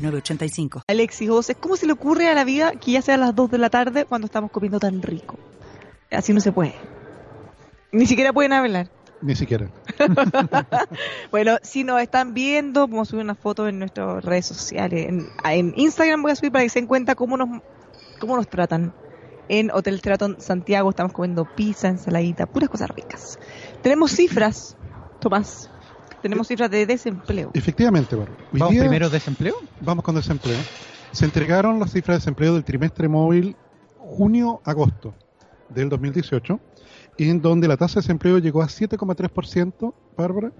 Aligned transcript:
985. 0.00 0.82
Alexis 0.86 1.28
José, 1.28 1.54
¿cómo 1.54 1.76
se 1.76 1.86
le 1.86 1.92
ocurre 1.92 2.28
a 2.28 2.34
la 2.34 2.44
vida 2.44 2.72
que 2.72 2.92
ya 2.92 3.02
sea 3.02 3.14
a 3.14 3.18
las 3.18 3.34
2 3.34 3.50
de 3.50 3.58
la 3.58 3.70
tarde 3.70 4.04
cuando 4.04 4.26
estamos 4.26 4.50
comiendo 4.50 4.78
tan 4.78 5.02
rico? 5.02 5.38
Así 6.10 6.32
no 6.32 6.40
se 6.40 6.52
puede. 6.52 6.74
Ni 7.92 8.06
siquiera 8.06 8.32
pueden 8.32 8.52
hablar. 8.52 8.90
Ni 9.22 9.36
siquiera. 9.36 9.70
bueno, 11.30 11.58
si 11.62 11.84
nos 11.84 12.00
están 12.00 12.32
viendo, 12.32 12.86
vamos 12.86 13.08
a 13.08 13.10
subir 13.10 13.24
una 13.24 13.34
foto 13.34 13.68
en 13.68 13.78
nuestras 13.78 14.24
redes 14.24 14.46
sociales. 14.46 15.08
En, 15.44 15.74
Instagram 15.76 16.22
voy 16.22 16.32
a 16.32 16.36
subir 16.36 16.52
para 16.52 16.64
que 16.64 16.70
se 16.70 16.80
den 16.80 16.86
cuenta 16.86 17.14
cómo 17.14 17.36
nos, 17.36 17.62
cómo 18.18 18.36
nos 18.36 18.48
tratan. 18.48 18.94
En 19.48 19.70
Hotel 19.72 19.98
Straton 19.98 20.36
Santiago 20.40 20.90
estamos 20.90 21.12
comiendo 21.12 21.44
pizza, 21.44 21.88
ensaladita, 21.88 22.46
puras 22.46 22.70
cosas 22.70 22.88
ricas. 22.90 23.38
Tenemos 23.82 24.12
cifras, 24.12 24.76
Tomás. 25.20 25.69
Tenemos 26.22 26.48
cifras 26.48 26.70
de 26.70 26.86
desempleo. 26.86 27.50
Efectivamente, 27.54 28.16
¿Vamos 28.52 28.76
primero 28.76 29.08
desempleo? 29.08 29.54
Vamos 29.80 30.04
con 30.04 30.14
desempleo. 30.14 30.58
Se 31.12 31.24
entregaron 31.24 31.80
las 31.80 31.92
cifras 31.92 32.16
de 32.16 32.18
desempleo 32.20 32.54
del 32.54 32.64
trimestre 32.64 33.08
móvil 33.08 33.56
junio-agosto 33.98 35.14
del 35.68 35.88
2018, 35.88 36.60
en 37.18 37.40
donde 37.40 37.68
la 37.68 37.76
tasa 37.76 38.00
de 38.00 38.02
desempleo 38.02 38.38
llegó 38.38 38.62
a 38.62 38.66
7,3%, 38.66 39.94
Bárbara. 40.16 40.52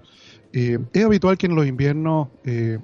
Eh, 0.53 0.79
es 0.93 1.05
habitual 1.05 1.37
que 1.37 1.47
en 1.47 1.55
los 1.55 1.65
inviernos, 1.65 2.29
eh, 2.43 2.79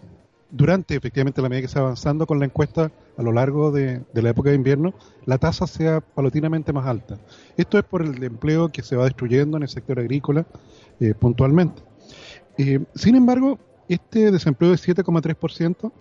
durante 0.50 0.96
efectivamente 0.96 1.42
la 1.42 1.50
medida 1.50 1.64
que 1.64 1.68
se 1.68 1.80
va 1.80 1.86
avanzando 1.88 2.26
con 2.26 2.40
la 2.40 2.46
encuesta 2.46 2.92
a 3.18 3.24
lo 3.24 3.32
largo 3.32 3.72
de, 3.72 4.04
la 4.14 4.30
época 4.30 4.50
de 4.52 4.56
invierno, 4.56 4.94
la 5.26 5.38
tasa 5.38 5.68
sea 5.68 6.02
palotinamente 6.02 6.72
más 6.72 6.86
alta. 6.86 7.18
Esto 7.58 7.78
es 7.78 7.84
por 7.84 8.02
el 8.02 8.24
empleo 8.24 8.70
que 8.70 8.84
se 8.84 8.96
va 8.96 9.06
destruyendo 9.06 9.58
en 9.58 9.64
el 9.64 9.70
sector 9.70 10.00
agrícola 10.00 10.46
eh, 11.00 11.14
puntualmente. 11.14 11.87
Eh, 12.58 12.80
sin 12.96 13.16
embargo, 13.16 13.60
este 13.88 14.32
desempleo 14.32 14.72
de 14.72 14.78
7,3% 14.78 15.92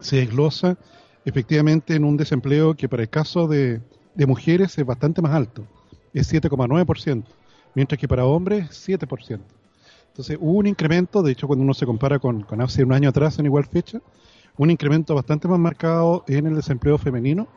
se 0.00 0.16
desglosa 0.16 0.76
efectivamente 1.24 1.94
en 1.94 2.04
un 2.04 2.16
desempleo 2.16 2.74
que 2.74 2.88
para 2.88 3.02
el 3.02 3.08
caso 3.08 3.46
de, 3.46 3.80
mujeres 4.26 4.76
es 4.78 4.86
bastante 4.86 5.22
más 5.22 5.32
alto, 5.32 5.66
es 6.12 6.32
7,9%, 6.32 7.24
mientras 7.74 7.98
que 7.98 8.08
para 8.08 8.24
hombres 8.24 8.68
7%. 8.88 9.40
Entonces 10.08 10.36
hubo 10.40 10.58
un 10.58 10.66
incremento, 10.66 11.22
de 11.22 11.32
hecho 11.32 11.46
cuando 11.46 11.64
uno 11.64 11.74
se 11.74 11.86
compara 11.86 12.18
con, 12.18 12.44
hace 12.60 12.84
un 12.84 12.92
año 12.92 13.08
atrás 13.08 13.38
en 13.38 13.46
igual 13.46 13.64
fecha, 13.64 14.00
un 14.58 14.70
incremento 14.70 15.14
bastante 15.14 15.48
más 15.48 15.58
marcado 15.58 16.24
en 16.28 16.46
el 16.46 16.54
desempleo 16.54 16.98
femenino, 16.98 17.48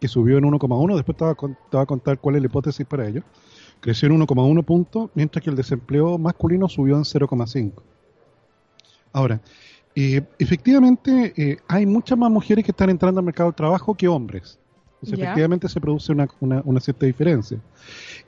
que 0.00 0.08
subió 0.08 0.36
en 0.36 0.44
1,1, 0.44 0.96
después 0.96 1.16
te 1.16 1.24
voy, 1.24 1.82
a, 1.82 1.86
contar 1.86 2.18
cuál 2.18 2.36
es 2.36 2.42
la 2.42 2.46
hipótesis 2.46 2.86
para 2.86 3.08
ello, 3.08 3.22
creció 3.84 4.08
en 4.08 4.18
1,1 4.18 4.64
puntos, 4.64 5.10
mientras 5.14 5.44
que 5.44 5.50
el 5.50 5.56
desempleo 5.56 6.16
masculino 6.16 6.70
subió 6.70 6.96
en 6.96 7.02
0,5. 7.02 7.82
Ahora, 9.12 9.42
eh, 9.94 10.22
efectivamente 10.38 11.34
eh, 11.36 11.58
hay 11.68 11.84
muchas 11.84 12.16
más 12.16 12.30
mujeres 12.30 12.64
que 12.64 12.70
están 12.70 12.88
entrando 12.88 13.20
al 13.20 13.26
mercado 13.26 13.50
del 13.50 13.54
trabajo 13.54 13.94
que 13.94 14.08
hombres. 14.08 14.58
efectivamente 15.02 15.68
se 15.68 15.78
produce 15.82 16.12
una, 16.12 16.80
cierta 16.80 17.04
diferencia. 17.04 17.60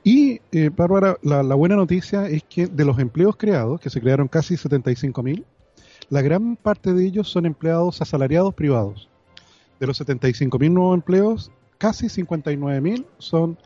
Y, 0.03 0.39
eh, 0.51 0.69
Bárbara, 0.69 1.17
la, 1.23 1.41
la, 1.41 1.55
buena 1.55 1.75
noticia 1.75 2.27
es 2.27 2.43
que 2.43 2.67
de 2.67 2.85
los 2.85 2.99
empleos 2.99 3.35
creados, 3.35 3.81
que 3.81 3.89
se 3.89 3.99
crearon 3.99 4.27
casi 4.27 4.57
75 4.57 5.23
mil, 5.23 5.43
la 6.09 6.21
gran 6.21 6.55
parte 6.55 6.93
de 6.93 7.03
ellos 7.03 7.29
son 7.29 7.47
empleados 7.47 7.99
asalariados 7.99 8.53
privados. 8.53 9.09
De 9.79 9.87
los 9.87 9.97
75 9.97 10.59
mil 10.59 10.71
nuevos 10.71 10.93
empleos, 10.93 11.51
casi 11.79 12.09
59 12.09 12.79
mil 12.79 13.07
son 13.17 13.57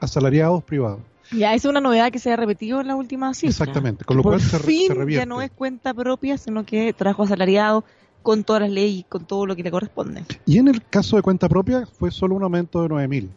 asalariados 0.00 0.64
privados. 0.64 1.02
Ya, 1.32 1.54
es 1.54 1.64
una 1.64 1.80
novedad 1.80 2.10
que 2.10 2.18
se 2.18 2.32
ha 2.32 2.36
repetido 2.36 2.80
en 2.80 2.86
la 2.86 2.96
última 2.96 3.34
cifra. 3.34 3.50
Exactamente, 3.50 4.04
con 4.04 4.16
lo 4.16 4.22
cual 4.22 4.40
se, 4.40 4.58
fin, 4.58 4.92
se 4.92 5.12
ya 5.12 5.26
no 5.26 5.42
es 5.42 5.50
cuenta 5.50 5.92
propia, 5.94 6.38
sino 6.38 6.64
que 6.64 6.92
trabajo 6.92 7.24
asalariado 7.24 7.84
con 8.22 8.44
todas 8.44 8.62
las 8.62 8.70
leyes, 8.70 9.04
con 9.08 9.24
todo 9.24 9.46
lo 9.46 9.54
que 9.54 9.62
le 9.62 9.70
corresponde. 9.70 10.24
Y 10.46 10.58
en 10.58 10.68
el 10.68 10.82
caso 10.84 11.16
de 11.16 11.22
cuenta 11.22 11.48
propia 11.48 11.86
fue 11.86 12.10
solo 12.10 12.34
un 12.34 12.42
aumento 12.42 12.82
de 12.82 12.88
9.000 12.88 13.28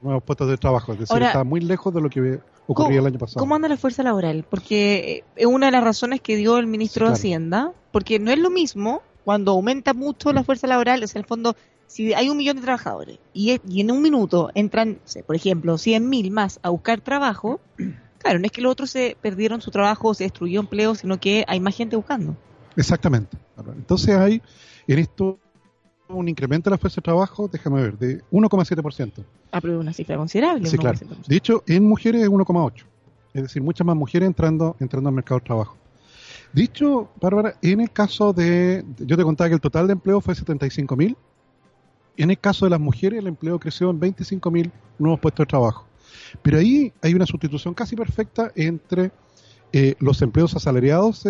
nuevos 0.00 0.22
puestos 0.22 0.48
de 0.48 0.56
trabajo, 0.56 0.92
es 0.92 1.00
decir, 1.00 1.22
está 1.22 1.44
muy 1.44 1.60
lejos 1.60 1.92
de 1.92 2.00
lo 2.00 2.08
que 2.08 2.40
ocurría 2.66 3.00
el 3.00 3.06
año 3.06 3.18
pasado. 3.18 3.40
¿Cómo 3.40 3.54
anda 3.54 3.68
la 3.68 3.76
fuerza 3.76 4.02
laboral? 4.02 4.44
Porque 4.48 5.24
es 5.36 5.46
una 5.46 5.66
de 5.66 5.72
las 5.72 5.84
razones 5.84 6.20
que 6.20 6.36
dio 6.36 6.58
el 6.58 6.66
ministro 6.66 7.06
de 7.06 7.14
Hacienda, 7.14 7.72
porque 7.92 8.18
no 8.18 8.30
es 8.30 8.38
lo 8.38 8.50
mismo 8.50 9.02
cuando 9.24 9.52
aumenta 9.52 9.92
mucho 9.92 10.32
la 10.32 10.44
fuerza 10.44 10.66
laboral, 10.66 11.02
o 11.02 11.06
sea, 11.06 11.18
en 11.18 11.24
el 11.24 11.28
fondo 11.28 11.56
si 11.90 12.14
hay 12.14 12.30
un 12.30 12.36
millón 12.36 12.54
de 12.56 12.62
trabajadores 12.62 13.18
y, 13.32 13.58
en 13.80 13.90
un 13.90 14.00
minuto 14.00 14.50
entran, 14.54 15.00
por 15.26 15.34
ejemplo, 15.34 15.74
100.000 15.74 16.30
más 16.30 16.60
a 16.62 16.70
buscar 16.70 17.00
trabajo, 17.00 17.60
claro, 18.18 18.38
no 18.38 18.46
es 18.46 18.52
que 18.52 18.60
los 18.60 18.70
otros 18.70 18.90
se 18.90 19.16
perdieron 19.20 19.60
su 19.60 19.72
trabajo, 19.72 20.14
se 20.14 20.24
destruyó 20.24 20.60
empleo, 20.60 20.94
sino 20.94 21.18
que 21.18 21.44
hay 21.48 21.58
más 21.58 21.76
gente 21.76 21.96
buscando. 21.96 22.36
Exactamente. 22.76 23.36
Entonces 23.76 24.16
hay 24.16 24.40
en 24.86 25.00
esto 25.00 25.40
un 26.08 26.28
incremento 26.28 26.70
de 26.70 26.74
la 26.74 26.78
fuerza 26.78 27.00
de 27.00 27.02
trabajo, 27.02 27.48
déjame 27.48 27.82
ver, 27.82 27.98
de 27.98 28.22
1,7%. 28.30 29.24
Ah, 29.50 29.60
pero 29.60 29.80
una 29.80 29.92
cifra 29.92 30.16
considerable. 30.16 30.68
Sí, 30.68 30.78
claro. 30.78 30.98
De 31.26 31.36
hecho, 31.36 31.64
en 31.66 31.84
mujeres 31.84 32.22
es 32.22 32.28
1,8%. 32.28 32.84
Es 33.34 33.42
decir, 33.42 33.62
muchas 33.62 33.84
más 33.84 33.96
mujeres 33.96 34.28
entrando, 34.28 34.76
entrando 34.78 35.08
al 35.08 35.14
mercado 35.14 35.40
de 35.40 35.46
trabajo. 35.46 35.76
Dicho, 36.52 37.10
Bárbara, 37.20 37.54
en 37.62 37.80
el 37.80 37.90
caso 37.90 38.32
de, 38.32 38.84
yo 38.98 39.16
te 39.16 39.22
contaba 39.24 39.48
que 39.48 39.54
el 39.54 39.60
total 39.60 39.88
de 39.88 39.92
empleo 39.94 40.20
fue 40.20 40.34
75.000 40.34 41.16
en 42.22 42.30
el 42.30 42.38
caso 42.38 42.66
de 42.66 42.70
las 42.70 42.80
mujeres, 42.80 43.18
el 43.18 43.26
empleo 43.26 43.58
creció 43.58 43.90
en 43.90 44.00
25.000 44.00 44.70
nuevos 44.98 45.20
puestos 45.20 45.44
de 45.44 45.48
trabajo. 45.48 45.86
Pero 46.42 46.58
ahí 46.58 46.92
hay 47.02 47.14
una 47.14 47.26
sustitución 47.26 47.74
casi 47.74 47.96
perfecta 47.96 48.52
entre 48.54 49.10
eh, 49.72 49.94
los 50.00 50.20
empleos 50.22 50.54
asalariados 50.54 51.24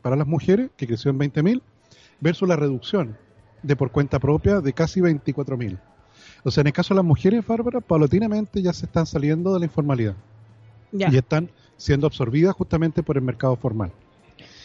para 0.00 0.16
las 0.16 0.26
mujeres, 0.26 0.70
que 0.76 0.86
creció 0.86 1.10
en 1.10 1.18
20.000, 1.18 1.60
versus 2.20 2.48
la 2.48 2.56
reducción 2.56 3.16
de 3.62 3.76
por 3.76 3.90
cuenta 3.90 4.18
propia 4.18 4.60
de 4.60 4.72
casi 4.72 5.00
24.000. 5.00 5.78
O 6.44 6.50
sea, 6.50 6.60
en 6.60 6.68
el 6.68 6.72
caso 6.72 6.94
de 6.94 6.96
las 6.96 7.04
mujeres, 7.04 7.46
Bárbara, 7.46 7.80
paulatinamente 7.80 8.62
ya 8.62 8.72
se 8.72 8.86
están 8.86 9.06
saliendo 9.06 9.52
de 9.52 9.60
la 9.60 9.66
informalidad. 9.66 10.14
Y 10.92 11.16
están 11.16 11.50
siendo 11.76 12.06
absorbidas 12.06 12.54
justamente 12.54 13.02
por 13.02 13.16
el 13.16 13.22
mercado 13.22 13.56
formal. 13.56 13.92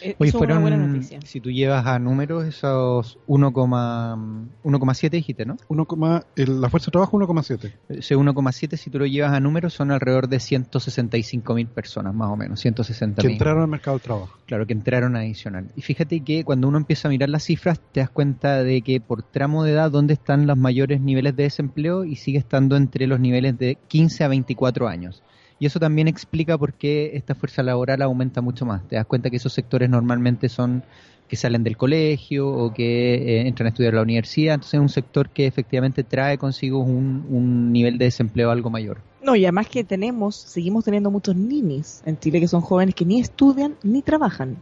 Eh, 0.01 0.15
Oye, 0.17 0.31
fueron, 0.31 1.03
si 1.25 1.41
tú 1.41 1.51
llevas 1.51 1.85
a 1.85 1.99
números, 1.99 2.45
esos 2.45 3.17
1,7 3.27 5.09
dijiste, 5.09 5.45
¿no? 5.45 5.57
1, 5.67 5.87
la 6.35 6.69
fuerza 6.69 6.87
de 6.87 6.91
trabajo 6.91 7.17
1,7. 7.17 7.73
Ese 7.89 8.15
1,7 8.15 8.77
si 8.77 8.89
tú 8.89 8.99
lo 8.99 9.05
llevas 9.05 9.33
a 9.33 9.39
números 9.39 9.73
son 9.73 9.91
alrededor 9.91 10.27
de 10.29 10.39
165 10.39 11.53
mil 11.53 11.67
personas, 11.67 12.13
más 12.13 12.29
o 12.29 12.35
menos, 12.35 12.59
160 12.59 13.21
Que 13.21 13.27
entraron 13.33 13.63
al 13.63 13.67
mercado 13.69 13.97
del 13.97 14.03
trabajo. 14.03 14.37
Claro, 14.45 14.65
que 14.65 14.73
entraron 14.73 15.15
adicional. 15.15 15.71
Y 15.75 15.81
fíjate 15.81 16.21
que 16.21 16.43
cuando 16.43 16.67
uno 16.67 16.77
empieza 16.77 17.07
a 17.07 17.11
mirar 17.11 17.29
las 17.29 17.43
cifras, 17.43 17.79
te 17.91 17.99
das 17.99 18.09
cuenta 18.09 18.63
de 18.63 18.81
que 18.81 19.01
por 19.01 19.23
tramo 19.23 19.63
de 19.63 19.71
edad, 19.71 19.91
¿dónde 19.91 20.13
están 20.13 20.47
los 20.47 20.57
mayores 20.57 21.01
niveles 21.01 21.35
de 21.35 21.43
desempleo? 21.43 22.05
Y 22.05 22.15
sigue 22.15 22.37
estando 22.37 22.75
entre 22.75 23.07
los 23.07 23.19
niveles 23.19 23.57
de 23.57 23.77
15 23.87 24.23
a 24.23 24.27
24 24.27 24.87
años. 24.87 25.23
Y 25.59 25.65
eso 25.65 25.79
también 25.79 26.07
explica 26.07 26.57
por 26.57 26.73
qué 26.73 27.11
esta 27.15 27.35
fuerza 27.35 27.61
laboral 27.63 28.01
aumenta 28.01 28.41
mucho 28.41 28.65
más. 28.65 28.87
Te 28.87 28.95
das 28.95 29.05
cuenta 29.05 29.29
que 29.29 29.35
esos 29.35 29.53
sectores 29.53 29.89
normalmente 29.89 30.47
son 30.47 30.83
que 31.27 31.35
salen 31.35 31.63
del 31.63 31.77
colegio 31.77 32.49
o 32.49 32.73
que 32.73 33.13
eh, 33.13 33.47
entran 33.47 33.67
a 33.67 33.69
estudiar 33.69 33.93
a 33.93 33.97
la 33.97 34.01
universidad. 34.01 34.55
Entonces 34.55 34.73
es 34.75 34.79
un 34.79 34.89
sector 34.89 35.29
que 35.29 35.45
efectivamente 35.45 36.03
trae 36.03 36.37
consigo 36.37 36.79
un, 36.79 37.71
nivel 37.71 37.97
de 37.97 38.05
desempleo 38.05 38.49
algo 38.49 38.69
mayor. 38.69 39.01
No, 39.23 39.35
y 39.35 39.45
además 39.45 39.67
que 39.67 39.83
tenemos, 39.83 40.35
seguimos 40.35 40.85
teniendo 40.85 41.11
muchos 41.11 41.35
ninis 41.35 42.01
en 42.05 42.17
Chile 42.17 42.39
que 42.39 42.47
son 42.47 42.61
jóvenes 42.61 42.95
que 42.95 43.05
ni 43.05 43.19
estudian 43.19 43.75
ni 43.83 44.01
trabajan. 44.01 44.57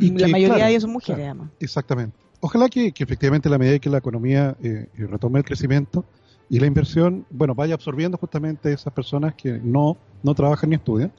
Y 0.00 0.10
la 0.10 0.28
mayoría 0.28 0.64
de 0.64 0.70
ellos 0.70 0.82
son 0.82 0.92
mujeres, 0.92 1.26
además. 1.26 1.50
Exactamente. 1.60 2.16
Ojalá 2.40 2.68
que, 2.68 2.92
efectivamente 2.96 3.48
la 3.48 3.58
medida 3.58 3.78
que 3.78 3.90
la 3.90 3.98
economía 3.98 4.56
eh, 4.62 4.88
retome 4.96 5.40
el 5.40 5.44
crecimiento, 5.44 6.04
y 6.50 6.58
la 6.58 6.66
inversión, 6.66 7.26
bueno, 7.30 7.54
vaya 7.54 7.74
absorbiendo 7.74 8.16
justamente 8.16 8.72
esas 8.72 8.92
personas 8.92 9.34
que 9.34 9.60
no, 9.62 9.96
no 10.22 10.34
trabajan 10.34 10.70
ni 10.70 10.76
estudian 10.76 11.12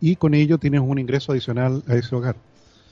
y 0.00 0.16
con 0.16 0.34
ello 0.34 0.58
tienes 0.58 0.80
un 0.80 0.98
ingreso 0.98 1.32
adicional 1.32 1.82
a 1.86 1.94
ese 1.94 2.14
hogar. 2.14 2.36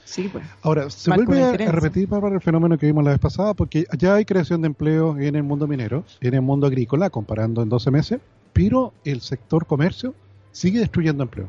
Sí, 0.05 0.27
pues. 0.31 0.43
Ahora, 0.61 0.89
se 0.89 1.11
vuelve 1.11 1.43
a, 1.43 1.53
repetir 1.53 2.07
para 2.07 2.27
el 2.29 2.41
fenómeno 2.41 2.77
que 2.77 2.87
vimos 2.87 3.03
la 3.03 3.11
vez 3.11 3.19
pasada, 3.19 3.53
porque 3.53 3.85
ya 3.97 4.15
hay 4.15 4.25
creación 4.25 4.61
de 4.61 4.67
empleo 4.67 5.17
en 5.19 5.35
el 5.35 5.43
mundo 5.43 5.67
minero, 5.67 6.03
en 6.21 6.33
el 6.33 6.41
mundo 6.41 6.65
agrícola, 6.65 7.11
comparando 7.11 7.61
en 7.61 7.69
12 7.69 7.91
meses, 7.91 8.19
pero 8.53 8.91
el 9.05 9.21
sector 9.21 9.67
comercio 9.67 10.15
sigue 10.51 10.79
destruyendo 10.79 11.23
empleo. 11.23 11.47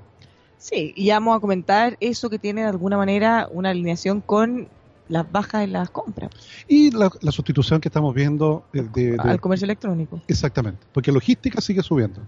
Sí, 0.59 0.93
y 0.95 1.09
vamos 1.09 1.39
a 1.39 1.41
comentar 1.41 1.97
eso 2.01 2.29
que 2.29 2.39
tiene 2.39 2.61
de 2.61 2.69
alguna 2.69 2.99
manera 2.99 3.49
una 3.51 3.71
alineación 3.71 4.21
con 4.21 4.69
las 5.11 5.31
bajas 5.31 5.65
en 5.65 5.73
las 5.73 5.91
compras. 5.91 6.31
Y 6.69 6.91
la, 6.93 7.11
sustitución 7.33 7.81
que 7.81 7.89
estamos 7.89 8.15
viendo 8.15 8.65
de, 8.73 9.17
al 9.19 9.41
comercio 9.41 9.65
electrónico. 9.67 10.23
Exactamente, 10.29 10.87
porque 10.93 11.13
logística 11.13 11.61
sigue 11.61 11.83
subiendo. 11.83 12.21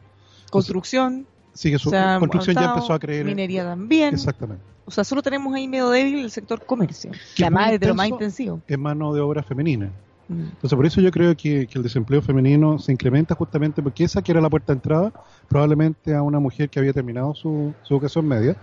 Construcción. 0.51 1.27
Sigue 1.55 1.79
subiendo. 1.79 2.19
Construcción 2.19 2.57
ya 2.57 2.65
empezó 2.67 2.93
a 2.93 2.99
creer. 2.99 3.25
Minería 3.25 3.65
también. 3.65 4.15
Exactamente. 4.15 4.65
O 4.85 4.91
sea, 4.91 5.05
solo 5.05 5.23
tenemos 5.23 5.55
ahí 5.55 5.69
medio 5.69 5.91
débil 5.91 6.25
el 6.25 6.31
sector 6.31 6.65
comercio, 6.67 7.13
que 7.37 7.45
además 7.45 7.73
es 7.73 7.81
de 7.81 7.87
lo 7.87 7.95
más 7.95 8.09
intensivo. 8.09 8.61
Es 8.67 8.79
mano 8.79 9.15
de 9.15 9.21
obra 9.21 9.43
femenina. 9.43 9.91
Mm. 10.29 10.41
Entonces, 10.41 10.75
por 10.75 10.87
eso 10.87 11.01
yo 11.01 11.13
creo 11.13 11.37
que, 11.37 11.69
el 11.73 11.83
desempleo 11.83 12.21
femenino 12.21 12.81
se 12.81 12.91
incrementa 12.91 13.37
justamente 13.37 13.81
porque 13.81 14.05
esa 14.05 14.23
que 14.23 14.33
era 14.33 14.41
la 14.41 14.51
puerta 14.51 14.73
de 14.73 14.79
entrada, 14.79 15.13
probablemente 15.49 16.15
a 16.15 16.23
una 16.23 16.41
mujer 16.41 16.69
que 16.69 16.81
había 16.81 16.93
terminado 16.93 17.33
su, 17.35 17.73
su 17.83 17.95
educación 17.95 18.27
media 18.27 18.57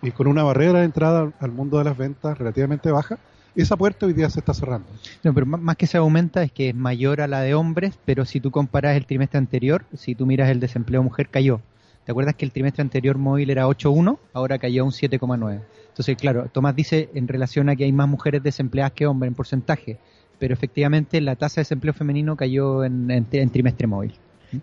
y 0.00 0.12
con 0.12 0.28
una 0.28 0.44
barrera 0.44 0.78
de 0.78 0.84
entrada 0.84 1.32
al 1.40 1.50
mundo 1.50 1.78
de 1.78 1.84
las 1.84 1.96
ventas 1.96 2.38
relativamente 2.38 2.92
baja, 2.92 3.18
esa 3.62 3.76
puerta 3.76 4.06
hoy 4.06 4.12
día 4.12 4.30
se 4.30 4.40
está 4.40 4.54
cerrando. 4.54 4.88
No, 5.22 5.34
pero 5.34 5.46
más 5.46 5.76
que 5.76 5.86
se 5.86 5.98
aumenta 5.98 6.42
es 6.42 6.52
que 6.52 6.70
es 6.70 6.74
mayor 6.74 7.20
a 7.20 7.26
la 7.26 7.40
de 7.40 7.54
hombres, 7.54 7.98
pero 8.04 8.24
si 8.24 8.40
tú 8.40 8.50
comparas 8.50 8.96
el 8.96 9.06
trimestre 9.06 9.38
anterior, 9.38 9.84
si 9.94 10.14
tú 10.14 10.26
miras 10.26 10.50
el 10.50 10.60
desempleo 10.60 11.02
mujer, 11.02 11.28
cayó. 11.28 11.60
¿Te 12.04 12.12
acuerdas 12.12 12.36
que 12.36 12.44
el 12.44 12.52
trimestre 12.52 12.82
anterior 12.82 13.18
móvil 13.18 13.50
era 13.50 13.66
8.1? 13.66 14.18
Ahora 14.32 14.58
cayó 14.58 14.82
a 14.82 14.86
un 14.86 14.92
7.9. 14.92 15.60
Entonces, 15.88 16.16
claro, 16.16 16.48
Tomás 16.50 16.74
dice 16.74 17.10
en 17.14 17.28
relación 17.28 17.68
a 17.68 17.76
que 17.76 17.84
hay 17.84 17.92
más 17.92 18.08
mujeres 18.08 18.42
desempleadas 18.42 18.92
que 18.92 19.06
hombres 19.06 19.28
en 19.28 19.34
porcentaje, 19.34 19.98
pero 20.38 20.54
efectivamente 20.54 21.20
la 21.20 21.36
tasa 21.36 21.56
de 21.56 21.62
desempleo 21.62 21.92
femenino 21.92 22.36
cayó 22.36 22.84
en, 22.84 23.10
en 23.10 23.50
trimestre 23.50 23.86
móvil. 23.86 24.14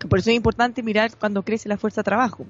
Por 0.08 0.18
eso 0.18 0.30
es 0.30 0.36
importante 0.36 0.82
mirar 0.82 1.12
cuando 1.18 1.44
crece 1.44 1.68
la 1.68 1.76
fuerza 1.76 2.00
de 2.00 2.04
trabajo 2.04 2.44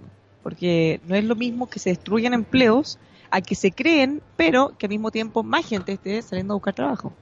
porque 0.47 1.01
no 1.09 1.17
es 1.17 1.25
lo 1.25 1.35
mismo 1.35 1.69
que 1.69 1.81
se 1.81 1.91
destruyan 1.91 2.33
empleos 2.33 3.01
a 3.31 3.41
que 3.41 3.55
se 3.55 3.73
creen, 3.73 4.23
pero 4.37 4.73
que 4.79 4.87
al 4.87 4.91
mismo 4.91 5.11
tiempo 5.11 5.43
más 5.43 5.67
gente 5.67 5.93
esté 5.93 6.21
saliendo 6.23 6.55
a 6.55 6.57
buscar 6.57 6.75
trabajo. 6.75 7.13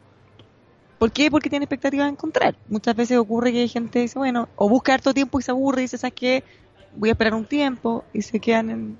¿Por 0.98 1.12
qué? 1.12 1.30
Porque 1.30 1.50
tiene 1.50 1.64
expectativas 1.64 2.06
de 2.06 2.12
encontrar. 2.12 2.56
Muchas 2.68 2.94
veces 2.96 3.18
ocurre 3.18 3.52
que 3.52 3.60
hay 3.60 3.68
gente 3.68 3.98
dice, 3.98 4.18
bueno, 4.18 4.48
o 4.56 4.68
busca 4.68 4.94
harto 4.94 5.12
tiempo 5.12 5.38
y 5.38 5.42
se 5.42 5.50
aburre 5.50 5.82
y 5.82 5.84
dice, 5.84 5.98
¿sabes 5.98 6.14
qué? 6.14 6.44
Voy 6.96 7.08
a 7.08 7.12
esperar 7.12 7.34
un 7.34 7.44
tiempo 7.44 8.04
y 8.12 8.22
se 8.22 8.38
quedan 8.40 8.96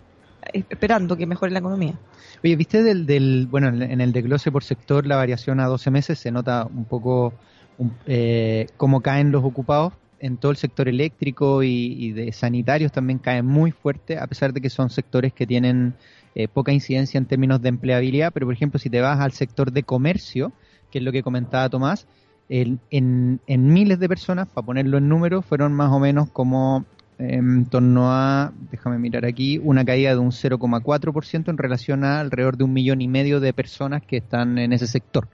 esperando 0.53 1.17
que 1.17 1.27
mejore 1.27 1.53
la 1.53 1.61
economía. 1.61 1.99
Oye, 2.43 2.57
¿viste 2.57 2.83
del, 2.83 3.07
del 3.07 3.47
bueno, 3.51 3.69
en 3.69 4.01
el 4.01 4.13
desglose 4.13 4.53
por 4.53 4.65
sector 4.65 5.07
la 5.07 5.17
variación 5.17 5.61
a 5.61 5.67
12 5.67 5.91
meses? 5.91 6.19
Se 6.19 6.31
nota 6.31 6.67
un 6.67 6.85
poco 6.85 7.33
eh, 8.07 8.67
cómo 8.77 9.01
caen 9.01 9.33
los 9.33 9.45
ocupados 9.45 9.95
en 10.21 10.37
todo 10.37 10.53
el 10.53 10.57
sector 10.57 10.89
eléctrico 10.89 11.63
y, 11.63 12.13
de 12.13 12.33
sanitarios 12.33 12.93
también 12.93 13.19
caen 13.19 13.45
muy 13.45 13.73
fuerte, 13.73 14.19
a 14.19 14.27
pesar 14.27 14.53
de 14.53 14.61
que 14.61 14.71
son 14.71 14.89
sectores 14.89 15.33
que 15.33 15.47
tienen 15.47 15.95
eh, 16.35 16.49
poca 16.49 16.73
incidencia 16.73 17.19
en 17.19 17.27
términos 17.27 17.63
de 17.63 17.69
empleabilidad, 17.69 18.33
pero 18.33 18.47
por 18.47 18.55
ejemplo 18.55 18.79
si 18.79 18.91
te 18.91 19.01
vas 19.01 19.21
al 19.21 19.33
sector 19.33 19.73
de 19.73 19.83
comercio, 19.83 20.53
que 20.91 20.99
es 20.99 21.05
lo 21.05 21.13
que 21.13 21.23
comentaba 21.23 21.69
Tomás, 21.69 22.07
en, 22.49 22.81
en, 22.91 23.41
miles 23.47 23.99
de 23.99 24.09
personas, 24.09 24.49
para 24.49 24.67
ponerlo 24.67 24.99
en 24.99 25.09
números, 25.09 25.45
fueron 25.45 25.73
más 25.73 25.91
o 25.91 25.99
menos 25.99 26.31
como 26.31 26.85
en 27.19 27.67
torno 27.67 28.13
a, 28.13 28.53
déjame 28.71 28.99
mirar 28.99 29.25
aquí, 29.25 29.59
una 29.59 29.85
caída 29.85 30.11
de 30.11 30.19
un 30.19 30.31
0,4% 30.31 31.49
en 31.49 31.59
relación 31.59 32.05
a 32.05 32.21
alrededor 32.21 32.57
de 32.57 32.65
un 32.65 32.73
millón 32.73 33.01
y 33.01 33.09
medio 33.09 33.41
de 33.41 33.53
personas 33.53 34.03
que 34.03 34.19
están 34.19 34.59
en 34.59 34.73
ese 34.73 34.87
sector. 34.87 35.29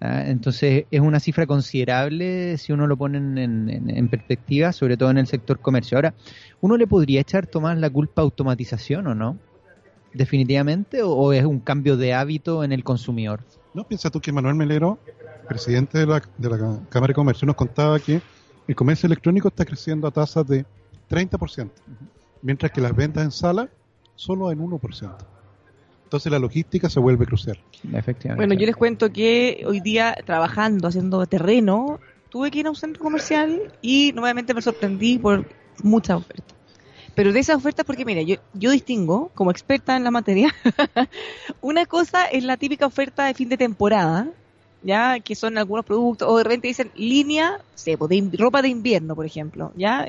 Ah, 0.00 0.22
entonces 0.26 0.84
es 0.92 1.00
una 1.00 1.18
cifra 1.18 1.46
considerable 1.46 2.56
si 2.56 2.72
uno 2.72 2.86
lo 2.86 2.96
pone 2.96 3.18
en, 3.18 4.08
perspectiva, 4.08 4.72
sobre 4.72 4.96
todo 4.96 5.10
en 5.10 5.18
el 5.18 5.26
sector 5.26 5.58
comercio. 5.58 5.98
Ahora, 5.98 6.14
¿uno 6.60 6.76
le 6.76 6.86
podría 6.86 7.20
echar, 7.20 7.46
Tomás, 7.46 7.78
la 7.78 7.90
culpa 7.90 8.22
a 8.22 8.24
automatización 8.24 9.08
o 9.08 9.14
no? 9.14 9.38
¿Definitivamente? 10.12 11.02
¿O, 11.02 11.32
es 11.32 11.44
un 11.44 11.60
cambio 11.60 11.96
de 11.96 12.14
hábito 12.14 12.64
en 12.64 12.72
el 12.72 12.84
consumidor? 12.84 13.40
No, 13.74 13.84
piensa 13.84 14.10
tú 14.10 14.20
que 14.20 14.32
Manuel 14.32 14.54
Melero, 14.54 14.98
presidente 15.48 15.98
de 15.98 16.06
la, 16.06 16.22
de 16.38 16.48
la 16.48 16.58
Cámara 16.88 17.08
de 17.08 17.14
Comercio, 17.14 17.46
nos 17.46 17.56
contaba 17.56 17.98
que 18.00 18.20
el 18.66 18.74
comercio 18.74 19.06
electrónico 19.06 19.48
está 19.48 19.64
creciendo 19.64 20.06
a 20.06 20.10
tasas 20.10 20.46
de 20.46 20.64
30%, 21.10 21.70
mientras 22.42 22.72
que 22.72 22.80
las 22.80 22.94
ventas 22.94 23.24
en 23.24 23.30
sala 23.30 23.68
solo 24.14 24.50
en 24.50 24.58
1%. 24.58 25.16
Entonces 26.04 26.32
la 26.32 26.38
logística 26.38 26.88
se 26.88 27.00
vuelve 27.00 27.26
crucial. 27.26 27.58
Efectivamente. 27.92 28.36
Bueno, 28.36 28.54
yo 28.54 28.66
les 28.66 28.76
cuento 28.76 29.12
que 29.12 29.62
hoy 29.66 29.80
día 29.80 30.16
trabajando, 30.24 30.88
haciendo 30.88 31.24
terreno, 31.26 32.00
tuve 32.30 32.50
que 32.50 32.60
ir 32.60 32.66
a 32.66 32.70
un 32.70 32.76
centro 32.76 33.02
comercial 33.02 33.72
y 33.82 34.12
nuevamente 34.14 34.54
me 34.54 34.62
sorprendí 34.62 35.18
por 35.18 35.46
muchas 35.82 36.18
ofertas. 36.18 36.57
Pero 37.18 37.32
de 37.32 37.40
esas 37.40 37.56
ofertas, 37.56 37.84
porque 37.84 38.04
mira, 38.04 38.22
yo, 38.22 38.36
yo 38.54 38.70
distingo, 38.70 39.32
como 39.34 39.50
experta 39.50 39.96
en 39.96 40.04
la 40.04 40.12
materia, 40.12 40.54
una 41.60 41.84
cosa 41.84 42.26
es 42.26 42.44
la 42.44 42.56
típica 42.56 42.86
oferta 42.86 43.24
de 43.24 43.34
fin 43.34 43.48
de 43.48 43.56
temporada, 43.56 44.28
ya 44.84 45.18
que 45.18 45.34
son 45.34 45.58
algunos 45.58 45.84
productos, 45.84 46.28
o 46.28 46.36
de 46.36 46.44
repente 46.44 46.68
dicen 46.68 46.92
línea, 46.94 47.60
sé, 47.74 47.98
pues, 47.98 48.08
de 48.08 48.30
ropa 48.38 48.62
de 48.62 48.68
invierno, 48.68 49.16
por 49.16 49.26
ejemplo, 49.26 49.72
ya. 49.74 50.06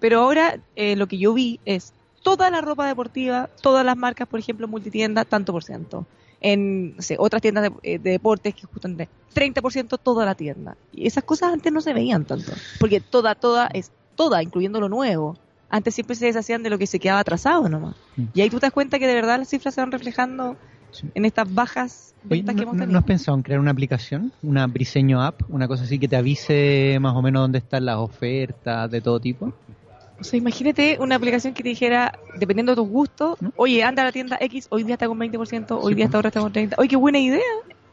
Pero 0.00 0.22
ahora 0.22 0.58
eh, 0.74 0.96
lo 0.96 1.06
que 1.06 1.18
yo 1.18 1.34
vi 1.34 1.60
es 1.66 1.92
toda 2.24 2.50
la 2.50 2.60
ropa 2.60 2.88
deportiva, 2.88 3.48
todas 3.62 3.86
las 3.86 3.96
marcas, 3.96 4.26
por 4.26 4.40
ejemplo, 4.40 4.66
multitienda, 4.66 5.24
tanto 5.24 5.52
por 5.52 5.62
ciento. 5.62 6.04
En 6.40 6.96
otras 7.16 7.42
tiendas 7.42 7.70
eh, 7.84 8.00
de, 8.00 8.10
deportes 8.10 8.56
que 8.56 8.66
justamente 8.66 9.08
30% 9.36 10.00
toda 10.02 10.24
la 10.24 10.34
tienda. 10.34 10.76
Y 10.92 11.06
esas 11.06 11.22
cosas 11.22 11.52
antes 11.52 11.72
no 11.72 11.80
se 11.80 11.94
veían 11.94 12.24
tanto. 12.24 12.50
Porque 12.80 12.98
toda, 12.98 13.36
toda 13.36 13.68
es 13.68 13.92
toda, 14.16 14.42
incluyendo 14.42 14.80
lo 14.80 14.88
nuevo. 14.88 15.38
Antes 15.74 15.96
siempre 15.96 16.14
se 16.14 16.26
deshacían 16.26 16.62
de 16.62 16.70
lo 16.70 16.78
que 16.78 16.86
se 16.86 17.00
quedaba 17.00 17.18
atrasado 17.18 17.68
nomás. 17.68 17.96
Mm. 18.16 18.26
Y 18.32 18.42
ahí 18.42 18.48
tú 18.48 18.60
te 18.60 18.66
das 18.66 18.72
cuenta 18.72 19.00
que 19.00 19.08
de 19.08 19.14
verdad 19.14 19.38
las 19.40 19.48
cifras 19.48 19.74
se 19.74 19.80
van 19.80 19.90
reflejando 19.90 20.56
en 21.16 21.24
estas 21.24 21.52
bajas 21.52 22.14
ventas 22.22 22.54
que 22.54 22.62
hemos 22.62 22.76
tenido. 22.76 22.92
¿No 22.92 22.98
has 23.00 23.04
pensado 23.04 23.36
en 23.36 23.42
crear 23.42 23.58
una 23.58 23.72
aplicación, 23.72 24.30
una 24.44 24.68
Briseño 24.68 25.20
App, 25.20 25.42
una 25.48 25.66
cosa 25.66 25.82
así 25.82 25.98
que 25.98 26.06
te 26.06 26.14
avise 26.14 26.96
más 27.00 27.16
o 27.16 27.22
menos 27.22 27.42
dónde 27.42 27.58
están 27.58 27.86
las 27.86 27.96
ofertas 27.96 28.88
de 28.88 29.00
todo 29.00 29.18
tipo? 29.18 29.52
O 30.20 30.22
sea, 30.22 30.38
imagínate 30.38 30.96
una 31.00 31.16
aplicación 31.16 31.54
que 31.54 31.64
te 31.64 31.70
dijera, 31.70 32.20
dependiendo 32.38 32.70
de 32.70 32.76
tus 32.76 32.88
gustos, 32.88 33.36
oye, 33.56 33.82
anda 33.82 34.02
a 34.02 34.04
la 34.04 34.12
tienda 34.12 34.38
X, 34.40 34.68
hoy 34.70 34.84
día 34.84 34.94
está 34.94 35.08
con 35.08 35.18
20%, 35.18 35.76
hoy 35.82 35.94
día 35.94 36.04
está 36.04 36.18
ahora 36.18 36.28
está 36.28 36.38
con 36.38 36.52
30%. 36.52 36.74
Oye, 36.78 36.88
qué 36.88 36.96
buena 36.96 37.18
idea. 37.18 37.42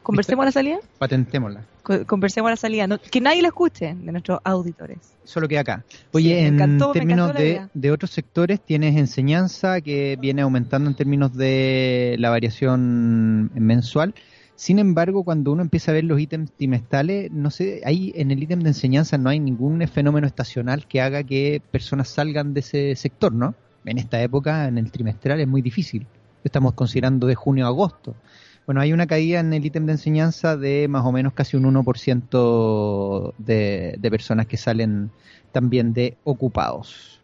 Conversemos 0.04 0.44
a 0.44 0.46
la 0.46 0.52
salida. 0.52 0.80
Patentémosla. 0.98 1.64
conversemos 2.08 2.50
a 2.50 2.52
la 2.52 2.58
salida. 2.58 2.88
que 2.98 3.22
nadie 3.22 3.42
la 3.42 3.50
escuche 3.50 3.96
de 3.96 4.12
nuestros 4.12 4.40
auditores. 4.44 4.98
Solo 5.24 5.48
que 5.48 5.60
acá. 5.60 5.84
Oye, 6.12 6.48
en 6.48 6.80
términos 6.94 7.34
de, 7.34 7.68
de, 7.74 7.92
otros 7.92 8.12
sectores, 8.12 8.60
tienes 8.60 8.98
enseñanza 8.98 9.82
que 9.82 10.18
viene 10.20 10.42
aumentando 10.42 10.90
en 10.90 10.96
términos 10.96 11.36
de 11.36 12.16
la 12.20 12.30
variación 12.30 13.52
mensual. 13.54 14.16
Sin 14.62 14.78
embargo, 14.78 15.24
cuando 15.24 15.52
uno 15.52 15.64
empieza 15.64 15.90
a 15.92 15.96
ver 15.96 16.04
los 16.04 16.20
ítems 16.20 16.52
trimestrales, 16.52 17.32
no 17.32 17.50
sé, 17.50 17.82
ahí 17.84 18.14
en 18.16 18.30
el 18.30 18.44
ítem 18.44 18.60
de 18.60 18.70
enseñanza 18.70 19.18
no 19.18 19.30
hay 19.30 19.40
ningún 19.40 19.82
fenómeno 19.88 20.28
estacional 20.28 20.86
que 20.86 21.02
haga 21.02 21.24
que 21.24 21.64
personas 21.72 22.10
salgan 22.10 22.54
de 22.54 22.60
ese 22.60 22.96
sector, 22.96 23.34
¿no? 23.34 23.56
En 23.86 23.98
esta 23.98 24.22
época, 24.22 24.68
en 24.68 24.78
el 24.78 24.92
trimestral, 24.92 25.40
es 25.40 25.48
muy 25.48 25.64
difícil. 25.64 26.06
Estamos 26.44 26.74
considerando 26.74 27.26
de 27.26 27.34
junio 27.34 27.66
a 27.66 27.70
agosto. 27.70 28.16
Bueno, 28.66 28.82
hay 28.82 28.94
una 28.94 29.08
caída 29.08 29.40
en 29.40 29.54
el 29.54 29.66
ítem 29.66 29.86
de 29.86 29.94
enseñanza 29.94 30.56
de 30.56 30.88
más 30.88 31.06
o 31.06 31.12
menos 31.12 31.34
casi 31.34 31.58
un 31.58 31.64
1% 31.64 33.34
de, 33.38 33.96
de 33.98 34.12
personas 34.12 34.46
que 34.48 34.58
salen 34.58 35.12
también 35.52 35.94
de 35.94 36.18
ocupados. 36.24 37.20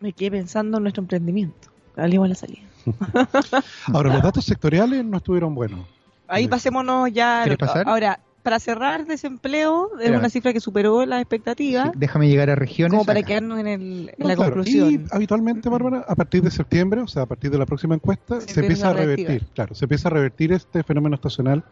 Me 0.00 0.12
quedé 0.12 0.32
pensando 0.32 0.78
en 0.78 0.82
nuestro 0.82 1.02
emprendimiento. 1.02 1.68
Salimos 1.94 2.26
a 2.26 2.28
la 2.28 2.34
salida. 2.34 2.62
Ahora, 3.92 4.12
los 4.12 4.22
datos 4.22 4.44
sectoriales 4.44 5.04
no 5.04 5.18
estuvieron 5.18 5.54
buenos. 5.54 5.86
Ahí 6.26 6.48
pasémonos 6.48 7.12
ya. 7.12 7.44
Ahora, 7.86 8.20
para 8.44 8.60
cerrar 8.60 9.06
desempleo, 9.06 9.98
es 9.98 10.10
una 10.10 10.28
cifra 10.28 10.52
que 10.52 10.60
superó 10.60 11.06
las 11.06 11.22
expectativas. 11.22 11.92
déjame 11.96 12.28
llegar 12.28 12.50
a 12.50 12.54
regiones. 12.54 12.92
Como 12.92 13.06
para 13.06 13.22
quedarnos 13.22 13.58
en, 13.58 13.66
el, 13.66 14.12
la 14.18 14.36
conclusión. 14.36 14.92
Y 14.92 15.00
habitualmente, 15.10 15.70
Bárbara, 15.70 16.04
a 16.06 16.14
partir 16.14 16.42
de 16.42 16.50
septiembre, 16.50 17.00
o 17.00 17.08
sea, 17.08 17.22
a 17.22 17.26
partir 17.26 17.50
de 17.50 17.56
la 17.56 17.64
próxima 17.64 17.94
encuesta, 17.94 18.42
se, 18.42 18.60
empieza 18.60 18.90
a 18.90 18.92
revertir. 18.92 19.46
Claro, 19.54 19.74
se 19.74 19.86
empieza 19.86 20.08
a 20.08 20.10
revertir 20.10 20.52
este 20.52 20.82
fenómeno 20.82 21.14
estacional 21.14 21.64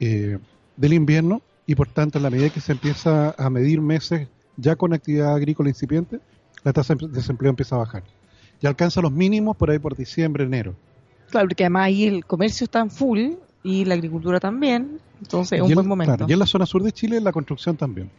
eh, 0.00 0.38
del 0.76 0.94
invierno 0.94 1.42
y, 1.64 1.76
por 1.76 1.86
tanto, 1.86 2.18
en 2.18 2.24
la 2.24 2.30
medida 2.30 2.50
que 2.50 2.60
se 2.60 2.72
empieza 2.72 3.32
a 3.38 3.48
medir 3.48 3.80
meses 3.80 4.26
ya 4.56 4.74
con 4.74 4.92
actividad 4.92 5.32
agrícola 5.32 5.68
incipiente, 5.68 6.18
la 6.64 6.72
tasa 6.72 6.96
de 6.96 7.06
desempleo 7.06 7.50
empieza 7.50 7.76
a 7.76 7.78
bajar. 7.78 8.02
Y 8.60 8.66
alcanza 8.66 9.00
los 9.00 9.12
mínimos 9.12 9.56
por 9.56 9.70
ahí 9.70 9.78
por 9.78 9.96
diciembre, 9.96 10.42
enero. 10.42 10.74
Claro, 11.30 11.46
porque 11.46 11.62
además 11.62 11.84
ahí 11.84 12.08
el 12.08 12.24
comercio 12.24 12.64
está 12.64 12.80
en 12.80 12.90
full 12.90 13.34
y 13.62 13.84
la 13.84 13.94
agricultura 13.94 14.40
también. 14.40 15.00
Entonces 15.20 15.58
es 15.58 15.64
un 15.64 15.74
buen 15.74 15.86
momento. 15.86 16.26
y 16.28 16.32
en 16.32 16.38
la 16.38 16.46
zona 16.46 16.66
sur 16.66 16.82
de 16.82 16.92
Chile 16.92 17.20
la 17.20 17.32
construcción 17.32 17.76
también. 17.76 18.10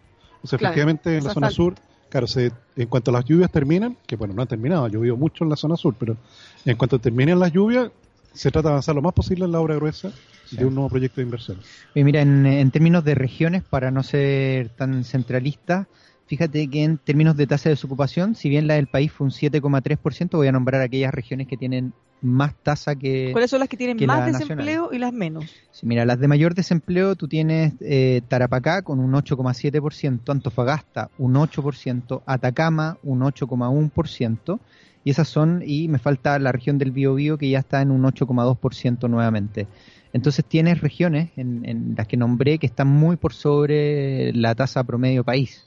O 0.44 0.48
sea, 0.48 0.58
efectivamente 0.58 1.18
en 1.18 1.24
la 1.24 1.34
zona 1.34 1.50
sur, 1.50 1.76
claro, 2.10 2.28
se, 2.28 2.52
en 2.76 2.88
cuanto 2.88 3.12
las 3.12 3.26
lluvias 3.26 3.52
terminan, 3.52 3.98
que 4.08 4.16
bueno, 4.16 4.34
no 4.34 4.42
han 4.42 4.48
terminado, 4.48 4.86
ha 4.86 4.90
llovido 4.90 5.18
mucho 5.18 5.44
en 5.44 5.50
la 5.50 5.56
zona 5.56 5.76
sur, 5.76 5.96
pero 5.98 6.18
en 6.66 6.78
cuanto 6.78 7.00
terminen 7.00 7.40
las 7.40 7.52
lluvias, 7.52 7.92
se 8.34 8.50
trata 8.50 8.70
de 8.70 8.74
avanzar 8.74 8.96
lo 8.96 9.02
más 9.02 9.14
posible 9.14 9.46
en 9.46 9.52
la 9.52 9.60
obra 9.60 9.76
gruesa 9.76 10.12
de 10.52 10.66
un 10.66 10.74
nuevo 10.74 10.90
proyecto 10.90 11.18
de 11.18 11.24
inversión. 11.24 11.58
Y 11.94 12.04
mira, 12.04 12.22
en, 12.22 12.46
en 12.46 12.72
términos 12.72 13.04
de 13.04 13.16
regiones, 13.16 13.64
para 13.64 13.92
no 13.92 14.04
ser 14.04 14.70
tan 14.70 15.04
centralista, 15.04 15.88
fíjate 16.28 16.68
que 16.70 16.84
en 16.84 16.98
términos 16.98 17.38
de 17.38 17.48
tasa 17.48 17.70
de 17.70 17.76
desocupación, 17.76 18.36
si 18.36 18.50
bien 18.50 18.68
la 18.68 18.76
del 18.76 18.88
país 18.88 19.12
fue 19.12 19.26
un 19.26 19.32
7,3%, 19.32 20.30
voy 20.32 20.48
a 20.48 20.52
nombrar 20.52 20.82
aquellas 20.82 21.14
regiones 21.14 21.48
que 21.48 21.58
tienen 21.58 21.94
más 22.22 22.54
tasa 22.62 22.96
que... 22.96 23.30
¿Cuáles 23.32 23.50
son 23.50 23.60
las 23.60 23.70
que 23.70 23.78
tienen 23.78 23.98
que 23.98 24.08
más 24.08 24.26
desempleo 24.26 24.90
y 24.92 25.00
las 25.00 25.12
menos? 25.12 25.46
Sí, 25.72 25.86
mira, 25.86 26.06
las 26.06 26.20
de 26.20 26.28
mayor 26.28 26.54
desempleo 26.54 27.16
tú 27.16 27.28
tienes 27.28 27.74
eh, 27.82 28.22
Tarapacá 28.28 28.84
con 28.84 29.00
un 29.00 29.12
8,7%, 29.14 30.30
Antofagasta 30.30 31.10
un 31.18 31.34
8%, 31.34 32.22
Atacama 32.26 32.98
un 33.04 33.22
8,1%, 33.22 34.60
y 35.04 35.10
esas 35.10 35.28
son, 35.28 35.64
y 35.66 35.88
me 35.88 35.98
falta 35.98 36.38
la 36.38 36.52
región 36.52 36.78
del 36.78 36.92
Biobío 36.92 37.38
que 37.38 37.50
ya 37.50 37.60
está 37.60 37.82
en 37.82 37.92
un 37.92 38.04
8,2% 38.04 39.10
nuevamente. 39.10 39.68
Entonces 40.14 40.46
tienes 40.46 40.82
regiones 40.82 41.32
en, 41.38 41.66
en 41.66 41.96
las 41.98 42.08
que 42.08 42.18
nombré 42.18 42.60
que 42.60 42.68
están 42.68 42.88
muy 42.88 43.16
por 43.16 43.34
sobre 43.34 44.32
la 44.34 44.54
tasa 44.54 44.84
promedio 44.84 45.24
país. 45.24 45.66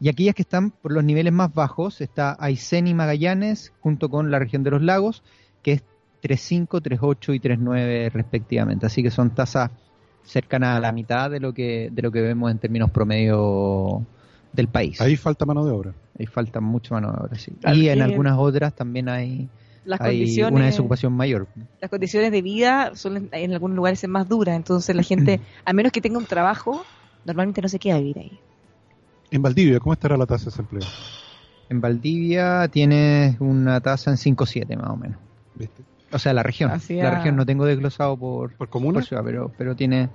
Y 0.00 0.08
aquellas 0.08 0.34
que 0.34 0.42
están 0.42 0.70
por 0.70 0.92
los 0.92 1.02
niveles 1.02 1.32
más 1.32 1.52
bajos 1.52 2.00
está 2.00 2.36
Aysén 2.38 2.86
y 2.86 2.94
Magallanes 2.94 3.72
junto 3.80 4.08
con 4.08 4.30
la 4.30 4.38
región 4.38 4.62
de 4.62 4.70
los 4.70 4.82
lagos, 4.82 5.24
que 5.68 5.72
es 5.74 5.82
3.5, 6.22 6.80
3.8 6.82 7.34
y 7.34 7.40
3.9 7.40 8.10
respectivamente. 8.12 8.86
Así 8.86 9.02
que 9.02 9.10
son 9.10 9.34
tasas 9.34 9.70
cercanas 10.22 10.76
a 10.76 10.80
la 10.80 10.92
mitad 10.92 11.30
de 11.30 11.40
lo 11.40 11.52
que 11.52 11.90
de 11.92 12.02
lo 12.02 12.10
que 12.10 12.20
vemos 12.20 12.50
en 12.50 12.58
términos 12.58 12.90
promedio 12.90 14.04
del 14.52 14.68
país. 14.68 15.00
Ahí 15.00 15.16
falta 15.16 15.44
mano 15.44 15.64
de 15.64 15.72
obra. 15.72 15.94
Ahí 16.18 16.26
falta 16.26 16.60
mucha 16.60 16.94
mano 16.94 17.12
de 17.12 17.18
obra, 17.18 17.38
sí. 17.38 17.52
Y 17.74 17.88
en 17.88 18.02
algunas 18.02 18.36
otras 18.38 18.74
también 18.74 19.08
hay, 19.08 19.48
Las 19.84 20.00
hay 20.00 20.18
condiciones, 20.18 20.52
una 20.54 20.66
desocupación 20.66 21.12
mayor. 21.12 21.46
las 21.80 21.90
condiciones 21.90 22.32
de 22.32 22.42
vida 22.42 22.92
suelen 22.94 23.28
en 23.32 23.52
algunos 23.52 23.76
lugares 23.76 24.00
ser 24.00 24.10
más 24.10 24.28
duras, 24.28 24.56
entonces 24.56 24.96
la 24.96 25.02
gente, 25.02 25.40
a 25.64 25.72
menos 25.72 25.92
que 25.92 26.00
tenga 26.00 26.18
un 26.18 26.26
trabajo, 26.26 26.82
normalmente 27.24 27.62
no 27.62 27.68
se 27.68 27.78
queda 27.78 27.96
a 27.96 27.98
vivir 27.98 28.18
ahí. 28.18 28.40
En 29.30 29.42
Valdivia, 29.42 29.78
¿cómo 29.78 29.92
estará 29.92 30.16
la 30.16 30.26
tasa 30.26 30.46
de 30.46 30.50
desempleo? 30.50 30.88
En 31.68 31.80
Valdivia 31.80 32.66
tienes 32.68 33.38
una 33.40 33.80
tasa 33.80 34.10
en 34.10 34.16
5.7 34.16 34.76
más 34.76 34.90
o 34.90 34.96
menos. 34.96 35.27
¿Viste? 35.58 35.82
O 36.12 36.18
sea, 36.18 36.32
la 36.32 36.42
región. 36.42 36.70
La 36.90 37.10
región 37.16 37.36
no 37.36 37.44
tengo 37.44 37.66
desglosado 37.66 38.16
por, 38.16 38.54
¿Por 38.54 38.68
comuna? 38.68 38.94
por 38.94 39.04
ciudad, 39.04 39.22
pero, 39.24 39.52
pero 39.58 39.74
tiene 39.76 40.08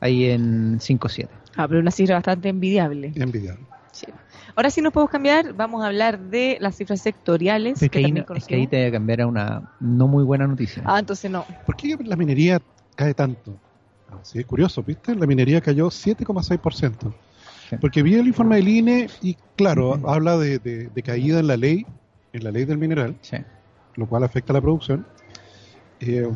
ahí 0.00 0.26
en 0.26 0.78
5.7. 0.80 1.28
Ah, 1.56 1.66
pero 1.68 1.80
una 1.80 1.90
cifra 1.90 2.16
bastante 2.16 2.48
envidiable. 2.48 3.12
Envidiable. 3.14 3.64
Sí. 3.92 4.06
Ahora 4.54 4.70
sí 4.70 4.80
nos 4.82 4.92
podemos 4.92 5.10
cambiar, 5.10 5.52
vamos 5.54 5.82
a 5.82 5.86
hablar 5.86 6.18
de 6.18 6.58
las 6.60 6.76
cifras 6.76 7.00
sectoriales. 7.00 7.74
Es 7.82 7.88
que 7.90 8.00
que, 8.00 8.06
ahí, 8.06 8.12
no- 8.12 8.24
es 8.34 8.46
que 8.46 8.54
ahí 8.56 8.66
te 8.66 8.76
voy 8.78 8.86
a 8.86 8.92
cambiar 8.92 9.20
a 9.22 9.26
una 9.26 9.62
no 9.80 10.06
muy 10.08 10.24
buena 10.24 10.46
noticia. 10.46 10.82
Ah, 10.86 10.98
entonces 10.98 11.30
no. 11.30 11.44
¿Por 11.66 11.76
qué 11.76 11.96
la 12.04 12.16
minería 12.16 12.60
cae 12.94 13.14
tanto? 13.14 13.56
Ah, 14.10 14.18
Sí, 14.22 14.40
es 14.40 14.46
curioso, 14.46 14.82
¿viste? 14.82 15.14
La 15.14 15.26
minería 15.26 15.60
cayó 15.60 15.88
7,6%. 15.90 17.12
Sí. 17.68 17.76
Porque 17.80 18.02
vi 18.02 18.14
el 18.14 18.26
informe 18.26 18.56
del 18.56 18.68
INE 18.68 19.06
y, 19.22 19.36
claro, 19.56 19.98
habla 20.08 20.36
de, 20.36 20.58
de- 20.58 20.88
de 20.88 21.02
caída 21.02 21.40
en 21.40 21.46
la 21.46 21.56
ley, 21.56 21.86
en 22.32 22.44
la 22.44 22.50
ley 22.50 22.64
del 22.64 22.78
mineral, 22.78 23.16
Sí. 23.22 23.36
Lo 23.96 24.06
cual 24.06 24.24
afecta 24.24 24.52
a 24.52 24.54
la 24.54 24.60
producción. 24.60 25.06
Eh, 26.00 26.28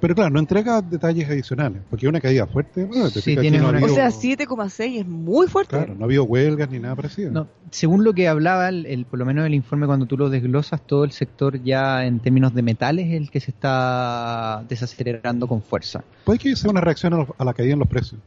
pero 0.00 0.16
claro, 0.16 0.30
no 0.30 0.40
entrega 0.40 0.82
detalles 0.82 1.28
adicionales, 1.28 1.80
porque 1.88 2.06
es 2.06 2.08
una 2.10 2.20
caída 2.20 2.44
fuerte. 2.48 2.84
Bueno, 2.86 3.08
te 3.08 3.20
Sí, 3.20 3.36
tienes 3.36 3.62
no 3.62 3.68
O 3.68 3.88
sea, 3.88 4.08
7,6 4.10 4.98
es 5.00 5.06
muy 5.06 5.46
fuerte. 5.46 5.76
Claro, 5.76 5.94
no 5.94 6.00
ha 6.02 6.04
habido 6.06 6.24
huelgas 6.24 6.68
ni 6.70 6.80
nada 6.80 6.96
parecido. 6.96 7.30
No, 7.30 7.46
según 7.70 8.02
lo 8.02 8.12
que 8.12 8.26
hablaba, 8.26 8.68
el, 8.68 8.84
el- 8.86 9.04
por 9.04 9.20
lo 9.20 9.24
menos 9.24 9.46
el 9.46 9.54
informe, 9.54 9.86
cuando 9.86 10.06
tú 10.06 10.16
lo 10.18 10.28
desglosas, 10.28 10.84
todo 10.84 11.04
el 11.04 11.12
sector 11.12 11.62
ya 11.62 12.04
en 12.04 12.18
términos 12.18 12.52
de 12.52 12.62
metales 12.62 13.06
es 13.08 13.12
el 13.14 13.30
que 13.30 13.38
se 13.38 13.52
está 13.52 14.64
desacelerando 14.68 15.46
con 15.46 15.62
fuerza. 15.62 16.02
Puede 16.24 16.40
que 16.40 16.56
sea 16.56 16.70
una 16.72 16.80
reacción 16.80 17.14
a, 17.14 17.18
los- 17.18 17.28
a 17.38 17.44
la 17.44 17.54
caída 17.54 17.74
en 17.74 17.78
los 17.78 17.88
precios. 17.88 18.20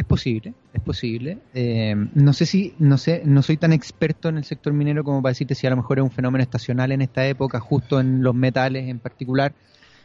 Es 0.00 0.06
posible, 0.06 0.54
es 0.72 0.80
posible. 0.80 1.40
Eh, 1.52 1.94
no 2.14 2.32
sé 2.32 2.46
si, 2.46 2.72
no 2.78 2.96
sé, 2.96 3.20
no 3.26 3.42
soy 3.42 3.58
tan 3.58 3.74
experto 3.74 4.30
en 4.30 4.38
el 4.38 4.44
sector 4.44 4.72
minero 4.72 5.04
como 5.04 5.20
para 5.20 5.32
decirte 5.32 5.54
si 5.54 5.66
a 5.66 5.70
lo 5.70 5.76
mejor 5.76 5.98
es 5.98 6.04
un 6.04 6.10
fenómeno 6.10 6.42
estacional 6.42 6.90
en 6.92 7.02
esta 7.02 7.26
época, 7.26 7.60
justo 7.60 8.00
en 8.00 8.22
los 8.22 8.34
metales 8.34 8.88
en 8.88 8.98
particular. 8.98 9.52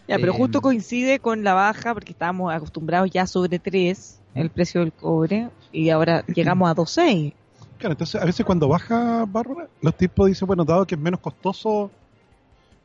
Ya, 0.05 0.17
pero 0.17 0.33
Eh, 0.33 0.35
justo 0.35 0.59
coincide 0.59 1.19
con 1.19 1.45
la 1.45 1.53
baja, 1.53 1.93
porque 1.93 2.11
estábamos 2.11 2.53
acostumbrados 2.53 3.09
ya 3.09 3.25
sobre 3.25 3.57
3 3.57 4.19
el 4.35 4.49
precio 4.49 4.81
del 4.81 4.91
cobre, 4.91 5.47
y 5.71 5.91
ahora 5.91 6.25
llegamos 6.35 6.69
a 6.69 6.75
2,6. 6.75 7.33
Claro, 7.77 7.93
entonces 7.93 8.21
a 8.21 8.25
veces 8.25 8.45
cuando 8.45 8.67
baja 8.67 9.23
Bárbara, 9.25 9.69
los 9.81 9.95
tipos 9.95 10.27
dicen, 10.27 10.45
bueno, 10.45 10.65
dado 10.65 10.85
que 10.85 10.95
es 10.95 11.01
menos 11.01 11.21
costoso 11.21 11.89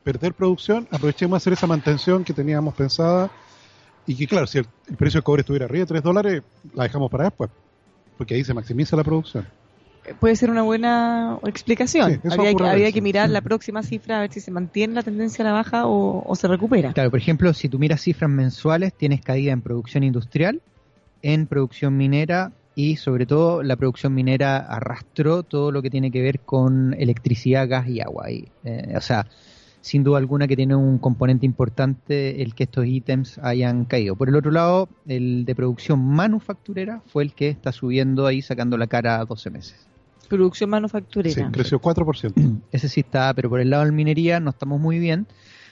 perder 0.04 0.32
producción, 0.32 0.86
aprovechemos 0.92 1.32
de 1.32 1.36
hacer 1.38 1.52
esa 1.54 1.66
mantención 1.66 2.22
que 2.22 2.32
teníamos 2.32 2.72
pensada 2.74 3.32
y 4.10 4.16
que 4.16 4.26
claro, 4.26 4.46
si 4.48 4.58
el, 4.58 4.66
el 4.88 4.96
precio 4.96 5.18
del 5.18 5.24
cobre 5.24 5.40
estuviera 5.42 5.66
arriba 5.66 5.84
de 5.84 5.86
3 5.86 6.02
dólares, 6.02 6.42
la 6.74 6.82
dejamos 6.82 7.08
para 7.10 7.24
después, 7.24 7.48
porque 8.18 8.34
ahí 8.34 8.42
se 8.42 8.52
maximiza 8.52 8.96
la 8.96 9.04
producción. 9.04 9.46
Puede 10.18 10.34
ser 10.34 10.50
una 10.50 10.62
buena 10.62 11.38
explicación. 11.44 12.20
Sí, 12.20 12.28
habría, 12.28 12.54
que, 12.54 12.64
habría 12.64 13.02
mirar 13.02 13.30
la 13.30 13.40
próxima 13.40 13.84
cifra 13.84 14.18
a 14.18 14.20
ver 14.22 14.32
si 14.32 14.40
se 14.40 14.50
mantiene 14.50 14.94
la 14.94 15.04
tendencia 15.04 15.44
a 15.44 15.48
la 15.48 15.52
baja 15.52 15.86
o, 15.86 16.24
o 16.26 16.34
se 16.34 16.48
recupera. 16.48 16.92
Claro, 16.92 17.10
por 17.10 17.20
ejemplo, 17.20 17.54
si 17.54 17.68
tú 17.68 17.78
miras 17.78 18.00
cifras 18.00 18.28
mensuales, 18.28 18.94
tienes 18.94 19.20
caída 19.20 19.52
en 19.52 19.60
producción 19.60 20.02
industrial, 20.02 20.60
en 21.22 21.46
producción 21.46 21.96
minera 21.96 22.50
y 22.74 22.96
sobre 22.96 23.26
todo 23.26 23.62
la 23.62 23.76
producción 23.76 24.12
minera 24.12 24.56
arrastró 24.56 25.44
todo 25.44 25.70
lo 25.70 25.82
que 25.82 25.90
tiene 25.90 26.10
que 26.10 26.20
ver 26.20 26.40
con 26.40 26.96
electricidad, 26.98 27.68
gas 27.68 27.86
y 27.86 28.00
agua. 28.00 28.32
Y, 28.32 28.48
eh, 28.64 28.94
o 28.96 29.00
sea, 29.00 29.26
sin 29.80 30.04
duda 30.04 30.18
alguna 30.18 30.46
que 30.46 30.56
tiene 30.56 30.74
un 30.76 30.98
componente 30.98 31.46
importante 31.46 32.42
el 32.42 32.54
que 32.54 32.64
estos 32.64 32.86
ítems 32.86 33.38
hayan 33.38 33.84
caído. 33.84 34.14
Por 34.16 34.28
el 34.28 34.36
otro 34.36 34.50
lado, 34.50 34.88
el 35.06 35.44
de 35.44 35.54
producción 35.54 36.00
manufacturera 36.04 37.02
fue 37.06 37.22
el 37.24 37.32
que 37.32 37.48
está 37.48 37.72
subiendo 37.72 38.26
ahí, 38.26 38.42
sacando 38.42 38.76
la 38.76 38.86
cara 38.86 39.20
a 39.20 39.24
12 39.24 39.50
meses. 39.50 39.86
Producción 40.28 40.68
Sí, 40.68 40.70
manufacturera. 40.70 41.50
creció 41.50 41.80
4%. 41.80 42.60
Ese 42.72 42.88
sí 42.88 43.00
está, 43.00 43.32
pero 43.34 43.48
por 43.48 43.60
el 43.60 43.70
lado 43.70 43.84
de 43.84 43.92
minería 43.92 44.38
no 44.38 44.50
estamos 44.50 44.80
muy 44.80 44.98
bien. 44.98 45.26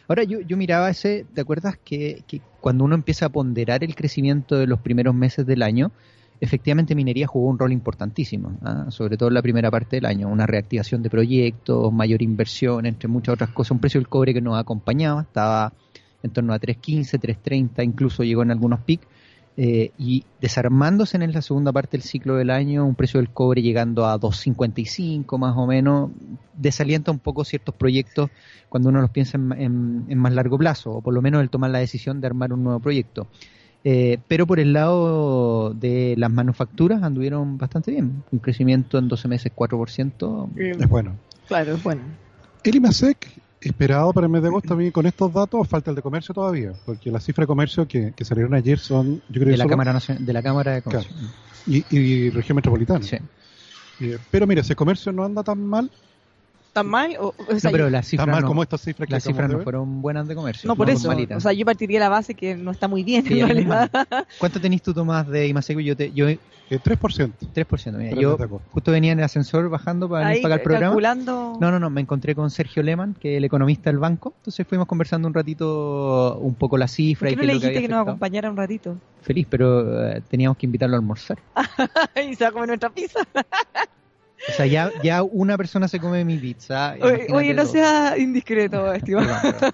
Ahora 0.08 0.24
yo, 0.24 0.40
yo 0.40 0.56
miraba 0.56 0.88
ese, 0.88 1.26
¿te 1.34 1.42
acuerdas 1.42 1.76
que, 1.84 2.24
que 2.26 2.40
cuando 2.62 2.82
uno 2.84 2.94
empieza 2.94 3.26
a 3.26 3.28
ponderar 3.28 3.84
el 3.84 3.94
crecimiento 3.94 4.56
de 4.56 4.66
los 4.66 4.80
primeros 4.80 5.14
meses 5.14 5.44
del 5.46 5.62
año, 5.62 5.92
efectivamente 6.40 6.94
minería 6.94 7.26
jugó 7.26 7.48
un 7.48 7.58
rol 7.58 7.72
importantísimo, 7.72 8.58
¿ah? 8.62 8.86
sobre 8.90 9.16
todo 9.16 9.28
en 9.28 9.34
la 9.34 9.42
primera 9.42 9.70
parte 9.70 9.96
del 9.96 10.06
año, 10.06 10.28
una 10.28 10.46
reactivación 10.46 11.02
de 11.02 11.10
proyectos, 11.10 11.92
mayor 11.92 12.22
inversión, 12.22 12.86
entre 12.86 13.08
muchas 13.08 13.34
otras 13.34 13.50
cosas, 13.50 13.72
un 13.72 13.80
precio 13.80 14.00
del 14.00 14.08
cobre 14.08 14.34
que 14.34 14.40
nos 14.40 14.58
acompañaba, 14.58 15.22
estaba 15.22 15.72
en 16.22 16.30
torno 16.30 16.52
a 16.52 16.58
3.15, 16.58 17.20
3.30, 17.20 17.84
incluso 17.84 18.22
llegó 18.24 18.42
en 18.42 18.50
algunos 18.50 18.80
picos, 18.80 19.08
eh, 19.60 19.90
y 19.98 20.24
desarmándose 20.40 21.16
en 21.16 21.32
la 21.32 21.42
segunda 21.42 21.72
parte 21.72 21.96
del 21.96 22.02
ciclo 22.02 22.36
del 22.36 22.50
año, 22.50 22.86
un 22.86 22.94
precio 22.94 23.18
del 23.18 23.30
cobre 23.30 23.60
llegando 23.60 24.06
a 24.06 24.16
2.55 24.16 25.36
más 25.36 25.56
o 25.56 25.66
menos, 25.66 26.12
desalienta 26.54 27.10
un 27.10 27.18
poco 27.18 27.44
ciertos 27.44 27.74
proyectos 27.74 28.30
cuando 28.68 28.88
uno 28.90 29.00
los 29.00 29.10
piensa 29.10 29.36
en, 29.36 30.16
más 30.16 30.32
largo 30.32 30.58
plazo, 30.58 30.92
o 30.92 31.00
por 31.00 31.12
lo 31.12 31.22
menos 31.22 31.42
el 31.42 31.50
tomar 31.50 31.70
la 31.70 31.80
decisión 31.80 32.20
de 32.20 32.28
armar 32.28 32.52
un 32.52 32.62
nuevo 32.62 32.78
proyecto. 32.78 33.26
Eh, 33.90 34.18
pero 34.28 34.46
por 34.46 34.60
el 34.60 34.74
lado 34.74 35.72
de 35.72 36.14
las 36.18 36.30
manufacturas 36.30 37.02
anduvieron 37.02 37.56
bastante 37.56 37.90
bien, 37.92 38.22
un 38.30 38.38
crecimiento 38.38 38.98
en 38.98 39.08
12 39.08 39.28
meses 39.28 39.50
4%. 39.54 40.48
Eh, 40.58 40.72
Es 40.78 40.88
bueno. 40.90 41.16
claro, 41.46 41.74
es 41.74 41.82
bueno. 41.82 42.02
El 42.64 42.74
IMASEC, 42.74 43.16
esperado 43.62 44.12
para 44.12 44.26
el 44.26 44.32
mes 44.32 44.42
de 44.42 44.48
agosto, 44.48 44.74
a 44.74 44.76
mí 44.76 44.90
con 44.90 45.06
estos 45.06 45.32
datos 45.32 45.66
falta 45.66 45.90
el 45.90 45.96
de 45.96 46.02
comercio 46.02 46.34
todavía, 46.34 46.72
porque 46.84 47.10
las 47.10 47.24
cifras 47.24 47.44
de 47.44 47.46
comercio 47.46 47.88
que, 47.88 48.12
que 48.14 48.24
salieron 48.26 48.52
ayer 48.52 48.78
son, 48.78 49.22
yo 49.30 49.40
creo 49.40 49.44
que 49.46 49.50
De 49.52 49.56
la, 49.56 49.64
solo- 49.64 49.70
Cámara 49.70 49.98
de 50.18 50.32
la 50.34 50.42
Cámara 50.42 50.72
de 50.74 50.82
Comercio. 50.82 51.16
y, 51.66 51.96
y 51.96 52.28
región 52.30 52.56
metropolitana. 52.56 53.02
Sí. 53.02 53.16
Eh, 54.00 54.18
pero 54.30 54.46
mira, 54.46 54.60
ese 54.60 54.76
comercio 54.76 55.12
no 55.12 55.24
anda 55.24 55.42
tan 55.42 55.64
mal, 55.64 55.90
¿Tan 56.78 56.86
mal? 56.88 57.16
O, 57.20 57.28
o 57.36 57.58
sea, 57.58 57.70
No, 57.70 57.72
pero 57.72 57.90
las 57.90 58.04
tan 58.04 58.10
cifras, 58.10 58.28
mal 58.28 58.42
no, 58.42 58.48
como 58.48 58.62
estas 58.62 58.80
cifras 58.80 59.06
que 59.06 59.14
las 59.14 59.24
cifras 59.24 59.50
no 59.50 59.60
fueron 59.60 60.00
buenas 60.02 60.26
de 60.28 60.34
comercio. 60.34 60.66
no, 60.68 60.76
por 60.76 60.88
eso. 60.90 61.08
malitas. 61.08 61.38
O 61.38 61.40
sea, 61.40 61.52
yo 61.52 61.64
partiría 61.64 62.00
la 62.00 62.08
base 62.08 62.34
que 62.34 62.56
no 62.56 62.70
está 62.70 62.88
muy 62.88 63.02
bien, 63.02 63.24
Sí, 63.24 63.40
en 63.40 63.46
realidad. 63.46 63.90
¿Cuánto 64.38 64.60
tenés 64.60 64.82
tú, 64.82 64.92
Tomás, 64.94 65.26
de 65.28 65.46
Imaseco? 65.48 65.80
Yo, 65.80 65.96
te, 65.96 66.12
yo 66.12 66.28
Eh, 66.70 66.78
3%. 66.78 67.32
3%. 67.54 67.92
Mira, 67.96 68.10
Pero 68.10 68.20
yo 68.20 68.60
justo 68.70 68.92
venía 68.92 69.12
en 69.12 69.18
el 69.18 69.24
ascensor 69.24 69.70
bajando 69.70 70.06
para 70.06 70.28
venir 70.28 70.44
acá 70.44 70.54
el 70.56 70.60
programa. 70.60 70.88
calculando. 70.88 71.56
No, 71.60 71.70
no, 71.70 71.78
no, 71.78 71.88
me 71.88 72.02
encontré 72.02 72.34
con 72.34 72.50
Sergio 72.50 72.82
Lehmann, 72.82 73.14
que 73.14 73.32
es 73.32 73.38
el 73.38 73.44
economista 73.44 73.88
del 73.88 73.98
banco. 73.98 74.34
Entonces 74.36 74.66
fuimos 74.66 74.86
conversando 74.86 75.26
un 75.28 75.32
ratito 75.32 76.38
un 76.38 76.54
poco 76.54 76.76
la 76.76 76.84
¿Por 76.84 76.90
cifra 76.90 77.28
qué 77.28 77.32
y 77.32 77.36
no 77.36 77.40
qué 77.40 77.46
le 77.46 77.52
que 77.52 77.54
dijiste 77.54 77.78
había 77.78 77.88
que 77.88 77.94
nos 77.94 78.02
acompañara 78.02 78.50
un 78.50 78.56
ratito? 78.58 78.98
Feliz, 79.22 79.46
pero 79.48 80.08
eh, 80.10 80.22
teníamos 80.28 80.58
que 80.58 80.66
invitarlo 80.66 80.96
a 80.96 80.98
almorzar. 80.98 81.38
y 82.30 82.34
se 82.34 82.44
va 82.44 82.50
a 82.50 82.52
comer 82.52 82.68
nuestra 82.68 82.90
pizza. 82.90 83.20
O 84.46 84.52
sea, 84.52 84.66
ya, 84.66 84.90
ya 85.02 85.22
una 85.22 85.56
persona 85.56 85.88
se 85.88 85.98
come 85.98 86.24
mi 86.24 86.38
pizza. 86.38 86.94
Oye, 87.32 87.54
no 87.54 87.62
dos. 87.64 87.72
sea 87.72 88.16
indiscreto, 88.18 88.92
estimado. 88.92 89.28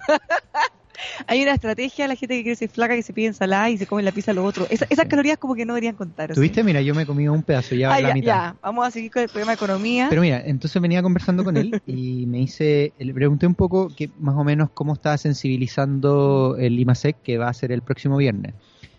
Hay 1.27 1.41
una 1.43 1.53
estrategia, 1.53 2.07
la 2.07 2.15
gente 2.15 2.35
que 2.37 2.43
quiere 2.43 2.55
ser 2.55 2.69
flaca, 2.69 2.95
que 2.95 3.03
se 3.03 3.11
pide 3.13 3.27
ensalada 3.27 3.69
y 3.69 3.77
se 3.77 3.85
come 3.85 4.01
la 4.01 4.11
pizza 4.13 4.31
lo 4.33 4.43
otro. 4.45 4.65
Esa- 4.69 4.87
esas 4.89 5.05
calorías 5.07 5.37
como 5.37 5.53
que 5.53 5.65
no 5.65 5.73
deberían 5.73 5.95
contar. 5.95 6.33
¿Tuviste? 6.33 6.63
Mira, 6.63 6.81
yo 6.81 6.95
me 6.95 7.05
comí 7.05 7.27
un 7.27 7.43
pedazo, 7.43 7.75
ya 7.75 7.93
Ah, 7.93 7.99
la 7.99 8.09
ya, 8.09 8.13
mitad. 8.13 8.27
ya. 8.27 8.55
Vamos 8.61 8.87
a 8.87 8.91
seguir 8.91 9.11
con 9.11 9.21
el 9.23 9.29
programa 9.29 9.51
de 9.51 9.55
economía. 9.55 10.07
Pero 10.09 10.21
mira, 10.21 10.41
entonces 10.45 10.81
venía 10.81 11.01
conversando 11.03 11.43
con 11.43 11.57
él 11.57 11.81
y 11.85 12.25
me 12.27 12.39
hice, 12.39 12.93
le 12.97 13.13
pregunté 13.13 13.45
un 13.45 13.55
poco 13.55 13.89
que 13.93 14.09
más 14.19 14.35
o 14.35 14.43
menos 14.43 14.69
cómo 14.73 14.93
estaba 14.93 15.17
sensibilizando 15.17 16.55
el 16.57 16.79
IMASEC 16.79 17.17
que 17.23 17.37
va 17.37 17.49
a 17.49 17.53
ser 17.53 17.71
el 17.71 17.81
próximo 17.81 18.17
viernes. 18.17 18.53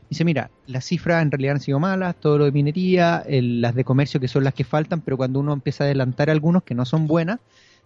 Dice, 0.09 0.25
mira, 0.25 0.51
las 0.67 0.85
cifras 0.85 1.23
en 1.23 1.31
realidad 1.31 1.55
han 1.55 1.61
sido 1.61 1.81
malas, 1.81 2.15
todo 2.21 2.39
lo 2.39 2.45
de 2.45 2.53
minería, 2.53 3.25
las 3.29 3.75
de 3.75 3.85
comercio 3.85 4.21
que 4.21 4.29
son 4.29 4.45
las 4.45 4.55
que 4.55 4.65
faltan, 4.65 5.01
pero 5.01 5.17
cuando 5.17 5.41
uno 5.41 5.53
empieza 5.53 5.85
a 5.85 5.87
adelantar 5.87 6.31
algunos 6.31 6.63
que 6.63 6.75
no 6.75 6.85
son 6.85 7.07
buenas, 7.07 7.41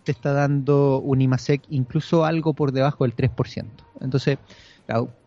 te 0.04 0.12
está 0.12 0.32
dando 0.32 1.00
un 1.00 1.20
IMASEC 1.20 1.62
incluso 1.70 2.24
algo 2.24 2.54
por 2.54 2.72
debajo 2.72 3.04
del 3.04 3.14
3%. 3.14 3.64
Entonces, 4.00 4.38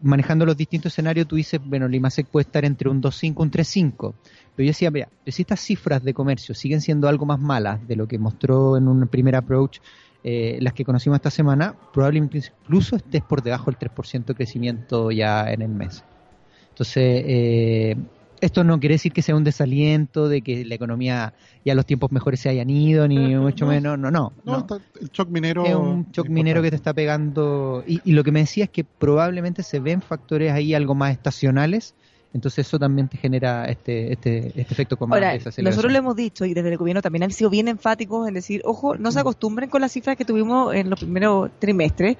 manejando 0.02 0.46
los 0.46 0.58
distintos 0.58 0.94
escenarios, 0.94 1.28
tú 1.28 1.36
dices, 1.36 1.60
bueno, 1.64 1.86
el 1.86 1.96
IMASEC 1.96 2.28
puede 2.28 2.46
estar 2.46 2.66
entre 2.66 2.90
un 2.90 3.02
2.5 3.02 3.24
y 3.24 3.42
un 3.42 3.52
3.5. 3.52 4.14
Pero 4.56 4.66
yo 4.66 4.70
decía, 4.70 4.92
mira, 4.92 5.10
si 5.26 5.42
estas 5.42 5.60
cifras 5.60 6.04
de 6.04 6.14
comercio 6.14 6.54
siguen 6.54 6.82
siendo 6.82 7.08
algo 7.08 7.26
más 7.26 7.40
malas 7.40 7.86
de 7.88 7.96
lo 7.96 8.08
que 8.08 8.20
mostró 8.20 8.78
en 8.78 8.88
un 8.88 9.08
primer 9.08 9.36
approach 9.36 9.80
eh, 10.24 10.58
las 10.62 10.74
que 10.74 10.86
conocimos 10.86 11.18
esta 11.18 11.32
semana, 11.32 11.76
probablemente 11.94 12.42
incluso 12.64 12.96
estés 12.96 13.22
por 13.24 13.42
debajo 13.42 13.72
del 13.72 13.80
3% 13.80 14.26
de 14.26 14.36
crecimiento 14.36 15.12
ya 15.12 15.52
en 15.52 15.62
el 15.62 15.70
mes. 15.70 16.04
Entonces, 16.74 17.24
eh, 17.26 17.96
esto 18.42 18.64
no 18.64 18.80
quiere 18.80 18.96
decir 18.96 19.14
que 19.14 19.22
sea 19.22 19.36
un 19.36 19.44
desaliento, 19.44 20.28
de 20.28 20.42
que 20.42 20.66
la 20.66 20.76
economía 20.76 21.34
ya 21.64 21.76
los 21.76 21.86
tiempos 21.86 22.12
mejores 22.12 22.40
se 22.40 22.50
hayan 22.50 22.70
ido, 22.70 23.08
ni 23.08 23.36
mucho 23.36 23.66
menos, 23.66 23.98
no, 23.98 24.12
no. 24.12 24.34
No, 24.44 24.66
el 25.00 25.10
shock 25.10 25.30
minero. 25.30 25.66
Es 25.66 25.76
un 25.76 26.08
shock 26.12 26.28
minero 26.28 26.62
que 26.62 26.70
te 26.70 26.76
está 26.76 26.94
pegando. 26.94 27.84
Y, 27.88 28.02
y, 28.04 28.12
lo 28.14 28.24
que 28.24 28.32
me 28.32 28.40
decía 28.40 28.66
es 28.66 28.70
que 28.70 28.84
probablemente 28.84 29.64
se 29.64 29.80
ven 29.80 30.02
factores 30.02 30.52
ahí 30.52 30.74
algo 30.74 30.96
más 30.96 31.12
estacionales 31.12 31.96
entonces 32.34 32.68
eso 32.68 32.80
también 32.80 33.08
te 33.08 33.18
genera 33.18 33.66
este, 33.66 34.12
este, 34.12 34.48
este 34.48 34.74
efecto 34.74 34.98
común. 34.98 35.14
Ahora, 35.14 35.38
nosotros 35.38 35.92
lo 35.92 35.98
hemos 35.98 36.16
dicho 36.16 36.46
y 36.46 36.54
desde 36.56 36.70
el 36.70 36.78
gobierno 36.78 37.02
también 37.02 37.24
han 37.24 37.32
sido 37.32 37.52
bien 37.52 37.68
enfáticos 37.68 38.28
en 38.28 38.34
decir, 38.34 38.62
ojo, 38.66 38.96
no 38.98 39.12
se 39.12 39.20
acostumbren 39.20 39.70
con 39.70 39.82
las 39.82 39.92
cifras 39.92 40.18
que 40.18 40.26
tuvimos 40.26 40.74
en 40.74 40.90
los 40.90 41.00
primeros 41.00 41.52
trimestres, 41.60 42.18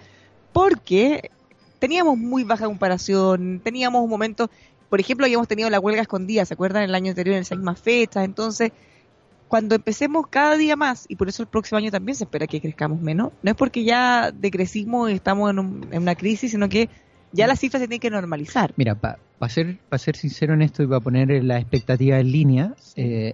porque 0.54 1.32
teníamos 1.84 2.18
muy 2.18 2.46
baja 2.46 2.64
comparación, 2.64 3.60
teníamos 3.62 4.06
un 4.06 4.10
momento, 4.10 4.50
por 4.88 5.02
ejemplo, 5.02 5.26
habíamos 5.26 5.50
tenido 5.50 5.70
la 5.70 5.82
huelga 5.82 6.02
escondida, 6.02 6.46
¿se 6.46 6.54
acuerdan? 6.54 6.84
El 6.84 6.96
año 6.96 7.10
anterior 7.10 7.36
en 7.36 7.42
esa 7.42 7.56
misma 7.56 7.76
fecha, 7.76 8.24
entonces 8.24 8.72
cuando 9.50 9.76
empecemos 9.76 10.28
cada 10.28 10.56
día 10.56 10.78
más, 10.78 11.06
y 11.10 11.18
por 11.18 11.28
eso 11.28 11.44
el 11.44 11.50
próximo 11.50 11.80
año 11.80 11.92
también 11.92 12.16
se 12.16 12.24
espera 12.24 12.48
que 12.48 12.62
crezcamos 12.62 13.02
menos, 13.02 13.34
no 13.42 13.52
es 13.52 13.58
porque 13.58 13.84
ya 13.84 14.32
decrecimos 14.32 15.12
y 15.12 15.16
estamos 15.16 15.52
en, 15.52 15.86
en 15.92 16.02
una 16.02 16.16
crisis, 16.16 16.52
sino 16.52 16.70
que 16.70 16.88
ya 17.34 17.48
las 17.48 17.60
cifras 17.60 17.82
se 17.82 17.90
tienen 17.90 18.00
que 18.00 18.10
normalizar. 18.10 18.74
Mira, 18.78 18.96
para 18.96 19.18
ser, 19.50 19.78
ser 19.98 20.16
sincero 20.16 20.54
en 20.54 20.62
esto 20.62 20.84
y 20.84 20.88
para 20.88 21.02
poner 21.02 21.44
la 21.44 21.60
expectativa 21.60 22.18
en 22.18 22.32
línea, 22.32 22.76
eh, 22.96 23.34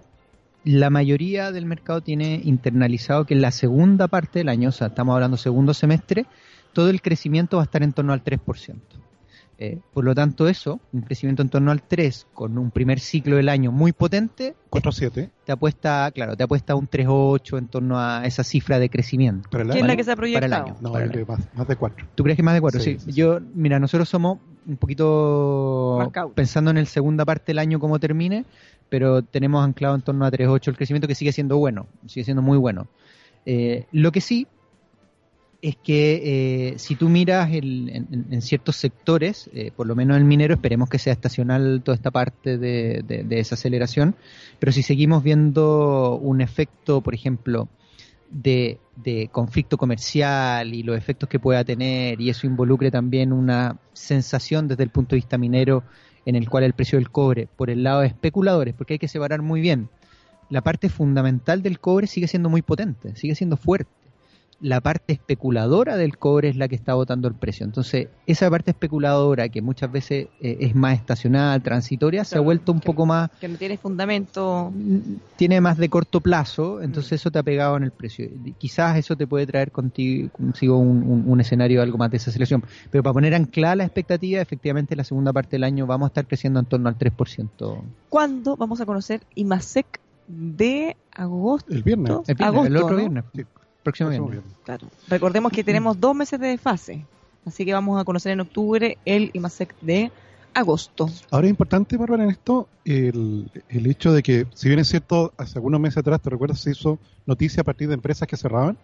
la 0.64 0.90
mayoría 0.90 1.52
del 1.52 1.68
mercado 1.68 2.02
tiene 2.02 2.42
internalizado 2.44 3.26
que 3.26 3.36
en 3.36 3.42
la 3.42 3.52
segunda 3.52 4.08
parte 4.08 4.40
del 4.40 4.50
año, 4.50 4.70
o 4.70 4.72
sea, 4.72 4.88
estamos 4.88 5.14
hablando 5.14 5.38
segundo 5.38 5.76
semestre, 5.76 6.26
todo 6.74 6.90
el 6.90 7.02
crecimiento 7.02 7.58
va 7.58 7.64
a 7.64 7.66
estar 7.66 7.84
en 7.84 7.94
torno 7.94 8.14
al 8.14 8.24
3%. 8.24 8.76
Eh, 9.62 9.78
por 9.94 10.06
lo 10.06 10.16
tanto, 10.16 10.48
eso, 10.48 10.80
un 10.94 11.02
crecimiento 11.02 11.42
en 11.42 11.50
torno 11.50 11.72
al 11.72 11.82
3 11.82 12.28
con 12.34 12.58
un 12.58 12.72
primer 12.72 13.02
ciclo 13.02 13.36
del 13.36 13.50
año 13.50 13.74
muy 13.74 13.92
potente. 13.92 14.56
4-7. 14.72 15.30
Te 15.44 15.52
apuesta, 15.52 16.10
claro, 16.12 16.38
te 16.38 16.44
apuesta 16.44 16.76
un 16.76 16.90
3-8 16.90 17.58
en 17.58 17.68
torno 17.68 18.00
a 18.00 18.26
esa 18.26 18.46
cifra 18.46 18.80
de 18.80 18.90
crecimiento. 18.90 19.50
¿Qué 19.50 19.80
es 19.80 19.86
la 19.86 19.98
que 19.98 20.06
se 20.06 20.14
ha 20.14 20.16
proyectado? 20.16 20.50
Para 20.50 20.62
el 20.62 20.68
año. 20.68 20.78
No, 20.80 20.94
Más, 21.56 21.68
de 21.68 21.76
4. 21.76 22.08
¿Tú 22.16 22.24
crees 22.24 22.38
que 22.38 22.44
más 22.44 22.54
de 22.54 22.62
4? 22.62 22.80
Sí, 22.80 22.98
Yo, 23.08 23.40
mira, 23.54 23.80
nosotros 23.80 24.08
somos 24.08 24.40
un 24.66 24.78
poquito 24.78 26.10
pensando 26.36 26.72
en 26.72 26.78
el 26.78 26.88
segunda 26.88 27.26
parte 27.26 27.48
del 27.48 27.60
año 27.60 27.82
cómo 27.82 28.00
termine, 28.00 28.46
pero 28.88 29.24
tenemos 29.24 29.66
anclado 29.66 29.96
en 29.96 30.02
torno 30.04 30.26
a 30.26 30.32
3-8 30.32 30.70
el 30.70 30.78
crecimiento 30.78 31.08
que 31.10 31.16
sigue 31.16 31.34
siendo 31.34 31.58
bueno, 31.58 31.88
sigue 32.08 32.24
siendo 32.24 32.42
muy 32.42 32.58
bueno. 32.58 32.88
Eh, 33.46 33.88
lo 33.92 34.14
que 34.14 34.22
sí 34.22 34.48
es 35.62 35.76
que 35.76 36.72
eh, 36.72 36.80
si 36.80 36.96
tú 36.96 37.10
miras 37.10 37.50
en, 37.52 38.42
ciertos 38.42 38.78
sectores, 38.78 39.50
eh, 39.54 39.72
por 39.76 39.88
lo 39.88 39.96
menos 39.96 40.18
el 40.18 40.24
minero, 40.24 40.54
esperemos 40.54 40.90
que 40.90 41.00
sea 41.00 41.14
estacional 41.14 41.82
toda 41.84 41.96
esta 41.96 42.12
parte 42.12 42.58
de, 42.58 43.26
esa 43.32 43.56
aceleración, 43.56 44.16
pero 44.60 44.72
si 44.72 44.84
seguimos 44.84 45.24
viendo 45.24 46.18
un 46.22 46.42
efecto, 46.42 47.02
por 47.02 47.14
ejemplo, 47.14 47.68
de, 48.32 48.80
conflicto 49.32 49.78
comercial 49.78 50.74
y 50.74 50.84
los 50.84 50.98
efectos 50.98 51.28
que 51.28 51.40
pueda 51.40 51.64
tener, 51.66 52.22
y 52.22 52.30
eso 52.30 52.48
involucre 52.48 52.90
también 52.90 53.34
una 53.34 53.78
sensación 53.92 54.68
desde 54.68 54.84
el 54.84 54.90
punto 54.90 55.16
de 55.16 55.18
vista 55.18 55.38
minero 55.38 55.84
en 56.26 56.36
el 56.36 56.50
cual 56.50 56.64
el 56.64 56.74
precio 56.74 56.98
del 56.98 57.10
cobre, 57.10 57.48
por 57.58 57.70
el 57.70 57.84
lado 57.84 58.02
de 58.02 58.08
especuladores, 58.08 58.76
porque 58.76 58.94
hay 58.94 59.00
que 59.00 59.08
separar 59.08 59.42
muy 59.42 59.62
bien, 59.62 59.90
la 60.50 60.62
parte 60.62 60.90
fundamental 60.90 61.62
del 61.62 61.80
cobre 61.80 62.08
sigue 62.08 62.28
siendo 62.28 62.50
muy 62.50 62.62
potente, 62.62 63.16
sigue 63.16 63.36
siendo 63.36 63.58
fuerte 63.58 63.99
la 64.62 64.82
parte 64.82 65.14
especuladora 65.14 65.96
del 65.96 66.18
cobre 66.18 66.50
es 66.50 66.56
la 66.56 66.68
que 66.68 66.76
está 66.76 66.94
botando 66.94 67.28
el 67.28 67.34
precio. 67.34 67.66
Entonces, 67.66 68.10
esa 68.28 68.50
parte 68.50 68.72
especuladora 68.72 69.50
que 69.50 69.62
muchas 69.62 69.92
veces 69.92 70.28
eh, 70.42 70.58
es 70.60 70.76
más 70.76 70.96
estacional, 70.96 71.62
transitoria, 71.62 72.24
se 72.24 72.38
ha 72.38 72.42
vuelto 72.42 72.72
un 72.72 72.82
poco 72.82 73.06
más... 73.06 73.30
Que 73.40 73.48
no 73.48 73.58
tiene 73.58 73.78
fundamento. 73.78 74.72
Mm, 74.74 75.16
tiene 75.36 75.62
más 75.62 75.78
de 75.78 75.90
corto 75.90 76.20
plazo, 76.20 76.82
entonces 76.82 77.12
mm. 77.12 77.16
eso 77.16 77.32
te 77.32 77.40
ha 77.40 77.44
pegado 77.44 77.78
en 77.78 77.84
el 77.84 77.92
precio. 77.92 78.30
Quizás 78.58 78.98
eso 78.98 79.16
te 79.16 79.28
puede 79.28 79.46
traer 79.48 79.72
contigo, 79.72 80.30
consigo 80.32 80.78
un, 80.78 81.24
un, 81.26 81.40
escenario 81.40 81.82
algo 81.82 81.98
más 81.98 82.12
de 82.12 82.18
desaceleración. 82.18 82.64
Pero 82.92 83.04
para 83.04 83.14
poner 83.14 83.34
anclada 83.36 83.78
la 83.78 83.86
expectativa, 83.86 84.42
efectivamente, 84.42 84.96
la 84.96 85.04
segunda 85.04 85.32
parte 85.32 85.52
del 85.52 85.64
año 85.64 85.88
vamos 85.88 86.08
a 86.08 86.10
estar 86.10 86.28
creciendo 86.28 86.60
en 86.60 86.66
torno 86.66 86.90
al 86.90 86.98
3%. 86.98 87.82
¿Cuándo 88.10 88.58
vamos 88.58 88.82
a 88.82 88.86
conocer 88.86 89.22
IMASEC 89.36 90.00
de 90.28 90.98
agosto? 91.12 91.74
El 91.74 91.84
viernes. 91.84 92.12
El, 92.28 92.78
otro 92.78 92.98
viernes. 92.98 93.24
Claro. 94.64 94.88
Recordemos 95.08 95.52
que 95.52 95.64
tenemos 95.64 96.00
dos 96.00 96.16
meses 96.16 96.40
de 96.40 96.58
fase, 96.58 97.06
así 97.46 97.66
que 97.66 97.74
vamos 97.74 98.00
a 98.00 98.04
conocer 98.04 98.32
en 98.34 98.42
octubre 98.42 98.98
el 99.06 99.32
IMASEC 99.34 99.76
de 99.82 100.12
agosto. 100.54 101.10
Ahora 101.32 101.48
es 101.48 101.52
importante, 101.52 101.98
Bárbara, 101.98 102.24
en 102.24 102.32
esto, 102.32 102.68
el, 102.86 103.50
el, 103.70 103.88
hecho 103.88 104.12
de 104.12 104.24
que, 104.24 104.48
si 104.54 104.68
bien 104.68 104.80
es 104.80 104.88
cierto, 104.88 105.34
hace 105.38 105.58
algunos 105.58 105.80
meses 105.80 105.98
atrás, 105.98 106.22
¿te 106.22 106.30
recuerdas? 106.30 106.60
Se 106.60 106.72
hizo 106.72 107.00
noticia 107.26 107.62
a 107.62 107.64
partir 107.64 107.88
de 107.88 107.94
empresas 107.94 108.28
que 108.28 108.38
cerraban. 108.38 108.78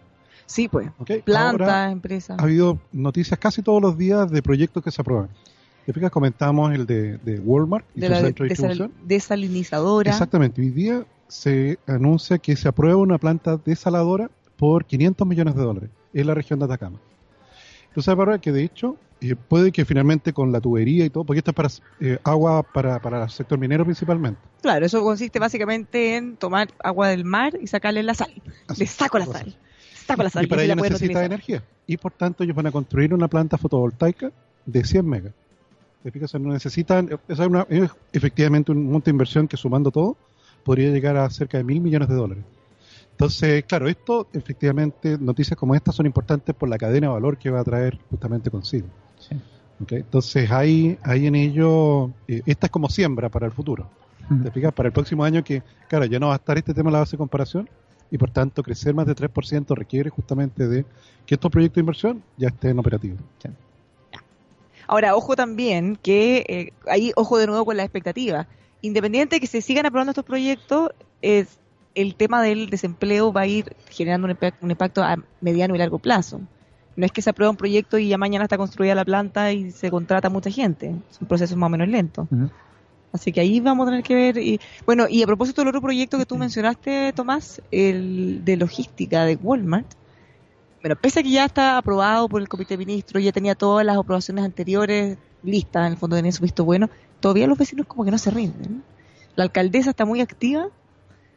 Sí, 0.46 0.68
pues. 0.68 0.90
Plantas, 1.24 1.92
empresas. 1.92 2.40
Ha 2.40 2.44
habido 2.44 2.80
noticias 2.92 3.40
casi 3.40 3.62
todos 3.62 3.82
los 3.82 3.98
días 3.98 4.30
de 4.30 4.42
proyectos 4.42 4.84
que 4.84 4.92
se 4.92 5.02
aprueban. 5.02 5.30
¿Te 5.86 5.94
fijas? 5.94 6.12
Comentamos 6.12 6.74
el 6.74 6.86
de, 6.86 7.18
de 7.20 7.40
Walmart 7.40 7.86
y 7.96 8.02
de 8.02 8.10
la 8.10 8.22
centro 8.22 8.46
de 8.46 8.90
desalinizadora. 9.04 10.10
Exactamente. 10.10 10.62
Hoy 10.62 10.70
día 10.70 11.06
se 11.28 11.80
anuncia 11.88 12.38
que 12.38 12.56
se 12.56 12.68
aprueba 12.68 12.98
una 12.98 13.18
planta 13.18 13.58
desaladora 13.58 14.30
por 14.58 14.86
500 14.86 15.28
millones 15.28 15.56
de 15.56 15.62
dólares 15.62 15.90
en 16.14 16.28
la 16.28 16.34
región 16.34 16.60
de 16.60 16.66
Atacama. 16.66 17.00
Sabes, 18.02 18.18
Bárbara, 18.18 18.40
que 18.40 18.52
de 18.52 18.64
hecho 18.64 18.98
eh, 19.22 19.36
puede 19.36 19.72
que 19.72 19.86
finalmente 19.86 20.34
con 20.34 20.52
la 20.52 20.60
tubería 20.60 21.06
y 21.06 21.10
todo, 21.10 21.24
porque 21.24 21.40
esto 21.40 21.52
es 21.52 21.56
para 21.56 21.70
eh, 22.02 22.20
agua 22.24 22.64
para, 22.64 23.00
para 23.02 23.24
el 23.24 23.30
sector 23.30 23.58
minero 23.58 23.86
principalmente. 23.86 24.40
Claro, 24.62 24.86
eso 24.86 25.02
consiste 25.02 25.40
básicamente 25.40 26.18
en 26.18 26.36
tomar 26.36 26.68
agua 26.84 27.08
del 27.10 27.24
mar 27.24 27.58
y 27.62 27.68
sacarle 27.68 28.04
la 28.04 28.14
sal. 28.14 28.34
Le 28.78 28.86
saco 28.86 29.18
la 29.18 29.26
sal. 29.26 29.56
Saco 30.06 30.24
la 30.24 30.30
sal. 30.30 30.44
Y 30.44 30.48
para 30.48 30.64
ello 30.64 30.76
necesita 30.76 31.24
energía. 31.24 31.64
Y 31.88 31.98
por 31.98 32.12
tanto 32.12 32.44
ellos 32.44 32.56
van 32.56 32.68
a 32.68 32.72
construir 32.72 33.14
una 33.14 33.28
planta 33.28 33.58
fotovoltaica 33.58 34.32
de 34.66 34.84
100 34.84 35.08
megas. 35.08 35.34
¿Te 36.04 36.12
fijas? 36.12 36.34
no 36.36 36.52
necesitan, 36.52 37.10
es, 37.28 37.40
una, 37.40 37.66
es 37.70 37.90
efectivamente 38.14 38.72
un 38.72 38.92
monto 38.92 39.06
de 39.06 39.12
inversión 39.12 39.48
que 39.48 39.58
sumando 39.58 39.90
todo 39.90 40.18
podría 40.64 40.92
llegar 40.92 41.18
a 41.18 41.28
cerca 41.30 41.58
de 41.58 41.64
mil 41.64 41.82
millones 41.82 42.10
de 42.10 42.16
dólares. 42.16 42.44
Entonces, 43.16 43.64
claro, 43.64 43.88
esto 43.88 44.28
efectivamente, 44.34 45.18
noticias 45.18 45.58
como 45.58 45.74
estas 45.74 45.96
son 45.96 46.06
importantes 46.06 46.54
por 46.54 46.68
la 46.68 46.78
cadena 46.78 47.08
de 47.08 47.14
valor 47.14 47.38
que 47.38 47.50
va 47.50 47.62
a 47.62 47.64
traer 47.64 47.98
justamente 48.10 48.52
consigo. 48.52 48.88
Entonces, 49.90 50.52
hay, 50.52 51.00
hay 51.02 51.26
en 51.26 51.36
ello, 51.36 52.12
eh, 52.28 52.42
esta 52.46 52.68
es 52.68 52.72
como 52.72 52.90
siembra 52.90 53.30
para 53.30 53.46
el 53.46 53.54
futuro. 53.54 53.90
¿Te 54.44 54.52
fijas? 54.52 54.74
Para 54.74 54.88
el 54.88 54.94
próximo 54.94 55.24
año 55.24 55.46
que, 55.46 55.64
claro, 55.88 56.04
ya 56.06 56.20
no 56.20 56.28
va 56.28 56.34
a 56.34 56.38
estar 56.38 56.58
este 56.58 56.74
tema 56.74 56.90
de 56.90 56.94
la 56.94 57.00
base 57.00 57.12
de 57.12 57.20
comparación 57.20 57.70
y 58.12 58.18
por 58.18 58.32
tanto 58.32 58.62
crecer 58.62 58.94
más 58.94 59.06
de 59.06 59.16
3% 59.16 59.76
requiere 59.76 60.10
justamente 60.10 60.68
de 60.68 60.86
que 61.26 61.36
estos 61.36 61.50
proyectos 61.50 61.76
de 61.76 61.82
inversión 61.82 62.24
ya 62.36 62.50
estén 62.50 62.78
operativos. 62.80 63.20
Ahora, 64.88 65.16
ojo 65.16 65.38
también 65.38 65.96
que 65.96 66.44
eh, 66.50 66.74
ahí, 66.90 67.14
ojo 67.16 67.38
de 67.38 67.48
nuevo 67.48 67.64
con 67.64 67.78
la 67.78 67.84
expectativa. 67.84 68.48
Independiente 68.82 69.38
de 69.38 69.40
que 69.40 69.48
se 69.48 69.62
sigan 69.62 69.86
aprobando 69.86 70.12
estos 70.12 70.26
proyectos, 70.26 70.90
es 71.22 71.60
el 71.96 72.16
tema 72.16 72.42
del 72.42 72.70
desempleo 72.70 73.34
va 73.34 73.42
a 73.42 73.48
ir 73.48 73.76
generando 73.90 74.28
un, 74.28 74.72
impacto 74.72 75.02
a 75.04 75.18
mediano 75.42 75.76
y 75.76 75.78
largo 75.78 76.00
plazo. 76.00 76.42
No 76.96 77.06
es 77.06 77.12
que 77.12 77.22
se 77.22 77.30
apruebe 77.30 77.50
un 77.50 77.58
proyecto 77.58 77.98
y 77.98 78.10
ya 78.10 78.18
mañana 78.18 78.46
está 78.46 78.58
construida 78.58 78.96
la 78.96 79.04
planta 79.04 79.52
y 79.52 79.72
se 79.72 79.90
contrata 79.90 80.30
mucha 80.30 80.50
gente. 80.50 80.96
Son 81.10 81.28
procesos 81.28 81.58
más 81.58 81.68
o 81.68 81.72
menos 81.72 81.88
lentos. 81.88 82.28
Así 83.12 83.32
que 83.32 83.40
ahí 83.40 83.60
vamos 83.60 83.88
a 83.88 83.92
tener 83.92 84.04
que 84.04 84.16
ver. 84.16 84.38
Y, 84.38 84.60
bueno, 84.86 85.06
y 85.10 85.24
a 85.24 85.26
propósito 85.26 85.62
del 85.62 85.70
otro 85.70 85.82
proyecto 85.82 86.18
que 86.18 86.26
tú 86.26 86.38
mencionaste, 86.38 87.14
Tomás, 87.14 87.62
el 87.72 88.44
de 88.44 88.58
logística 88.58 89.26
de 89.26 89.36
Walmart. 89.36 89.88
Bueno, 90.82 90.96
pese 90.98 91.22
a 91.22 91.24
que 91.24 91.32
ya 91.32 91.46
está 91.46 91.78
aprobado 91.78 92.30
por 92.30 92.42
el 92.42 92.48
Comité 92.48 92.76
de 92.76 92.78
Ministros, 92.78 93.24
ya 93.24 93.32
tenía 93.32 93.56
todas 93.56 93.86
las 93.86 93.98
aprobaciones 93.98 94.46
anteriores 94.46 95.18
listas, 95.44 95.88
en 95.88 95.94
el 95.94 95.98
fondo 95.98 96.16
tenían 96.16 96.34
su 96.34 96.44
visto 96.44 96.64
bueno, 96.64 96.90
todavía 97.20 97.48
los 97.48 97.58
vecinos 97.58 97.88
como 97.88 98.06
que 98.06 98.12
no 98.12 98.18
se 98.18 98.30
rinden. 98.30 98.84
La 99.36 99.46
alcaldesa 99.46 99.90
está 99.90 100.06
muy 100.06 100.22
activa, 100.22 100.68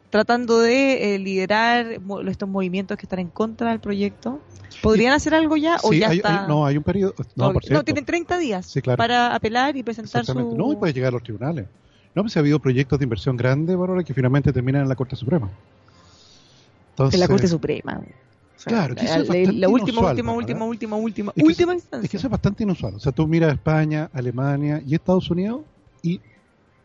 tratando 0.09 0.59
de 0.59 1.15
eh, 1.15 1.19
liderar 1.19 1.99
estos 2.27 2.49
movimientos 2.49 2.97
que 2.97 3.05
están 3.05 3.19
en 3.19 3.29
contra 3.29 3.71
del 3.71 3.79
proyecto. 3.79 4.39
¿Podrían 4.81 5.13
hacer 5.13 5.33
algo 5.33 5.57
ya 5.57 5.77
o 5.83 5.91
ya 5.93 6.11
está? 6.13 6.47
no, 6.47 6.65
hay 6.65 6.77
un 6.77 6.83
periodo. 6.83 7.13
No, 7.35 7.51
no 7.69 7.83
tienen 7.83 8.05
30 8.05 8.37
días 8.37 8.73
para 8.97 9.35
apelar 9.35 9.75
y 9.75 9.83
presentar 9.83 10.25
su. 10.25 10.55
No, 10.55 10.71
y 10.71 10.75
puede 10.77 10.93
llegar 10.93 11.09
a 11.09 11.11
los 11.11 11.23
tribunales. 11.23 11.65
No, 12.15 12.23
pues 12.23 12.35
ha 12.37 12.39
habido 12.39 12.59
proyectos 12.59 12.97
de 12.99 13.03
inversión 13.03 13.37
grandes, 13.37 13.75
bueno, 13.75 14.01
que 14.03 14.13
finalmente 14.13 14.51
terminan 14.51 14.83
en 14.83 14.89
la 14.89 14.95
Corte 14.95 15.15
Suprema. 15.15 15.49
en 16.97 17.19
la 17.19 17.27
Corte 17.27 17.47
Suprema. 17.47 18.01
Claro, 18.65 18.93
que 18.95 19.03
la, 19.03 19.09
eso 19.09 19.19
es 19.21 19.27
la- 19.27 19.33
bastante 19.35 19.59
la 19.59 19.69
última, 19.69 19.89
inusual, 19.89 20.11
última, 20.11 20.33
última, 20.33 20.65
última, 20.65 20.95
última, 20.97 21.33
última 21.37 21.71
eso- 21.71 21.73
instancia. 21.73 22.05
Es 22.05 22.09
que 22.11 22.17
eso 22.17 22.27
es 22.27 22.31
bastante 22.31 22.63
inusual. 22.63 22.95
O 22.95 22.99
sea, 22.99 23.11
tú 23.13 23.25
miras 23.27 23.53
España, 23.53 24.09
Alemania 24.11 24.81
y 24.85 24.95
Estados 24.95 25.29
Unidos 25.31 25.61
y, 26.01 26.19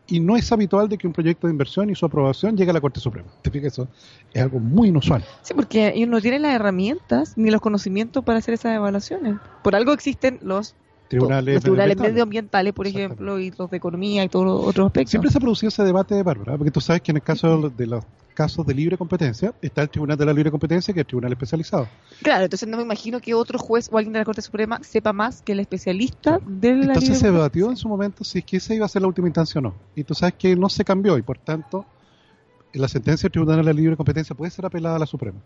y 0.07 0.19
no 0.19 0.35
es 0.37 0.51
habitual 0.51 0.87
de 0.87 0.97
que 0.97 1.07
un 1.07 1.13
proyecto 1.13 1.47
de 1.47 1.51
inversión 1.51 1.89
y 1.89 1.95
su 1.95 2.05
aprobación 2.05 2.55
llegue 2.55 2.71
a 2.71 2.73
la 2.73 2.81
Corte 2.81 2.99
Suprema. 2.99 3.29
¿Te 3.41 3.49
fijas? 3.49 3.73
Eso 3.73 3.87
es 4.33 4.41
algo 4.41 4.59
muy 4.59 4.89
inusual. 4.89 5.23
Sí, 5.41 5.53
porque 5.53 5.93
ellos 5.95 6.09
no 6.09 6.21
tienen 6.21 6.43
las 6.43 6.53
herramientas 6.53 7.37
ni 7.37 7.49
los 7.49 7.61
conocimientos 7.61 8.23
para 8.23 8.39
hacer 8.39 8.53
esas 8.53 8.75
evaluaciones. 8.75 9.37
Por 9.63 9.75
algo 9.75 9.93
existen 9.93 10.39
los 10.41 10.75
Tribunales, 11.07 11.55
los 11.55 11.63
tribunales 11.63 11.97
medioambientales. 11.97 12.73
por 12.73 12.87
ejemplo, 12.87 13.39
y 13.39 13.51
los 13.51 13.69
de 13.69 13.77
economía 13.77 14.23
y 14.23 14.29
todos 14.29 14.45
los 14.45 14.65
otros 14.65 14.87
aspectos. 14.87 15.11
Siempre 15.11 15.31
se 15.31 15.37
ha 15.37 15.41
producido 15.41 15.67
ese 15.67 15.83
debate, 15.83 16.21
Bárbara, 16.23 16.57
porque 16.57 16.71
tú 16.71 16.81
sabes 16.81 17.01
que 17.01 17.11
en 17.11 17.17
el 17.17 17.23
caso 17.23 17.69
de 17.69 17.85
los 17.85 18.03
casos 18.35 18.65
de 18.67 18.75
libre 18.75 18.97
competencia 18.97 19.55
está 19.61 19.81
el 19.81 19.89
Tribunal 19.89 20.17
de 20.17 20.25
la 20.25 20.33
Libre 20.33 20.51
Competencia, 20.51 20.93
que 20.93 20.99
es 20.99 21.03
el 21.03 21.07
tribunal 21.07 21.31
especializado. 21.31 21.87
Claro, 22.21 22.43
entonces 22.43 22.69
no 22.69 22.77
me 22.77 22.83
imagino 22.83 23.19
que 23.19 23.33
otro 23.33 23.57
juez 23.57 23.89
o 23.91 23.97
alguien 23.97 24.13
de 24.13 24.19
la 24.19 24.25
Corte 24.25 24.43
Suprema 24.43 24.79
sepa 24.83 25.13
más 25.13 25.41
que 25.41 25.53
el 25.53 25.61
especialista 25.61 26.39
de 26.45 26.75
la 26.75 26.81
Entonces 26.81 27.09
libre 27.09 27.19
se 27.19 27.31
debatió 27.31 27.69
en 27.71 27.77
su 27.77 27.89
momento 27.89 28.23
si 28.23 28.39
es 28.39 28.45
que 28.45 28.57
esa 28.57 28.75
iba 28.75 28.85
a 28.85 28.89
ser 28.89 29.01
la 29.01 29.07
última 29.07 29.27
instancia 29.27 29.57
o 29.57 29.61
no. 29.63 29.73
Y 29.95 30.03
tú 30.03 30.13
sabes 30.13 30.35
que 30.35 30.55
no 30.55 30.69
se 30.69 30.83
cambió 30.83 31.17
y 31.17 31.23
por 31.23 31.39
tanto 31.39 31.85
la 32.73 32.87
sentencia 32.87 33.23
del 33.23 33.31
Tribunal 33.31 33.57
de 33.57 33.63
la 33.63 33.73
Libre 33.73 33.97
Competencia 33.97 34.35
puede 34.35 34.51
ser 34.51 34.65
apelada 34.65 34.97
a 34.97 34.99
la 34.99 35.05
Suprema. 35.05 35.39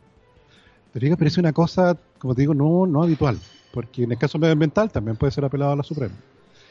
Pero 0.91 1.04
diga, 1.04 1.15
parece 1.15 1.39
una 1.39 1.54
cosa, 1.54 1.95
como 2.17 2.34
te 2.34 2.41
digo, 2.41 2.56
no, 2.56 2.88
no 2.88 3.04
habitual, 3.04 3.38
porque 3.71 4.04
en 4.04 4.12
el 4.12 4.17
caso 4.17 4.39
medioambiental 4.39 4.91
también 4.91 5.15
puede 5.15 5.32
ser 5.32 5.45
apelado 5.45 5.71
a 5.71 5.75
la 5.75 5.84
Suprema. 5.84 6.15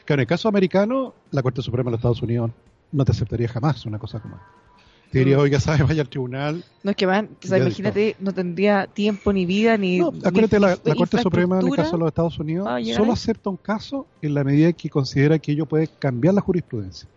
Que 0.05 0.13
en 0.13 0.19
el 0.19 0.27
caso 0.27 0.49
americano, 0.49 1.13
la 1.31 1.41
Corte 1.41 1.61
Suprema 1.61 1.87
de 1.87 1.91
los 1.91 1.99
Estados 1.99 2.21
Unidos 2.21 2.51
no 2.91 3.05
te 3.05 3.11
aceptaría 3.13 3.47
jamás 3.47 3.85
una 3.85 3.99
cosa 3.99 4.19
como 4.19 4.35
esa. 4.35 4.68
Te 5.11 5.19
diría, 5.19 5.37
Mm. 5.37 5.41
oiga, 5.41 5.59
¿sabes? 5.59 5.87
Vaya 5.87 6.01
al 6.01 6.09
tribunal. 6.09 6.63
No 6.83 6.91
es 6.91 6.97
que 6.97 7.05
van, 7.05 7.29
o 7.43 7.47
sea, 7.47 7.57
Ya 7.57 7.63
imagínate, 7.65 8.15
no 8.19 8.31
tendría 8.31 8.85
tiempo 8.87 9.33
ni 9.33 9.45
vida 9.45 9.77
ni. 9.77 9.97
No, 9.97 10.11
ni 10.11 10.19
acuérdate, 10.23 10.59
la, 10.59 10.77
Corte 10.95 11.21
Suprema, 11.21 11.59
en 11.59 11.67
el 11.67 11.75
caso 11.75 11.93
de 11.93 11.97
los 11.97 12.07
Estados 12.09 12.37
Unidos, 12.39 12.67
solo 12.95 13.13
acepta 13.13 13.49
un 13.49 13.57
caso 13.57 14.05
en 14.21 14.33
la 14.33 14.43
medida 14.43 14.71
que 14.73 14.89
considera 14.89 15.39
que 15.39 15.51
ello 15.51 15.65
puede 15.65 15.87
cambiar 15.87 16.33
la 16.35 16.41
jurisprudencia. 16.41 17.07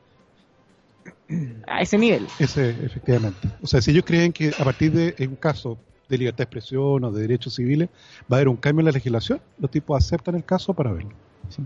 A 1.66 1.80
ese 1.82 1.96
nivel. 1.98 2.26
Ese, 2.38 2.70
efectivamente. 2.70 3.48
O 3.62 3.66
sea, 3.66 3.80
si 3.80 3.90
ellos 3.90 4.04
creen 4.06 4.32
que 4.32 4.52
a 4.58 4.64
partir 4.64 4.92
de 4.92 5.26
un 5.26 5.36
caso 5.36 5.78
de 6.08 6.18
libertad 6.18 6.38
de 6.38 6.44
expresión 6.44 7.04
o 7.04 7.10
de 7.10 7.22
derechos 7.22 7.54
civiles 7.54 7.88
va 8.30 8.36
a 8.36 8.40
haber 8.40 8.48
un 8.48 8.56
cambio 8.56 8.80
en 8.80 8.86
la 8.86 8.92
legislación, 8.92 9.40
los 9.58 9.70
tipos 9.70 9.96
aceptan 10.02 10.34
el 10.34 10.44
caso 10.44 10.74
para 10.74 10.92
verlo. 10.92 11.12
¿sí? 11.48 11.62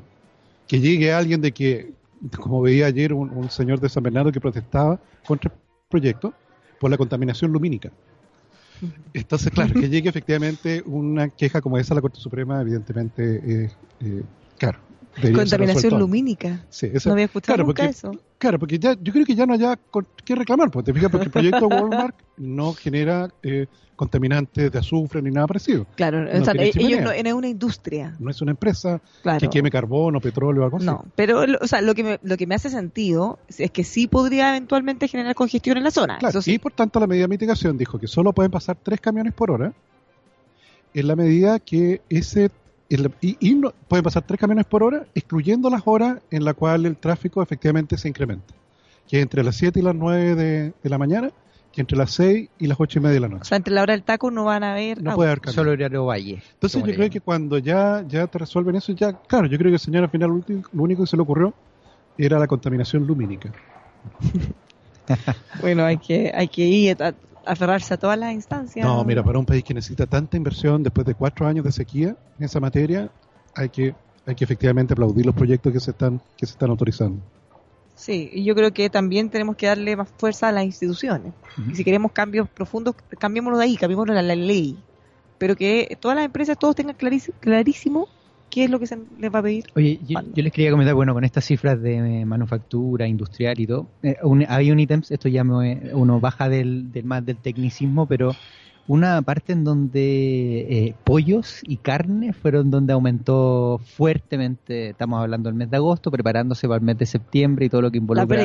Que 0.69 0.79
llegue 0.79 1.13
alguien 1.13 1.41
de 1.41 1.51
que, 1.53 1.93
como 2.39 2.63
veía 2.63 2.87
ayer 2.87 3.13
un, 3.13 3.31
un 3.31 3.51
señor 3.51 3.81
de 3.81 3.89
San 3.89 4.05
Bernardo 4.05 4.31
que 4.31 4.41
protestaba 4.41 5.01
contra 5.27 5.53
proyecto 5.89 6.35
por 6.79 6.91
la 6.91 6.97
contaminación 6.97 7.53
lumínica. 7.53 7.91
Entonces, 9.15 9.51
claro, 9.51 9.73
que 9.75 9.89
llegue 9.91 10.09
efectivamente 10.09 10.83
una 10.87 11.29
queja 11.31 11.61
como 11.61 11.79
esa 11.79 11.95
a 11.95 11.97
la 11.97 12.01
Corte 12.01 12.21
Suprema, 12.21 12.61
evidentemente, 12.61 13.65
eh, 13.65 13.71
eh, 14.01 14.23
claro. 14.59 14.79
Contaminación 15.35 15.99
lumínica. 15.99 16.65
Sí, 16.69 16.91
esa- 16.93 17.09
No 17.09 17.15
había 17.15 17.25
escuchado 17.27 17.55
claro, 17.57 17.67
nunca 17.67 17.83
porque- 17.85 17.91
eso. 17.91 18.13
Claro, 18.39 18.59
porque 18.59 18.79
ya, 18.79 18.95
yo 19.01 19.13
creo 19.13 19.25
que 19.25 19.35
ya 19.35 19.47
no 19.47 19.55
haya 19.55 19.79
que 20.25 20.35
reclamar, 20.35 20.71
pues, 20.71 20.85
te 20.85 20.93
fijas, 20.93 21.11
porque 21.11 21.25
el 21.27 21.31
proyecto 21.31 21.67
Walmart 21.69 22.15
no 22.37 22.75
genera 22.75 23.31
eh, 23.43 23.67
contaminantes 23.97 24.71
de 24.71 24.79
azufre 24.79 25.23
ni 25.23 25.31
nada 25.31 25.47
parecido. 25.47 25.87
Claro, 25.97 26.23
no 26.23 26.43
o 26.43 26.45
sea, 26.45 26.53
tiene 26.53 26.71
ellos 26.77 27.01
no, 27.01 27.11
es 27.13 27.33
una 27.33 27.49
industria. 27.49 28.15
No 28.19 28.31
es 28.31 28.43
una 28.43 28.51
empresa 28.51 29.01
Claro. 29.23 29.41
que 29.41 29.49
queme 29.49 29.71
carbón 29.71 30.17
o 30.17 30.21
petróleo 30.21 30.61
o 30.61 30.65
algo 30.67 30.77
así. 30.77 30.85
No, 30.85 31.07
pero 31.15 31.47
lo- 31.47 31.59
o 31.63 31.67
sea, 31.67 31.81
lo 31.81 31.95
que 31.95 32.05
me, 32.05 32.21
lo 32.23 32.37
que 32.37 32.47
me 32.47 32.55
hace 32.55 32.69
sentido 32.69 33.39
es 33.57 33.71
que 33.71 33.85
sí 33.85 34.07
podría 34.07 34.51
eventualmente 34.51 35.09
generar 35.09 35.35
congestión 35.35 35.79
en 35.79 35.85
la 35.85 35.91
zona. 35.91 36.19
Claro, 36.19 36.31
Eso 36.39 36.43
sí. 36.43 36.53
y 36.55 36.59
por 36.59 36.73
tanto 36.73 37.01
la 37.01 37.07
medida 37.07 37.25
de 37.25 37.29
mitigación 37.29 37.79
dijo 37.79 37.99
que 37.99 38.07
solo 38.07 38.35
pueden 38.35 38.51
pasar 38.51 38.77
tres 38.83 39.01
camiones 39.01 39.33
por 39.33 39.51
hora 39.51 39.73
en 40.93 41.07
la 41.09 41.17
medida 41.17 41.59
que 41.59 42.03
ese 42.11 42.51
y, 42.89 43.37
y 43.51 43.55
no- 43.55 43.73
pueden 43.89 44.05
pasar 44.05 44.23
tres 44.27 44.39
camiones 44.41 44.65
por 44.67 44.83
hora 44.83 45.07
excluyendo 45.15 45.69
las 45.71 45.83
horas 45.87 46.19
en 46.31 46.45
la 46.45 46.55
cual 46.55 46.87
el 46.87 46.97
tráfico 46.97 47.43
efectivamente 47.43 47.97
se 47.99 48.09
incrementa 48.09 48.55
que 49.09 49.19
es 49.19 49.23
entre 49.23 49.43
las 49.45 49.57
7 49.57 49.79
y 49.81 49.83
las 49.83 49.95
9 49.95 50.35
de, 50.35 50.73
de 50.83 50.91
la 50.91 50.99
mañana 50.99 51.31
que 51.73 51.81
entre 51.81 51.97
las 51.99 52.11
6 52.13 52.49
y 52.59 52.67
las 52.67 52.79
8 52.81 52.99
y 52.99 53.03
media 53.03 53.15
de 53.15 53.21
la 53.21 53.27
O 53.27 53.31
noche 53.31 53.45
sea, 53.45 53.57
entre 53.57 53.75
la 53.75 53.83
hora 53.83 53.93
del 53.93 54.03
taco 54.03 54.31
no 54.31 54.45
van 54.45 54.65
a 54.65 54.73
haber. 54.73 55.03
no 55.03 55.15
puede 55.15 55.29
haber 55.31 55.41
camiones 55.41 55.55
Solo 55.57 55.71
horario 55.73 56.07
valle. 56.07 56.43
Entonces 56.55 56.81
yo 56.81 56.85
creo 56.87 56.97
llaman. 56.97 57.11
que 57.11 57.21
cuando 57.21 57.59
ya, 57.59 58.05
ya 58.09 58.27
te 58.29 58.39
resuelven 58.39 58.77
eso, 58.77 58.93
ya, 58.93 59.13
claro, 59.13 59.47
yo 59.47 59.59
creo 59.59 59.71
que 59.71 59.75
el 59.75 59.81
señor 59.81 60.05
al 60.05 60.11
final 60.11 60.43
lo 60.73 60.83
único 60.83 61.03
que 61.03 61.07
se 61.11 61.17
le 61.17 61.23
ocurrió 61.23 61.53
era 62.17 62.39
la 62.39 62.47
contaminación 62.47 63.07
lumínica. 63.07 63.53
Bueno, 65.61 65.85
hay 65.85 65.99
que, 65.99 66.33
hay 66.35 66.49
que 66.49 66.63
ir 66.63 66.97
aferrarse 67.47 67.95
a 67.95 67.97
todas 67.97 68.19
las 68.19 68.33
instancias. 68.33 68.85
No, 68.87 69.03
mira, 69.05 69.23
para 69.23 69.39
un 69.39 69.47
país 69.47 69.65
que 69.65 69.75
necesita 69.75 70.07
tanta 70.07 70.37
inversión 70.37 70.83
después 70.83 71.07
de 71.07 71.15
cuatro 71.15 71.47
años 71.47 71.65
de 71.65 71.73
sequía 71.73 72.17
en 72.39 72.45
esa 72.45 72.61
materia, 72.61 73.11
hay 73.55 73.69
que, 73.69 73.95
hay 74.27 74.35
que 74.35 74.45
efectivamente 74.45 74.93
aplaudir 74.93 75.25
los 75.27 75.35
proyectos 75.35 75.73
que 75.73 75.81
se 75.81 75.93
están, 75.93 76.21
que 76.37 76.47
se 76.47 76.53
están 76.53 76.71
autorizando. 76.71 77.21
Sí, 77.95 78.29
y 78.31 78.45
yo 78.45 78.55
creo 78.55 78.73
que 78.73 78.91
también 78.91 79.31
tenemos 79.31 79.57
que 79.57 79.67
darle 79.67 79.97
más 79.97 80.09
fuerza 80.19 80.49
a 80.49 80.53
las 80.53 80.65
instituciones. 80.65 81.33
Y 81.73 81.77
si 81.77 81.83
queremos 81.83 82.13
cambios 82.13 82.47
profundos, 82.47 82.95
cambiémoslo 83.19 83.57
de 83.57 83.65
ahí, 83.65 83.77
cambiémoslo 83.77 84.13
a 84.13 84.21
la 84.21 84.37
ley. 84.37 84.79
Pero 85.39 85.57
que 85.57 85.97
todas 85.99 86.15
las 86.15 86.27
empresas, 86.27 86.59
todos 86.59 86.77
tengan 86.77 86.95
clarísimo, 86.95 87.37
clarísimo 87.41 88.09
qué 88.51 88.65
es 88.65 88.71
lo 88.71 88.79
que 88.79 88.87
se 88.87 88.99
les 89.19 89.35
va 89.35 89.41
a 89.41 89.43
pedir. 89.43 89.65
Oye, 89.75 89.99
yo, 90.07 90.19
les 90.35 90.53
quería 90.53 90.71
comentar, 90.71 90.95
bueno, 90.95 91.13
con 91.15 91.25
estas 91.25 91.45
cifras 91.45 91.81
de 91.83 92.21
eh, 92.21 92.25
manufactura, 92.25 93.07
industrial 93.07 93.59
y 93.61 93.67
todo, 93.67 93.87
eh, 94.03 94.17
un- 94.23 94.45
hay 94.49 94.71
un 94.71 94.81
ítem, 94.81 95.03
esto 95.09 95.29
ya 95.29 95.45
me- 95.45 95.91
uno 95.93 96.21
baja 96.21 96.49
del, 96.49 96.91
del 96.93 97.05
más 97.05 97.25
del 97.27 97.37
tecnicismo, 97.37 98.07
pero 98.07 98.33
una 98.89 99.21
parte 99.23 99.53
en 99.53 99.65
donde 99.65 100.61
eh, 100.71 100.95
pollos 101.05 101.61
y 101.67 101.77
carne 101.79 102.33
fueron 102.33 102.71
donde 102.71 102.93
aumentó 102.93 103.81
fuertemente, 103.85 104.91
estamos 104.91 105.21
hablando 105.21 105.49
del 105.49 105.57
mes 105.59 105.71
de 105.71 105.77
agosto, 105.77 106.11
preparándose 106.11 106.69
para 106.69 106.79
el 106.79 106.85
mes 106.85 106.97
de 106.97 107.07
septiembre 107.07 107.67
y 107.67 107.69
todo 107.69 107.83
lo 107.83 107.91
que 107.91 107.99
involucra 107.99 108.43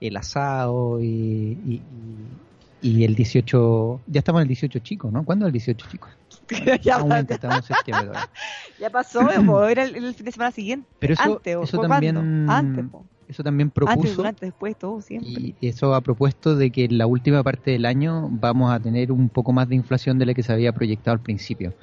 el 0.00 0.16
asado 0.16 1.00
y, 1.00 1.06
y, 1.06 1.74
y- 1.74 3.00
y 3.00 3.04
el 3.04 3.14
18, 3.14 4.00
ya 4.08 4.18
estamos 4.18 4.40
en 4.40 4.42
el 4.42 4.48
18 4.48 4.78
chico, 4.80 5.10
¿no? 5.10 5.24
¿Cuándo 5.24 5.44
es 5.46 5.48
el 5.50 5.52
18 5.52 5.86
chico? 5.90 6.08
ya, 6.82 6.96
Aumenta, 6.96 7.34
estamos 7.34 7.58
en 7.58 7.62
septiembre 7.62 8.06
todavía. 8.08 8.30
ya 8.80 8.90
pasó, 8.90 9.20
po, 9.46 9.64
era 9.64 9.84
el, 9.84 9.96
el 9.96 10.14
fin 10.14 10.26
de 10.26 10.32
semana 10.32 10.50
siguiente. 10.50 10.88
Pero 10.98 11.14
eso, 11.14 11.22
antes, 11.22 11.56
¿o 11.56 11.62
eso 11.62 11.78
también? 11.80 12.50
Antes, 12.50 12.84
po. 12.90 13.04
eso 13.28 13.42
también 13.42 13.68
Antes, 13.68 13.74
propuso 13.74 14.14
durante, 14.16 14.46
después, 14.46 14.76
todo, 14.76 15.00
siempre. 15.00 15.30
y 15.30 15.68
eso 15.68 15.94
ha 15.94 16.00
propuesto 16.00 16.56
de 16.56 16.70
que 16.70 16.84
en 16.84 16.98
la 16.98 17.06
última 17.06 17.42
parte 17.42 17.70
del 17.70 17.86
año 17.86 18.28
vamos 18.30 18.72
a 18.72 18.80
tener 18.80 19.12
un 19.12 19.28
poco 19.28 19.52
más 19.52 19.68
de 19.68 19.74
inflación 19.74 20.18
de 20.18 20.26
la 20.26 20.34
que 20.34 20.42
se 20.42 20.52
había 20.52 20.72
proyectado 20.72 21.14
al 21.14 21.20
principio. 21.20 21.74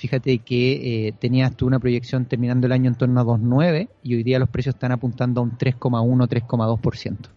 Fíjate 0.00 0.38
que 0.38 1.08
eh, 1.08 1.12
tenías 1.12 1.54
tú 1.54 1.66
una 1.66 1.78
proyección 1.78 2.24
terminando 2.24 2.66
el 2.66 2.72
año 2.72 2.88
en 2.88 2.94
torno 2.94 3.20
a 3.20 3.24
2,9 3.24 3.90
y 4.02 4.14
hoy 4.14 4.22
día 4.22 4.38
los 4.38 4.48
precios 4.48 4.74
están 4.74 4.92
apuntando 4.92 5.42
a 5.42 5.44
un 5.44 5.58
3,1, 5.58 6.26
3,2%. 6.26 7.28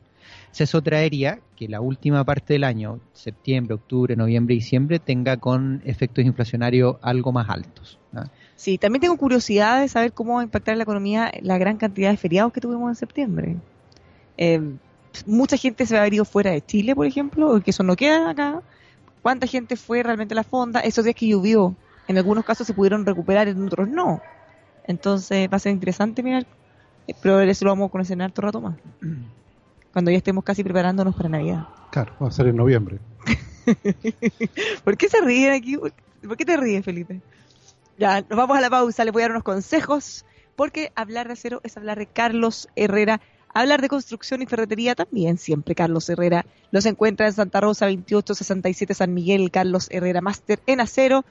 Traería 0.83 1.39
que 1.55 1.67
la 1.67 1.81
última 1.81 2.23
parte 2.23 2.53
del 2.53 2.63
año, 2.63 2.99
septiembre, 3.13 3.73
octubre, 3.73 4.15
noviembre 4.15 4.55
diciembre, 4.55 4.99
tenga 4.99 5.37
con 5.37 5.81
efectos 5.83 6.23
inflacionarios 6.23 6.97
algo 7.01 7.31
más 7.31 7.49
altos. 7.49 7.99
Sí, 8.55 8.77
también 8.77 9.01
tengo 9.01 9.17
curiosidad 9.17 9.81
de 9.81 9.87
saber 9.87 10.13
cómo 10.13 10.35
va 10.35 10.41
a 10.41 10.43
impactar 10.43 10.77
la 10.77 10.83
economía 10.83 11.31
la 11.41 11.57
gran 11.57 11.77
cantidad 11.77 12.11
de 12.11 12.17
feriados 12.17 12.53
que 12.53 12.61
tuvimos 12.61 12.89
en 12.89 12.95
septiembre. 12.95 13.55
Eh, 14.37 14.61
mucha 15.25 15.57
gente 15.57 15.85
se 15.85 15.95
va 15.95 16.01
a 16.01 16.03
haber 16.03 16.13
ido 16.13 16.25
fuera 16.25 16.51
de 16.51 16.61
Chile, 16.61 16.95
por 16.95 17.07
ejemplo, 17.07 17.59
que 17.61 17.71
eso 17.71 17.83
no 17.83 17.95
queda 17.95 18.29
acá. 18.29 18.61
¿Cuánta 19.23 19.47
gente 19.47 19.75
fue 19.75 20.03
realmente 20.03 20.33
a 20.33 20.37
la 20.37 20.43
fonda? 20.43 20.81
Esos 20.81 21.03
días 21.03 21.15
que 21.15 21.27
llovió, 21.27 21.75
en 22.07 22.17
algunos 22.17 22.45
casos 22.45 22.67
se 22.67 22.73
pudieron 22.73 23.05
recuperar, 23.05 23.47
en 23.47 23.65
otros 23.65 23.89
no. 23.89 24.21
Entonces 24.85 25.49
va 25.51 25.57
a 25.57 25.59
ser 25.59 25.71
interesante 25.71 26.21
mirar, 26.21 26.45
eh, 27.07 27.15
pero 27.21 27.39
eso 27.41 27.65
lo 27.65 27.71
vamos 27.71 27.87
a 27.87 27.91
conocer 27.91 28.13
en 28.13 28.21
harto 28.21 28.41
rato 28.41 28.61
más. 28.61 28.75
Cuando 29.93 30.11
ya 30.11 30.17
estemos 30.17 30.43
casi 30.43 30.63
preparándonos 30.63 31.15
para 31.15 31.29
Navidad. 31.29 31.67
Claro, 31.91 32.13
va 32.21 32.27
a 32.27 32.31
ser 32.31 32.47
en 32.47 32.57
noviembre. 32.57 32.99
¿Por 34.83 34.97
qué 34.97 35.07
se 35.07 35.21
ríen 35.21 35.53
aquí? 35.53 35.77
¿Por 35.77 36.35
qué 36.35 36.45
te 36.45 36.57
ríes, 36.57 36.83
Felipe? 36.83 37.21
Ya, 37.97 38.21
nos 38.21 38.35
vamos 38.35 38.57
a 38.57 38.61
la 38.61 38.69
pausa, 38.69 39.05
les 39.05 39.13
voy 39.13 39.21
a 39.21 39.25
dar 39.25 39.31
unos 39.31 39.43
consejos, 39.43 40.25
porque 40.55 40.91
hablar 40.95 41.27
de 41.27 41.33
acero 41.33 41.61
es 41.63 41.77
hablar 41.77 41.99
de 41.99 42.07
Carlos 42.07 42.67
Herrera. 42.75 43.21
Hablar 43.55 43.81
de 43.81 43.87
construcción 43.87 44.41
y 44.41 44.47
ferretería 44.47 44.95
también, 44.95 45.37
siempre 45.37 45.75
Carlos 45.75 46.09
Herrera. 46.09 46.43
Los 46.71 46.87
encuentra 46.87 47.27
en 47.27 47.33
Santa 47.33 47.61
Rosa 47.61 47.85
2867 47.85 48.95
San 48.95 49.13
Miguel, 49.13 49.51
Carlos 49.51 49.89
Herrera 49.91 50.21
Máster 50.21 50.59
en 50.65 50.81
acero, 50.81 51.23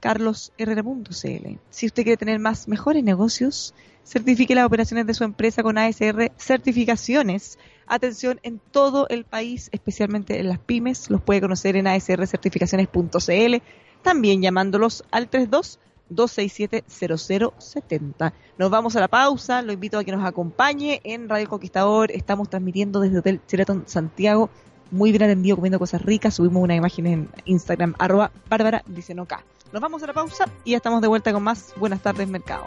carlosherrera.cl. 0.00 1.58
Si 1.70 1.86
usted 1.86 2.02
quiere 2.02 2.16
tener 2.16 2.40
más 2.40 2.66
mejores 2.66 3.04
negocios, 3.04 3.74
certifique 4.04 4.56
las 4.56 4.66
operaciones 4.66 5.06
de 5.06 5.14
su 5.14 5.22
empresa 5.22 5.62
con 5.62 5.78
ASR 5.78 6.32
Certificaciones. 6.36 7.60
Atención 7.86 8.40
en 8.42 8.60
todo 8.70 9.06
el 9.08 9.24
país, 9.24 9.68
especialmente 9.72 10.40
en 10.40 10.48
las 10.48 10.58
pymes, 10.58 11.10
los 11.10 11.20
puede 11.20 11.40
conocer 11.40 11.76
en 11.76 11.86
asrcertificaciones.cl, 11.86 13.62
también 14.02 14.42
llamándolos 14.42 15.04
al 15.10 15.28
32 15.28 15.78
267-0070. 16.10 18.32
Nos 18.58 18.70
vamos 18.70 18.96
a 18.96 19.00
la 19.00 19.08
pausa, 19.08 19.62
lo 19.62 19.72
invito 19.72 19.98
a 19.98 20.04
que 20.04 20.12
nos 20.12 20.26
acompañe 20.26 21.00
en 21.04 21.26
Radio 21.28 21.48
Conquistador, 21.48 22.10
estamos 22.12 22.50
transmitiendo 22.50 23.00
desde 23.00 23.18
Hotel 23.18 23.40
Sheraton 23.48 23.84
Santiago 23.86 24.50
muy 24.92 25.10
bien 25.10 25.24
atendido 25.24 25.56
comiendo 25.56 25.78
cosas 25.78 26.02
ricas. 26.02 26.34
Subimos 26.34 26.62
una 26.62 26.76
imagen 26.76 27.06
en 27.06 27.28
Instagram, 27.46 27.94
arroba 27.98 28.30
Bárbara 28.48 28.84
dice 28.86 29.14
no 29.14 29.26
K. 29.26 29.42
Nos 29.72 29.82
vamos 29.82 30.02
a 30.02 30.06
la 30.06 30.12
pausa 30.12 30.44
y 30.64 30.72
ya 30.72 30.76
estamos 30.76 31.00
de 31.00 31.08
vuelta 31.08 31.32
con 31.32 31.42
más 31.42 31.72
Buenas 31.78 32.02
tardes, 32.02 32.28
Mercado. 32.28 32.62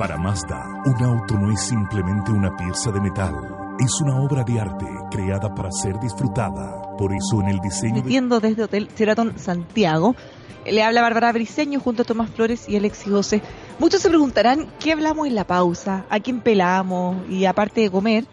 Para 0.00 0.16
Mazda, 0.16 0.64
un 0.86 1.02
auto 1.04 1.34
no 1.38 1.52
es 1.52 1.60
simplemente 1.60 2.32
una 2.32 2.56
pieza 2.56 2.90
de 2.90 3.02
metal. 3.02 3.34
Es 3.78 4.00
una 4.00 4.16
obra 4.18 4.42
de 4.44 4.58
arte 4.58 4.86
creada 5.10 5.54
para 5.54 5.70
ser 5.70 6.00
disfrutada. 6.00 6.96
Por 6.96 7.12
eso 7.12 7.42
en 7.42 7.48
el 7.50 7.58
diseño... 7.60 7.96
de- 7.96 8.02
Metiendo 8.04 8.40
desde 8.40 8.62
Hotel 8.62 8.88
Sheraton 8.96 9.38
Santiago. 9.38 10.16
Le 10.64 10.82
habla 10.82 11.02
Bárbara 11.02 11.32
Briseño 11.32 11.80
junto 11.80 12.00
a 12.00 12.04
Tomás 12.06 12.30
Flores 12.30 12.66
y 12.66 12.76
Alexi 12.78 13.10
José. 13.10 13.42
Muchos 13.78 14.00
se 14.00 14.08
preguntarán 14.08 14.68
qué 14.78 14.92
hablamos 14.92 15.26
en 15.26 15.34
la 15.34 15.46
pausa, 15.46 16.06
a 16.08 16.18
quién 16.18 16.40
pelamos 16.40 17.18
y 17.28 17.44
aparte 17.44 17.82
de 17.82 17.90
comer, 17.90 18.24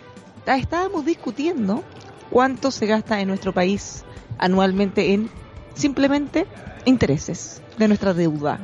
estábamos 0.46 1.04
discutiendo 1.04 1.84
cuánto 2.30 2.72
se 2.72 2.86
gasta 2.86 3.20
en 3.20 3.28
nuestro 3.28 3.52
país 3.54 4.06
anualmente 4.38 5.14
en 5.14 5.30
simplemente 5.74 6.48
intereses 6.86 7.62
de 7.78 7.90
nuestra 7.90 8.14
deuda. 8.14 8.58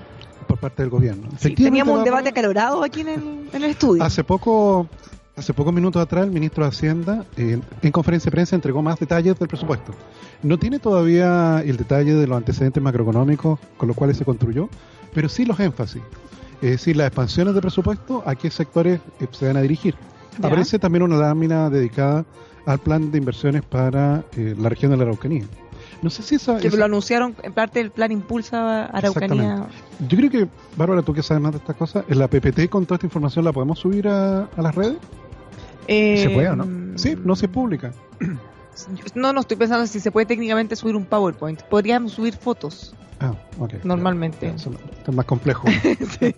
Parte 0.63 0.81
del 0.81 0.89
gobierno. 0.89 1.27
Sí, 1.37 1.53
teníamos 1.55 1.97
un 1.97 2.03
debate 2.03 2.29
acalorado 2.29 2.83
aquí 2.83 3.01
en 3.01 3.09
el, 3.09 3.49
en 3.51 3.63
el 3.63 3.69
estudio. 3.71 4.01
Hace 4.01 4.23
poco, 4.23 4.87
hace 5.35 5.53
pocos 5.53 5.73
minutos 5.73 6.01
atrás, 6.01 6.23
el 6.23 6.31
ministro 6.31 6.63
de 6.63 6.69
Hacienda, 6.69 7.25
eh, 7.35 7.59
en 7.81 7.91
conferencia 7.91 8.29
de 8.29 8.31
prensa, 8.31 8.55
entregó 8.55 8.81
más 8.81 8.97
detalles 8.97 9.37
del 9.37 9.47
presupuesto. 9.49 9.93
No 10.41 10.57
tiene 10.57 10.79
todavía 10.79 11.61
el 11.65 11.75
detalle 11.75 12.13
de 12.13 12.27
los 12.27 12.37
antecedentes 12.37 12.81
macroeconómicos 12.81 13.59
con 13.77 13.87
los 13.87 13.97
cuales 13.97 14.17
se 14.17 14.23
construyó, 14.23 14.69
pero 15.13 15.27
sí 15.27 15.45
los 15.45 15.59
énfasis. 15.59 16.01
Es 16.61 16.71
decir, 16.71 16.95
las 16.95 17.07
expansiones 17.07 17.53
de 17.53 17.61
presupuesto, 17.61 18.23
a 18.25 18.35
qué 18.35 18.49
sectores 18.49 19.01
eh, 19.19 19.27
se 19.31 19.47
van 19.47 19.57
a 19.57 19.61
dirigir. 19.61 19.95
Ya. 20.39 20.47
Aparece 20.47 20.79
también 20.79 21.03
una 21.03 21.17
lámina 21.17 21.69
dedicada 21.69 22.25
al 22.65 22.79
plan 22.79 23.11
de 23.11 23.17
inversiones 23.17 23.63
para 23.63 24.23
eh, 24.37 24.55
la 24.57 24.69
región 24.69 24.91
de 24.91 24.97
la 24.97 25.03
Araucanía. 25.03 25.43
No 26.01 26.09
sé 26.09 26.23
si 26.23 26.35
esa, 26.35 26.57
que 26.57 26.67
esa- 26.67 26.77
lo 26.77 26.85
anunciaron 26.85 27.35
en 27.43 27.53
parte 27.53 27.79
del 27.79 27.91
plan 27.91 28.11
Impulsa 28.11 28.85
Araucanía. 28.87 29.67
Yo 30.07 30.17
creo 30.17 30.29
que, 30.29 30.47
Bárbara, 30.75 31.01
tú 31.01 31.13
que 31.13 31.23
sabes 31.23 31.41
más 31.41 31.51
de 31.53 31.59
estas 31.59 31.75
cosas, 31.75 32.03
en 32.09 32.19
la 32.19 32.27
PPT 32.27 32.67
con 32.69 32.85
toda 32.85 32.95
esta 32.97 33.05
información 33.07 33.45
la 33.45 33.53
podemos 33.53 33.79
subir 33.79 34.07
a, 34.07 34.43
a 34.45 34.61
las 34.61 34.75
redes. 34.75 34.97
Eh, 35.87 36.17
¿Se 36.17 36.29
puede 36.29 36.49
o 36.49 36.55
no? 36.55 36.97
Sí, 36.97 37.15
no 37.23 37.35
se 37.35 37.47
publica. 37.47 37.93
No, 39.15 39.33
no 39.33 39.41
estoy 39.41 39.57
pensando 39.57 39.85
si 39.85 39.99
se 39.99 40.11
puede 40.11 40.25
técnicamente 40.25 40.75
subir 40.75 40.95
un 40.95 41.05
PowerPoint. 41.05 41.61
Podríamos 41.63 42.13
subir 42.13 42.35
fotos 42.35 42.95
Ah, 43.19 43.33
ok. 43.59 43.75
normalmente. 43.83 44.47
Eso 44.55 44.71
esto 44.71 45.11
es 45.11 45.15
más 45.15 45.25
complejo. 45.25 45.67
sí, 46.19 46.35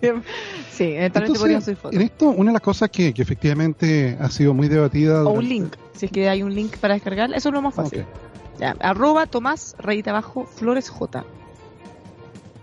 sí, 0.70 0.84
eventualmente 0.84 1.38
podríamos 1.38 1.64
subir 1.64 1.76
fotos. 1.78 1.96
en 1.96 2.02
esto, 2.02 2.28
una 2.28 2.50
de 2.50 2.54
las 2.54 2.62
cosas 2.62 2.90
que, 2.90 3.14
que 3.14 3.22
efectivamente 3.22 4.16
ha 4.20 4.28
sido 4.30 4.52
muy 4.54 4.68
debatida. 4.68 5.24
O 5.24 5.30
un 5.30 5.48
link. 5.48 5.74
Si 5.94 6.06
es 6.06 6.12
que 6.12 6.28
hay 6.28 6.42
un 6.42 6.54
link 6.54 6.76
para 6.76 6.94
descargar, 6.94 7.32
eso 7.32 7.48
es 7.48 7.52
lo 7.54 7.62
más 7.62 7.74
fácil. 7.74 8.00
Ok. 8.02 8.06
Ya, 8.58 8.74
arroba 8.80 9.26
Tomás, 9.26 9.74
rayita 9.78 10.10
abajo, 10.10 10.46
Flores 10.46 10.88
J. 10.90 11.24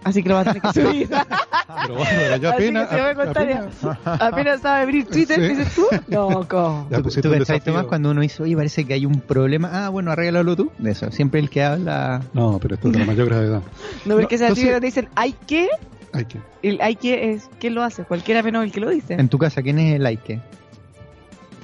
Así 0.04 0.22
que 0.22 0.28
lo 0.30 0.36
va 0.36 0.42
a 0.42 0.44
tener 0.46 0.62
que 0.62 0.74
subir. 0.74 1.08
Pero 1.88 1.98
ya 1.98 2.36
Así 2.36 2.46
apenas. 2.48 2.90
que 2.90 2.96
se 2.96 3.02
va 3.02 3.10
a 3.10 3.16
contar 3.16 3.48
ya. 3.48 3.60
apenas- 3.62 4.22
Apenas 4.22 4.62
sabe 4.62 4.82
abrir 4.84 5.06
Twitter, 5.08 5.40
Sí. 5.40 5.56
dices 5.56 5.74
tú. 5.76 5.86
No, 6.10 6.46
¿cómo? 6.48 6.88
Ya 6.90 6.98
¿Tú, 6.98 7.04
pusiste. 7.04 7.60
Tomás, 7.62 7.86
cuando 7.86 8.12
uno 8.12 8.20
dice, 8.22 8.44
oye, 8.44 8.56
parece 8.56 8.84
que 8.86 8.96
hay 8.96 9.06
un 9.06 9.22
problema? 9.22 9.70
Ah, 9.86 9.90
bueno, 9.90 10.12
arréglalo 10.12 10.56
tú. 10.58 10.72
De 10.78 10.92
eso, 10.92 11.10
siempre 11.12 11.40
el 11.40 11.50
que 11.50 11.64
habla... 11.64 12.22
No, 12.34 12.60
pero 12.60 12.76
esto 12.76 12.88
es 12.90 12.94
de 12.94 13.00
la 13.00 13.06
mayor 13.06 13.28
gravedad. 13.28 13.62
No, 14.06 14.16
porque 14.18 14.38
No, 14.38 14.44
entonces- 14.48 14.74
te 14.82 14.86
dicen, 14.86 15.10
hay 15.16 15.34
que, 15.48 15.70
Hay 16.12 16.26
que. 16.26 16.40
el 16.64 16.82
hay 16.82 16.96
que 16.98 17.32
es, 17.32 17.50
¿quién 17.62 17.74
lo 17.74 17.82
hace? 17.82 18.04
Cualquiera 18.04 18.44
menos 18.44 18.66
el 18.66 18.74
que 18.74 18.82
lo 18.82 18.90
dice. 18.90 19.14
En 19.14 19.30
tu 19.30 19.38
casa, 19.38 19.62
¿quién 19.62 19.80
es 19.80 19.96
el 19.96 20.04
like? 20.04 20.42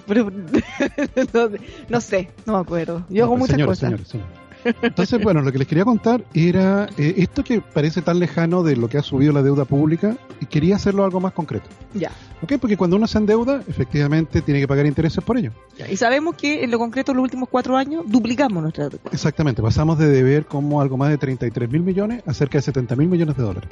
Pero, 0.10 0.30
no, 1.34 1.50
no 1.88 2.02
sé, 2.02 2.30
no 2.46 2.54
me 2.54 2.60
acuerdo. 2.60 3.06
Yo 3.10 3.24
hago 3.24 3.36
No, 3.36 3.40
muchas 3.40 3.54
señores, 3.56 3.70
cosas. 3.80 3.88
señores, 3.90 4.08
señores. 4.10 4.50
Entonces, 4.82 5.24
bueno, 5.24 5.42
lo 5.42 5.54
que 5.54 5.58
les 5.58 5.68
quería 5.70 5.86
contar 5.86 6.22
era 6.34 6.90
eh, 6.98 7.14
esto 7.16 7.46
que 7.46 7.62
parece 7.62 8.02
tan 8.02 8.20
lejano 8.20 8.62
de 8.62 8.76
lo 8.76 8.90
que 8.90 8.98
ha 8.98 9.02
subido 9.04 9.32
la 9.32 9.42
deuda 9.42 9.64
pública 9.64 10.18
y 10.42 10.48
quería 10.48 10.76
hacerlo 10.76 11.06
algo 11.06 11.22
más 11.22 11.32
concreto. 11.32 11.70
Ya. 11.94 12.12
¿Ok? 12.42 12.56
Porque 12.60 12.76
cuando 12.76 12.98
uno 12.98 13.08
se 13.08 13.18
endeuda, 13.20 13.64
efectivamente 13.70 14.42
tiene 14.42 14.60
que 14.60 14.68
pagar 14.68 14.86
intereses 14.86 15.24
por 15.24 15.38
ello. 15.38 15.54
Y 15.90 15.96
sabemos 15.96 16.36
que 16.36 16.62
en 16.62 16.72
lo 16.72 16.78
concreto, 16.78 17.12
en 17.12 17.18
los 17.18 17.24
últimos 17.24 17.48
cuatro 17.48 17.78
años, 17.78 18.04
duplicamos 18.06 18.62
nuestra 18.62 18.90
deuda. 18.90 19.10
Exactamente, 19.14 19.62
pasamos 19.62 19.98
de 19.98 20.10
deber 20.10 20.46
como 20.46 20.82
algo 20.82 20.98
más 20.98 21.10
de 21.10 21.18
33 21.18 21.70
mil 21.72 21.82
millones 21.84 22.22
a 22.28 22.34
cerca 22.34 22.58
de 22.58 22.62
70 22.64 22.98
mil 22.98 23.08
millones 23.08 23.38
de 23.38 23.44
dólares. 23.44 23.70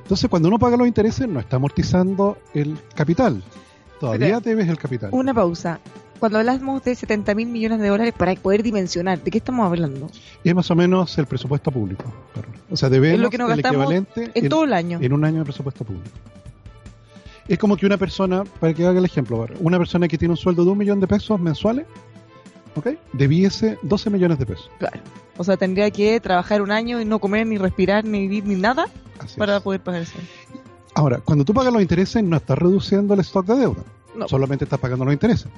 Entonces, 0.00 0.30
cuando 0.30 0.46
uno 0.46 0.60
paga 0.60 0.76
los 0.76 0.86
intereses, 0.86 1.26
no 1.26 1.40
está 1.40 1.56
amortizando 1.56 2.38
el 2.52 2.76
capital. 2.94 3.42
Todavía 4.06 4.40
debes 4.40 4.68
el 4.68 4.78
capital. 4.78 5.10
Una 5.12 5.32
pausa. 5.34 5.80
Cuando 6.18 6.38
hablamos 6.38 6.82
de 6.84 6.94
70 6.94 7.34
mil 7.34 7.48
millones 7.48 7.80
de 7.80 7.88
dólares 7.88 8.14
para 8.16 8.34
poder 8.36 8.62
dimensionar, 8.62 9.20
¿de 9.22 9.30
qué 9.30 9.38
estamos 9.38 9.66
hablando? 9.66 10.08
Es 10.42 10.54
más 10.54 10.70
o 10.70 10.74
menos 10.74 11.18
el 11.18 11.26
presupuesto 11.26 11.70
público. 11.70 12.04
O 12.70 12.76
sea, 12.76 12.88
debemos 12.88 13.16
Es 13.16 13.20
lo 13.22 13.30
que 13.30 13.38
nos 13.38 13.50
el 13.50 13.60
equivalente 13.60 14.30
En 14.34 14.48
todo 14.48 14.64
el 14.64 14.72
año. 14.72 14.98
en 15.02 15.12
un 15.12 15.24
año 15.24 15.38
de 15.40 15.44
presupuesto 15.44 15.84
público. 15.84 16.08
Es 17.46 17.58
como 17.58 17.76
que 17.76 17.84
una 17.84 17.98
persona, 17.98 18.44
para 18.58 18.72
que 18.72 18.86
haga 18.86 18.98
el 18.98 19.04
ejemplo, 19.04 19.46
una 19.60 19.76
persona 19.76 20.08
que 20.08 20.16
tiene 20.16 20.32
un 20.32 20.38
sueldo 20.38 20.64
de 20.64 20.70
un 20.70 20.78
millón 20.78 20.98
de 21.00 21.06
pesos 21.06 21.38
mensuales, 21.38 21.84
¿ok? 22.74 22.88
Debiese 23.12 23.78
12 23.82 24.08
millones 24.08 24.38
de 24.38 24.46
pesos. 24.46 24.70
Claro. 24.78 25.00
O 25.36 25.44
sea, 25.44 25.56
tendría 25.58 25.90
que 25.90 26.20
trabajar 26.20 26.62
un 26.62 26.70
año 26.70 27.00
y 27.02 27.04
no 27.04 27.18
comer, 27.18 27.46
ni 27.46 27.58
respirar, 27.58 28.04
ni 28.04 28.20
vivir, 28.20 28.46
ni 28.46 28.54
nada 28.54 28.86
Así 29.18 29.36
para 29.36 29.56
es. 29.58 29.62
poder 29.62 29.82
pagar 29.82 30.02
eso. 30.02 30.16
Ahora, 30.94 31.18
cuando 31.18 31.44
tú 31.44 31.52
pagas 31.52 31.72
los 31.72 31.82
intereses, 31.82 32.22
no 32.22 32.36
estás 32.36 32.56
reduciendo 32.56 33.12
el 33.14 33.20
stock 33.20 33.44
de 33.46 33.56
deuda. 33.56 33.82
No. 34.16 34.28
Solamente 34.28 34.64
estás 34.64 34.78
pagando 34.78 35.04
los 35.04 35.12
intereses. 35.12 35.48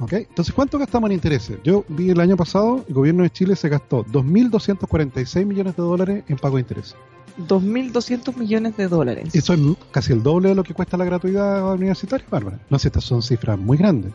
¿ok? 0.00 0.12
Entonces, 0.12 0.54
¿cuánto 0.54 0.78
gastamos 0.78 1.10
en 1.10 1.14
intereses? 1.14 1.58
Yo 1.64 1.84
vi 1.88 2.10
el 2.10 2.20
año 2.20 2.36
pasado, 2.36 2.84
el 2.88 2.94
gobierno 2.94 3.22
de 3.22 3.30
Chile 3.30 3.56
se 3.56 3.68
gastó 3.68 4.04
2.246 4.06 5.44
millones 5.44 5.76
de 5.76 5.82
dólares 5.82 6.24
en 6.28 6.36
pago 6.36 6.56
de 6.56 6.62
intereses. 6.62 6.96
2.200 7.38 8.34
millones 8.36 8.76
de 8.76 8.88
dólares. 8.88 9.34
Eso 9.34 9.52
es 9.52 9.60
casi 9.90 10.12
el 10.12 10.22
doble 10.22 10.50
de 10.50 10.54
lo 10.54 10.64
que 10.64 10.72
cuesta 10.74 10.96
la 10.96 11.04
gratuidad 11.04 11.74
universitaria, 11.74 12.26
Bárbara. 12.30 12.58
No 12.70 12.78
sé, 12.78 12.88
estas 12.88 13.04
son 13.04 13.22
cifras 13.22 13.58
muy 13.58 13.76
grandes. 13.76 14.12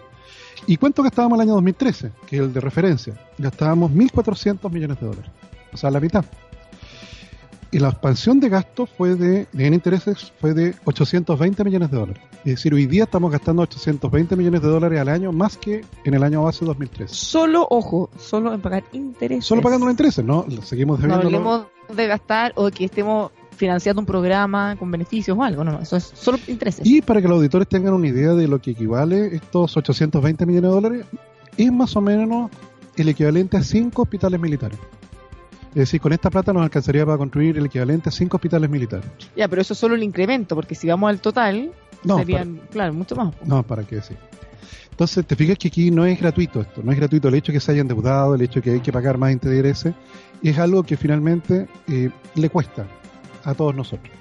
¿Y 0.67 0.77
cuánto 0.77 1.03
gastábamos 1.03 1.37
el 1.37 1.41
año 1.41 1.53
2013, 1.53 2.11
que 2.27 2.37
es 2.37 2.41
el 2.41 2.53
de 2.53 2.61
referencia? 2.61 3.13
Gastábamos 3.37 3.91
1.400 3.91 4.71
millones 4.71 4.99
de 4.99 5.05
dólares. 5.07 5.31
O 5.73 5.77
sea, 5.77 5.89
la 5.91 5.99
mitad. 5.99 6.25
Y 7.73 7.79
la 7.79 7.89
expansión 7.89 8.39
de 8.41 8.49
gastos 8.49 8.89
fue 8.97 9.15
de, 9.15 9.47
de 9.53 9.65
en 9.65 9.73
intereses 9.73 10.33
fue 10.41 10.53
de 10.53 10.75
820 10.83 11.63
millones 11.63 11.89
de 11.89 11.97
dólares. 11.97 12.23
Es 12.39 12.55
decir, 12.55 12.73
hoy 12.73 12.85
día 12.85 13.05
estamos 13.05 13.31
gastando 13.31 13.61
820 13.61 14.35
millones 14.35 14.61
de 14.61 14.67
dólares 14.67 14.99
al 14.99 15.07
año 15.07 15.31
más 15.31 15.57
que 15.57 15.85
en 16.03 16.13
el 16.13 16.21
año 16.23 16.43
base 16.43 16.65
2013. 16.65 17.13
Solo, 17.15 17.65
ojo, 17.69 18.09
solo 18.17 18.53
en 18.53 18.59
pagar 18.59 18.83
intereses. 18.91 19.45
Solo 19.45 19.61
pagando 19.61 19.85
los 19.85 19.93
intereses, 19.93 20.25
¿no? 20.25 20.45
Seguimos 20.63 20.99
No 20.99 21.07
debiendo. 21.07 21.27
hablemos 21.27 21.65
de 21.95 22.07
gastar 22.07 22.51
o 22.55 22.69
que 22.71 22.85
estemos 22.85 23.31
financiando 23.55 24.01
un 24.01 24.05
programa 24.05 24.75
con 24.77 24.89
beneficios 24.91 25.37
o 25.37 25.43
algo, 25.43 25.63
no, 25.63 25.79
eso 25.79 25.95
es 25.95 26.11
solo 26.15 26.39
intereses. 26.47 26.85
Y 26.85 27.01
para 27.01 27.21
que 27.21 27.27
los 27.27 27.37
auditores 27.37 27.67
tengan 27.69 27.93
una 27.93 28.07
idea 28.07 28.33
de 28.33 28.47
lo 28.47 28.59
que 28.59 28.71
equivale 28.71 29.35
estos 29.35 29.77
820 29.77 30.45
millones 30.45 30.69
de 30.69 30.75
dólares, 30.75 31.05
es 31.57 31.71
más 31.71 31.95
o 31.95 32.01
menos 32.01 32.49
el 32.97 33.07
equivalente 33.07 33.55
a 33.57 33.63
cinco 33.63 34.01
hospitales 34.01 34.39
militares. 34.41 34.79
Es 35.71 35.75
decir, 35.75 36.01
con 36.01 36.11
esta 36.13 36.29
plata 36.29 36.51
nos 36.53 36.63
alcanzaría 36.63 37.05
para 37.05 37.17
construir 37.17 37.57
el 37.57 37.65
equivalente 37.65 38.09
a 38.09 38.11
cinco 38.11 38.37
hospitales 38.37 38.69
militares. 38.69 39.09
Ya, 39.35 39.47
pero 39.47 39.61
eso 39.61 39.73
es 39.73 39.79
solo 39.79 39.95
el 39.95 40.03
incremento, 40.03 40.53
porque 40.55 40.75
si 40.75 40.87
vamos 40.87 41.09
al 41.09 41.21
total, 41.21 41.71
No, 42.03 42.17
serían, 42.17 42.61
claro, 42.71 42.93
mucho 42.93 43.15
más. 43.15 43.33
no, 43.45 43.63
para 43.63 43.83
qué 43.83 43.95
decir. 43.95 44.17
Entonces, 44.89 45.25
te 45.25 45.35
fijas 45.35 45.57
que 45.57 45.69
aquí 45.69 45.89
no 45.89 46.05
es 46.05 46.19
gratuito 46.19 46.61
esto, 46.61 46.81
no 46.83 46.91
es 46.91 46.97
gratuito 46.97 47.29
el 47.29 47.35
hecho 47.35 47.51
que 47.53 47.59
se 47.59 47.71
hayan 47.71 47.89
endeudado, 47.89 48.35
el 48.35 48.41
hecho 48.41 48.61
que 48.61 48.71
hay 48.71 48.79
que 48.81 48.91
pagar 48.91 49.17
más 49.17 49.31
intereses, 49.31 49.93
es 50.43 50.57
algo 50.59 50.83
que 50.83 50.97
finalmente 50.97 51.67
eh, 51.87 52.09
le 52.35 52.49
cuesta 52.49 52.85
a 53.43 53.53
todos 53.53 53.73
nosotros. 53.73 54.13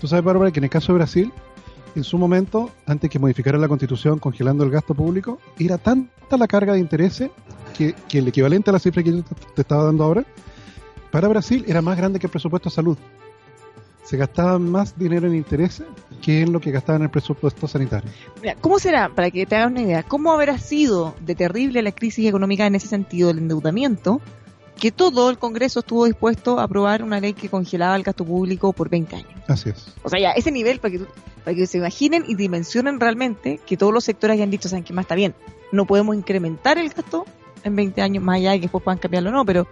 Tú 0.00 0.08
sabes, 0.08 0.24
Bárbara, 0.24 0.50
que 0.50 0.58
en 0.60 0.64
el 0.64 0.70
caso 0.70 0.92
de 0.92 0.98
Brasil, 0.98 1.32
en 1.94 2.02
su 2.02 2.18
momento, 2.18 2.70
antes 2.86 3.10
que 3.10 3.18
modificara 3.18 3.58
la 3.58 3.68
constitución 3.68 4.18
congelando 4.18 4.64
el 4.64 4.70
gasto 4.70 4.94
público, 4.94 5.38
era 5.58 5.78
tanta 5.78 6.36
la 6.36 6.48
carga 6.48 6.72
de 6.72 6.80
intereses 6.80 7.30
que, 7.76 7.94
que 8.08 8.18
el 8.18 8.28
equivalente 8.28 8.70
a 8.70 8.72
la 8.72 8.78
cifra 8.80 9.02
que 9.02 9.12
yo 9.12 9.22
te, 9.22 9.34
te 9.54 9.60
estaba 9.62 9.84
dando 9.84 10.02
ahora, 10.04 10.24
para 11.14 11.28
Brasil 11.28 11.64
era 11.68 11.80
más 11.80 11.96
grande 11.96 12.18
que 12.18 12.26
el 12.26 12.30
presupuesto 12.32 12.70
de 12.70 12.74
salud. 12.74 12.98
Se 14.02 14.16
gastaba 14.16 14.58
más 14.58 14.98
dinero 14.98 15.28
en 15.28 15.36
intereses 15.36 15.86
que 16.20 16.40
en 16.40 16.52
lo 16.52 16.58
que 16.60 16.72
gastaban 16.72 17.02
en 17.02 17.04
el 17.04 17.10
presupuesto 17.10 17.68
sanitario. 17.68 18.10
Mira, 18.42 18.56
¿cómo 18.60 18.80
será, 18.80 19.08
para 19.10 19.30
que 19.30 19.46
te 19.46 19.54
hagas 19.54 19.70
una 19.70 19.82
idea, 19.82 20.02
cómo 20.02 20.32
habrá 20.32 20.58
sido 20.58 21.14
de 21.20 21.36
terrible 21.36 21.82
la 21.82 21.92
crisis 21.92 22.26
económica 22.26 22.66
en 22.66 22.74
ese 22.74 22.88
sentido 22.88 23.28
del 23.28 23.38
endeudamiento, 23.38 24.20
que 24.76 24.90
todo 24.90 25.30
el 25.30 25.38
Congreso 25.38 25.78
estuvo 25.78 26.04
dispuesto 26.04 26.58
a 26.58 26.64
aprobar 26.64 27.04
una 27.04 27.20
ley 27.20 27.32
que 27.32 27.48
congelaba 27.48 27.94
el 27.94 28.02
gasto 28.02 28.24
público 28.24 28.72
por 28.72 28.88
20 28.88 29.14
años? 29.14 29.30
Así 29.46 29.70
es. 29.70 29.94
O 30.02 30.08
sea, 30.08 30.18
ya, 30.18 30.32
ese 30.32 30.50
nivel, 30.50 30.80
para 30.80 30.98
que, 30.98 31.06
para 31.44 31.54
que 31.54 31.68
se 31.68 31.78
imaginen 31.78 32.24
y 32.26 32.34
dimensionen 32.34 32.98
realmente 32.98 33.60
que 33.64 33.76
todos 33.76 33.94
los 33.94 34.02
sectores 34.02 34.34
hayan 34.34 34.50
dicho, 34.50 34.68
¿saben 34.68 34.82
qué 34.82 34.92
más 34.92 35.04
está 35.04 35.14
bien? 35.14 35.32
No 35.70 35.86
podemos 35.86 36.16
incrementar 36.16 36.76
el 36.76 36.88
gasto 36.88 37.24
en 37.62 37.76
20 37.76 38.02
años 38.02 38.24
más 38.24 38.38
allá 38.38 38.50
de 38.50 38.56
que 38.56 38.62
después 38.62 38.82
puedan 38.82 38.98
cambiarlo 38.98 39.30
o 39.30 39.32
no, 39.32 39.44
pero, 39.44 39.68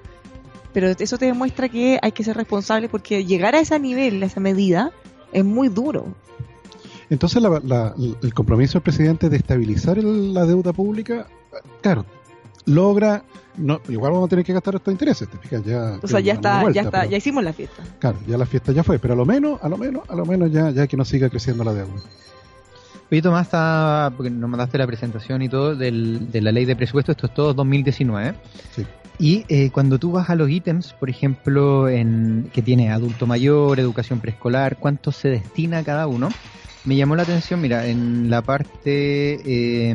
pero 0.73 0.89
eso 0.89 1.19
te 1.19 1.27
demuestra 1.27 1.69
que 1.69 1.99
hay 2.03 2.13
que 2.13 2.25
ser 2.25 2.37
responsable 2.37 2.89
porque 2.89 3.25
llegar 3.25 3.55
a 3.55 3.61
ese 3.61 3.79
nivel, 3.79 4.23
a 4.23 4.27
esa 4.27 4.41
medida, 4.41 4.91
es 5.33 5.45
muy 5.45 5.69
duro. 5.69 6.07
Entonces 7.11 7.43
el 7.43 8.35
compromiso 8.35 8.75
del 8.75 8.83
presidente 8.83 9.29
de 9.29 9.37
estabilizar 9.37 10.03
la 10.03 10.47
deuda 10.47 10.73
pública, 10.73 11.27
claro, 11.83 12.07
logra 12.65 13.25
no, 13.57 13.81
igual 13.89 14.13
vamos 14.13 14.27
a 14.27 14.31
tener 14.31 14.45
que 14.45 14.53
gastar 14.53 14.77
estos 14.77 14.93
intereses, 14.93 15.29
te 15.29 15.37
fijas, 15.37 15.63
ya. 15.65 15.99
O 16.03 16.09
sea, 16.09 16.21
ya 16.21 16.35
está, 16.35 16.71
ya 16.71 16.83
está, 16.83 17.05
ya 17.05 17.19
hicimos 17.19 17.45
la 17.45 17.53
fiesta. 17.53 17.83
Claro, 17.99 18.19
ya 18.27 18.39
la 18.39 18.47
fiesta 18.47 18.73
ya 18.73 18.83
fue, 18.83 18.99
pero 18.99 19.13
a 19.15 19.17
lo 19.17 19.27
menos, 19.27 19.63
a 19.63 19.69
lo 19.69 19.77
menos, 19.77 20.09
a 20.09 20.17
lo 20.17 20.25
menos 20.25 20.51
ya, 20.51 20.71
ya 20.71 20.87
que 20.87 20.97
no 20.97 21.05
siga 21.05 21.29
creciendo 21.29 21.63
la 21.63 21.75
deuda. 21.75 22.01
Oye, 23.11 23.21
Tomás, 23.21 23.47
está, 23.47 24.11
porque 24.17 24.31
nos 24.31 24.49
mandaste 24.49 24.79
la 24.79 24.87
presentación 24.87 25.43
y 25.43 25.51
todo 25.51 25.77
del, 25.77 26.31
de 26.33 26.41
la 26.41 26.51
ley 26.51 26.65
de 26.65 26.75
presupuesto, 26.75 27.13
esto 27.13 27.27
es 27.27 27.35
todo 27.35 27.53
2019. 27.53 28.35
Sí. 28.75 28.87
Y 29.19 29.45
eh, 29.49 29.71
cuando 29.71 29.99
tú 29.99 30.13
vas 30.13 30.31
a 30.31 30.35
los 30.35 30.51
ítems, 30.51 30.93
por 30.95 31.11
ejemplo, 31.11 31.89
en 31.89 32.51
que 32.53 32.63
tiene 32.63 32.91
adulto 32.91 33.27
mayor, 33.27 33.79
educación 33.79 34.21
preescolar, 34.21 34.79
cuánto 34.79 35.13
se 35.13 35.29
destina 35.29 35.79
a 35.79 35.85
cada 35.85 36.07
uno, 36.07 36.31
me 36.85 36.97
llamó 36.97 37.15
la 37.15 37.23
atención, 37.23 37.61
mira, 37.61 37.87
en 37.87 38.31
la 38.31 38.43
parte 38.43 39.39
eh, 39.45 39.95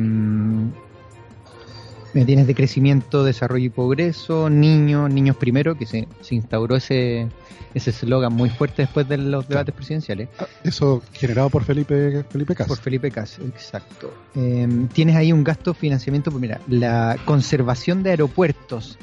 tienes 2.12 2.46
de 2.46 2.54
crecimiento, 2.54 3.24
desarrollo 3.24 3.66
y 3.66 3.70
progreso, 3.70 4.48
niños, 4.48 5.10
niños 5.10 5.36
primero, 5.36 5.76
que 5.76 5.86
se, 5.86 6.08
se 6.20 6.34
instauró 6.34 6.76
ese 6.76 7.28
ese 7.74 7.90
eslogan 7.90 8.32
muy 8.32 8.50
fuerte 8.50 8.82
después 8.82 9.08
de 9.08 9.18
los 9.18 9.48
debates 9.48 9.74
presidenciales. 9.74 10.28
Ah, 10.38 10.46
eso 10.64 11.02
generado 11.12 11.50
por 11.50 11.64
Felipe 11.64 12.24
Felipe 12.30 12.54
Cas. 12.54 12.68
Por 12.68 12.78
Felipe 12.78 13.10
Cas, 13.10 13.38
exacto. 13.38 14.12
Em, 14.34 14.88
tienes 14.88 15.16
ahí 15.16 15.32
un 15.32 15.44
gasto 15.44 15.74
financiamiento, 15.74 16.30
pues 16.30 16.40
mira, 16.40 16.60
la 16.68 17.16
conservación 17.24 18.02
de 18.02 18.10
aeropuertos, 18.10 18.98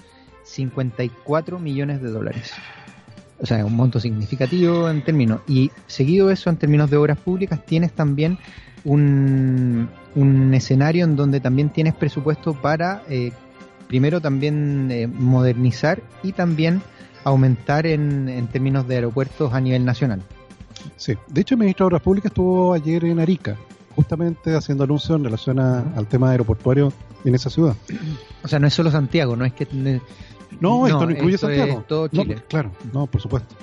54 0.56 1.60
millones 1.60 2.02
de 2.02 2.10
dólares. 2.10 2.54
O 3.39 3.46
sea, 3.46 3.65
un 3.65 3.76
monto 3.76 4.00
significativo 4.00 4.89
en 4.89 5.04
términos. 5.04 5.41
Y 5.48 5.72
seguido 5.88 6.32
eso, 6.32 6.50
en 6.50 6.58
términos 6.58 6.89
de 6.89 6.98
obras 6.98 7.18
públicas, 7.18 7.60
tienes 7.65 7.91
también 7.91 8.38
un, 8.86 9.89
un 10.15 10.54
escenario 10.54 11.04
en 11.04 11.15
donde 11.15 11.41
también 11.41 11.70
tienes 11.70 11.94
presupuesto 11.94 12.54
para, 12.54 13.04
eh, 13.10 13.34
primero 13.88 14.22
también 14.22 14.89
eh, 14.89 15.08
modernizar 15.08 16.02
y 16.24 16.32
también 16.32 16.82
aumentar 17.26 17.86
en, 17.86 18.30
en, 18.30 18.48
términos 18.48 18.88
de 18.88 18.96
aeropuertos 18.96 19.54
a 19.54 19.60
nivel 19.60 19.84
nacional. 19.84 20.22
Sí, 20.96 21.15
de 21.28 21.41
hecho 21.41 21.56
el 21.56 21.60
ministro 21.60 21.86
de 21.86 21.88
Obras 21.88 22.02
Públicas 22.04 22.32
estuvo 22.32 22.74
ayer 22.74 23.04
en 23.06 23.20
Arica, 23.20 23.58
justamente 23.96 24.56
haciendo 24.56 24.84
anuncio 24.84 25.15
en 25.15 25.24
relación 25.24 25.60
al 25.60 26.08
tema 26.08 26.30
aeroportuario 26.30 26.94
en 27.26 27.36
esa 27.36 27.50
ciudad. 27.50 27.76
O 28.44 28.48
sea, 28.48 28.60
no 28.60 28.68
es 28.68 28.74
solo 28.74 28.91
Santiago, 28.91 29.36
no 29.36 29.46
es 29.46 29.54
que... 29.54 29.68
No, 30.60 30.88
esto 30.88 31.06
no 31.06 31.12
incluye 31.12 31.38
Santiago. 31.38 31.84
todo 31.88 32.08
Chile. 32.08 32.41
claro, 32.48 32.72
no, 32.94 33.08
por 33.08 33.22
supuesto. 33.22 33.56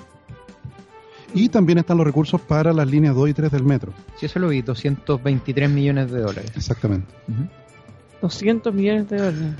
Y 1.35 1.49
también 1.49 1.79
están 1.79 1.97
los 1.97 2.05
recursos 2.05 2.39
para 2.41 2.73
las 2.73 2.87
líneas 2.87 3.15
2 3.15 3.29
y 3.29 3.33
3 3.33 3.51
del 3.51 3.63
metro. 3.63 3.91
Sí, 4.19 4.27
eso 4.27 4.39
lo 4.39 4.49
vi, 4.49 4.61
223 4.61 5.69
millones 5.69 6.11
de 6.11 6.21
dólares. 6.21 6.51
Exactamente. 6.55 7.07
200 8.21 8.73
millones 8.73 9.09
de 9.09 9.17
dólares. 9.17 9.55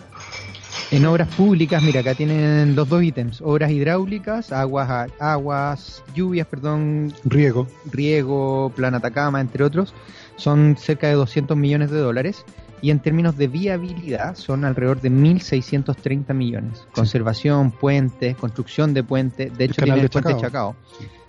En 0.91 1.05
obras 1.05 1.27
públicas, 1.35 1.81
mira, 1.81 2.01
acá 2.01 2.13
tienen 2.13 2.75
los 2.75 2.87
dos 2.87 3.01
ítems, 3.01 3.41
obras 3.41 3.71
hidráulicas, 3.71 4.51
aguas, 4.51 5.11
aguas, 5.19 6.03
lluvias, 6.13 6.45
perdón. 6.45 7.11
Riego. 7.23 7.67
Riego, 7.91 8.71
plan 8.75 8.93
Atacama, 8.93 9.41
entre 9.41 9.63
otros. 9.63 9.95
Son 10.35 10.77
cerca 10.77 11.07
de 11.07 11.13
200 11.13 11.57
millones 11.57 11.89
de 11.89 11.97
dólares. 11.97 12.45
Y 12.83 12.91
en 12.91 12.99
términos 12.99 13.37
de 13.37 13.47
viabilidad 13.47 14.35
son 14.35 14.65
alrededor 14.65 14.99
de 14.99 15.09
1.630 15.09 16.33
millones. 16.33 16.85
Conservación, 16.93 17.71
puentes, 17.71 18.35
construcción 18.35 18.93
de 18.93 19.05
puentes. 19.05 19.57
De 19.57 19.63
hecho, 19.63 19.83
tiene 19.83 20.01
el 20.01 20.09
puente 20.09 20.35
Chacao. 20.35 20.75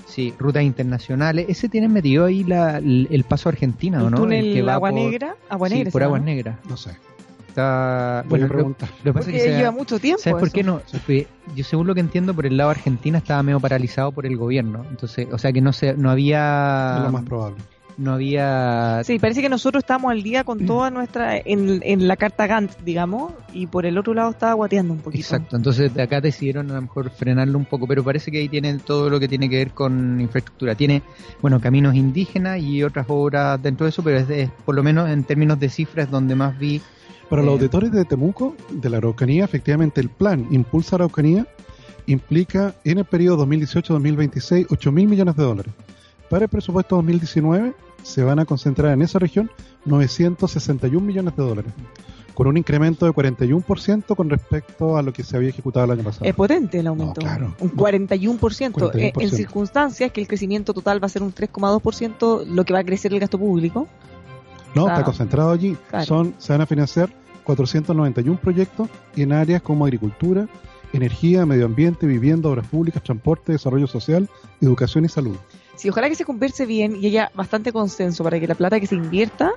Sí, 0.04 0.34
rutas 0.36 0.64
internacionales. 0.64 1.46
Ese 1.48 1.68
tiene 1.68 1.88
metido 1.88 2.24
ahí 2.24 2.42
la, 2.42 2.78
el, 2.78 3.24
paso 3.28 3.48
a 3.48 3.52
Argentina, 3.52 4.02
¿o 4.02 4.10
no? 4.10 4.16
túnel 4.16 4.56
el 4.56 4.68
Agua 4.68 4.90
Negra? 4.90 5.36
Agua 5.48 5.68
Negra. 5.68 5.84
Sí, 5.84 5.92
por 5.92 6.02
Agua 6.02 6.18
Negra. 6.18 6.58
No 6.68 6.76
sé. 6.76 6.90
Está, 7.46 8.24
bueno, 8.28 8.48
lo, 8.48 8.74
lo 9.04 9.14
pasa 9.14 9.30
es 9.30 9.42
que 9.44 9.56
lleva 9.56 9.70
mucho 9.70 10.00
tiempo. 10.00 10.20
¿Sabes 10.20 10.40
por 10.40 10.50
qué 10.50 10.64
no? 10.64 10.82
Yo 11.54 11.62
según 11.62 11.86
lo 11.86 11.94
que 11.94 12.00
entiendo, 12.00 12.34
por 12.34 12.46
el 12.46 12.56
lado 12.56 12.70
Argentina 12.70 13.18
estaba 13.18 13.44
medio 13.44 13.60
paralizado 13.60 14.10
por 14.10 14.26
el 14.26 14.36
gobierno. 14.36 14.84
Entonces, 14.90 15.28
o 15.30 15.38
sea 15.38 15.52
que 15.52 15.60
no 15.60 15.72
se, 15.72 15.94
no 15.94 16.10
había... 16.10 16.96
Es 16.96 17.04
lo 17.04 17.12
más 17.12 17.22
probable 17.22 17.58
no 17.96 18.14
había... 18.14 19.02
Sí, 19.04 19.18
parece 19.18 19.42
que 19.42 19.48
nosotros 19.48 19.82
estamos 19.82 20.10
al 20.10 20.22
día 20.22 20.44
con 20.44 20.66
toda 20.66 20.90
nuestra, 20.90 21.36
en, 21.36 21.80
en 21.82 22.08
la 22.08 22.16
carta 22.16 22.46
Gantt, 22.46 22.72
digamos, 22.84 23.32
y 23.52 23.66
por 23.66 23.86
el 23.86 23.98
otro 23.98 24.14
lado 24.14 24.30
estaba 24.30 24.52
guateando 24.54 24.92
un 24.92 25.00
poquito. 25.00 25.22
Exacto, 25.22 25.56
entonces 25.56 25.94
de 25.94 26.02
acá 26.02 26.20
decidieron 26.20 26.70
a 26.70 26.74
lo 26.74 26.82
mejor 26.82 27.10
frenarlo 27.10 27.58
un 27.58 27.64
poco, 27.64 27.86
pero 27.86 28.02
parece 28.02 28.30
que 28.30 28.38
ahí 28.38 28.48
tienen 28.48 28.80
todo 28.80 29.10
lo 29.10 29.20
que 29.20 29.28
tiene 29.28 29.48
que 29.48 29.56
ver 29.56 29.70
con 29.70 30.20
infraestructura. 30.20 30.74
Tiene, 30.74 31.02
bueno, 31.40 31.60
caminos 31.60 31.94
indígenas 31.94 32.60
y 32.60 32.82
otras 32.82 33.06
obras 33.08 33.62
dentro 33.62 33.84
de 33.84 33.90
eso, 33.90 34.02
pero 34.02 34.18
es, 34.18 34.50
por 34.64 34.74
lo 34.74 34.82
menos 34.82 35.08
en 35.08 35.24
términos 35.24 35.58
de 35.60 35.68
cifras 35.68 36.10
donde 36.10 36.34
más 36.34 36.58
vi... 36.58 36.80
Para 37.28 37.42
los 37.42 37.52
eh, 37.52 37.54
auditores 37.54 37.92
de 37.92 38.04
Temuco, 38.04 38.56
de 38.70 38.90
la 38.90 38.98
Araucanía, 38.98 39.44
efectivamente 39.44 40.00
el 40.00 40.10
plan 40.10 40.46
Impulsa 40.50 40.96
Araucanía 40.96 41.46
implica 42.06 42.74
en 42.84 42.98
el 42.98 43.04
periodo 43.04 43.46
2018-2026 43.46 44.66
8 44.70 44.92
mil 44.92 45.08
millones 45.08 45.36
de 45.36 45.42
dólares. 45.42 45.72
Para 46.28 46.44
el 46.44 46.48
presupuesto 46.48 46.96
2019 46.96 47.74
se 48.02 48.22
van 48.22 48.38
a 48.38 48.44
concentrar 48.44 48.92
en 48.92 49.02
esa 49.02 49.18
región 49.18 49.50
961 49.84 51.04
millones 51.04 51.36
de 51.36 51.42
dólares, 51.42 51.72
con 52.34 52.46
un 52.46 52.56
incremento 52.56 53.06
de 53.06 53.12
41% 53.12 54.16
con 54.16 54.30
respecto 54.30 54.96
a 54.96 55.02
lo 55.02 55.12
que 55.12 55.22
se 55.22 55.36
había 55.36 55.50
ejecutado 55.50 55.86
el 55.86 55.92
año 55.92 56.04
pasado. 56.04 56.24
Es 56.24 56.34
potente 56.34 56.78
el 56.80 56.86
aumento. 56.86 57.20
Un 57.60 57.72
41%, 57.72 58.94
eh, 58.94 59.12
En, 59.18 59.30
circunstancias 59.30 60.12
que 60.12 60.20
el 60.20 60.28
crecimiento 60.28 60.74
total 60.74 61.02
va 61.02 61.06
a 61.06 61.10
ser 61.10 61.22
un 61.22 61.34
3,2%, 61.34 62.46
lo 62.46 62.64
que 62.64 62.72
va 62.72 62.80
a 62.80 62.84
crecer 62.84 63.12
el 63.12 63.20
gasto 63.20 63.38
público. 63.38 63.86
No, 64.74 64.88
está, 64.88 65.04
concentrado 65.04 65.52
allí. 65.52 65.76
Son, 66.04 66.34
se 66.38 66.52
van 66.52 66.62
a 66.62 66.66
financiar 66.66 67.10
491 67.44 68.40
proyectos 68.40 68.88
en 69.16 69.32
áreas 69.32 69.62
como 69.62 69.84
agricultura, 69.84 70.48
energía, 70.92 71.46
medio 71.46 71.66
ambiente, 71.66 72.06
vivienda, 72.06 72.48
obras 72.48 72.66
públicas, 72.66 73.02
transporte, 73.02 73.52
desarrollo 73.52 73.86
social, 73.86 74.28
educación 74.60 75.04
y 75.04 75.08
salud. 75.08 75.36
Sí, 75.76 75.88
ojalá 75.88 76.08
que 76.08 76.14
se 76.14 76.24
converse 76.24 76.66
bien 76.66 76.96
y 77.00 77.06
haya 77.06 77.30
bastante 77.34 77.72
consenso 77.72 78.22
para 78.24 78.38
que 78.38 78.46
la 78.46 78.54
plata 78.54 78.80
que 78.80 78.86
se 78.86 78.94
invierta 78.94 79.52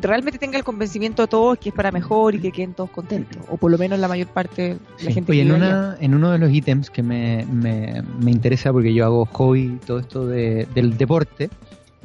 realmente 0.00 0.38
tenga 0.38 0.58
el 0.58 0.64
convencimiento 0.64 1.22
de 1.22 1.28
todos 1.28 1.58
que 1.58 1.70
es 1.70 1.74
para 1.74 1.90
mejor 1.90 2.34
y 2.34 2.40
que 2.40 2.52
queden 2.52 2.74
todos 2.74 2.90
contentos, 2.90 3.42
o 3.48 3.56
por 3.56 3.70
lo 3.70 3.78
menos 3.78 3.98
la 3.98 4.08
mayor 4.08 4.28
parte 4.28 4.62
de 4.98 5.04
la 5.04 5.12
gente. 5.12 5.32
Oye, 5.32 5.42
en, 5.42 5.52
una, 5.52 5.96
en 6.00 6.14
uno 6.14 6.30
de 6.30 6.38
los 6.38 6.52
ítems 6.52 6.90
que 6.90 7.02
me, 7.02 7.46
me, 7.50 8.02
me, 8.20 8.30
interesa 8.30 8.72
porque 8.72 8.92
yo 8.92 9.04
hago 9.04 9.24
hobby 9.26 9.78
todo 9.86 9.98
esto 9.98 10.26
de, 10.26 10.68
del 10.74 10.96
deporte, 10.96 11.50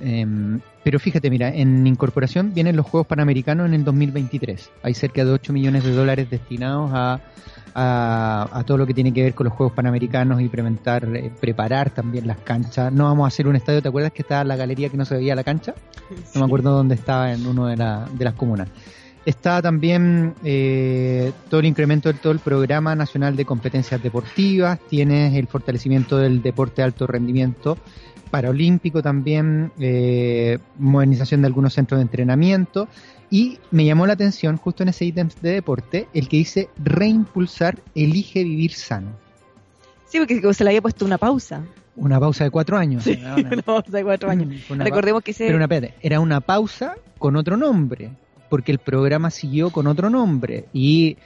em, 0.01 0.59
pero 0.83 0.99
fíjate, 0.99 1.29
mira, 1.29 1.49
en 1.49 1.85
incorporación 1.85 2.53
vienen 2.53 2.75
los 2.75 2.85
Juegos 2.85 3.07
Panamericanos 3.07 3.67
en 3.67 3.73
el 3.73 3.83
2023. 3.83 4.71
Hay 4.83 4.93
cerca 4.93 5.25
de 5.25 5.31
8 5.31 5.53
millones 5.53 5.83
de 5.83 5.91
dólares 5.91 6.29
destinados 6.29 6.91
a 6.93 7.21
a, 7.79 8.63
todo 8.65 8.77
lo 8.77 8.87
que 8.87 8.93
tiene 8.93 9.13
que 9.13 9.21
ver 9.21 9.35
con 9.35 9.45
los 9.45 9.53
Juegos 9.53 9.73
Panamericanos, 9.73 10.41
implementar, 10.41 11.07
eh, 11.15 11.31
preparar 11.39 11.91
también 11.91 12.25
las 12.25 12.37
canchas. 12.37 12.91
No 12.91 13.03
vamos 13.03 13.25
a 13.25 13.27
hacer 13.27 13.47
un 13.47 13.55
estadio, 13.55 13.83
¿te 13.83 13.87
acuerdas 13.87 14.11
que 14.11 14.23
estaba 14.23 14.43
la 14.43 14.55
galería 14.55 14.89
que 14.89 14.97
no 14.97 15.05
se 15.05 15.15
veía 15.15 15.35
la 15.35 15.43
cancha? 15.43 15.75
No 16.33 16.41
me 16.41 16.45
acuerdo 16.45 16.71
dónde 16.71 16.95
estaba 16.95 17.31
en 17.31 17.45
uno 17.45 17.67
de, 17.67 17.75
de 17.75 18.25
las 18.25 18.33
comunas. 18.33 18.67
Está 19.25 19.61
también 19.61 20.33
eh, 20.43 21.31
todo 21.49 21.59
el 21.59 21.67
incremento 21.67 22.09
del 22.09 22.17
todo 22.17 22.33
el 22.33 22.39
programa 22.39 22.95
nacional 22.95 23.35
de 23.35 23.45
competencias 23.45 24.01
deportivas, 24.01 24.79
tienes 24.89 25.35
el 25.35 25.47
fortalecimiento 25.47 26.17
del 26.17 26.41
deporte 26.41 26.77
de 26.77 26.85
alto 26.85 27.05
rendimiento, 27.05 27.77
paralímpico 28.31 29.03
también, 29.03 29.71
eh, 29.79 30.57
modernización 30.79 31.41
de 31.41 31.47
algunos 31.47 31.73
centros 31.73 31.99
de 31.99 32.03
entrenamiento 32.03 32.87
y 33.29 33.59
me 33.71 33.85
llamó 33.85 34.07
la 34.07 34.13
atención, 34.13 34.57
justo 34.57 34.83
en 34.83 34.89
ese 34.89 35.05
ítem 35.05 35.29
de 35.41 35.51
deporte, 35.51 36.07
el 36.13 36.29
que 36.29 36.37
dice 36.37 36.69
reimpulsar, 36.77 37.79
elige 37.93 38.43
vivir 38.43 38.73
sano. 38.73 39.11
Sí, 40.05 40.19
porque 40.19 40.53
se 40.53 40.63
le 40.63 40.69
había 40.69 40.81
puesto 40.81 41.05
una 41.05 41.17
pausa. 41.17 41.63
Una 41.95 42.19
pausa 42.19 42.45
de 42.45 42.51
cuatro 42.51 42.77
años. 42.77 43.03
Sí, 43.03 43.19
una, 43.37 43.61
pausa 43.61 43.91
de 43.91 44.03
cuatro 44.03 44.29
años. 44.29 44.67
Recordemos 44.69 45.23
que 45.23 45.33
Pero 45.33 45.57
una, 45.57 45.67
era 46.01 46.19
una 46.19 46.39
pausa 46.39 46.95
con 47.17 47.35
otro 47.35 47.57
nombre, 47.57 48.11
porque 48.49 48.71
el 48.71 48.79
programa 48.79 49.29
siguió 49.29 49.71
con 49.71 49.87
otro 49.87 50.09
nombre. 50.09 50.65
Y 50.71 51.17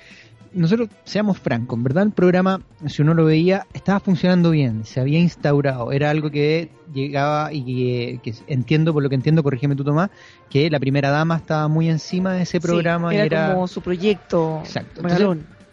nosotros, 0.54 0.90
seamos 1.04 1.38
francos, 1.40 1.82
¿verdad? 1.82 2.04
El 2.04 2.12
programa, 2.12 2.62
si 2.88 3.02
uno 3.02 3.14
lo 3.14 3.26
veía, 3.26 3.66
estaba 3.74 4.00
funcionando 4.00 4.52
bien, 4.52 4.86
se 4.86 5.00
había 5.00 5.20
instaurado, 5.20 5.92
era 5.92 6.10
algo 6.10 6.30
que 6.30 6.70
llegaba 6.94 7.54
y 7.54 8.18
que, 8.20 8.34
entiendo, 8.48 8.94
por 8.94 9.02
lo 9.02 9.10
que 9.10 9.16
entiendo, 9.16 9.44
corrígeme 9.44 9.76
tú 9.76 9.84
Tomás, 9.84 10.10
que 10.50 10.70
la 10.70 10.80
primera 10.80 11.10
dama 11.10 11.38
estaba 11.38 11.68
muy 11.68 11.90
encima 11.90 12.34
de 12.34 12.44
ese 12.44 12.60
programa. 12.60 13.14
era, 13.14 13.54
como 13.54 13.68
su 13.68 13.82
proyecto. 13.82 14.62
Exacto. 14.64 15.02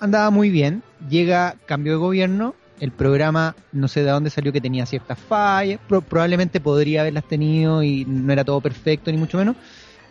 andaba 0.01 0.31
muy 0.31 0.51
bien, 0.51 0.83
llega 1.09 1.57
cambio 1.67 1.95
de 1.95 1.99
gobierno, 1.99 2.55
el 2.79 2.93
programa, 2.93 3.57
no 3.73 3.89
sé 3.89 4.05
de 4.05 4.11
dónde 4.11 4.31
salió 4.31 4.53
que 4.53 4.61
tenía 4.61 4.87
ciertas 4.87 5.19
fallas, 5.19 5.81
probablemente 5.89 6.61
podría 6.61 7.01
haberlas 7.01 7.25
tenido 7.25 7.83
y 7.83 8.05
no 8.05 8.33
era 8.33 8.45
todo 8.45 8.61
perfecto, 8.61 9.11
ni 9.11 9.19
mucho 9.19 9.39
menos, 9.39 9.57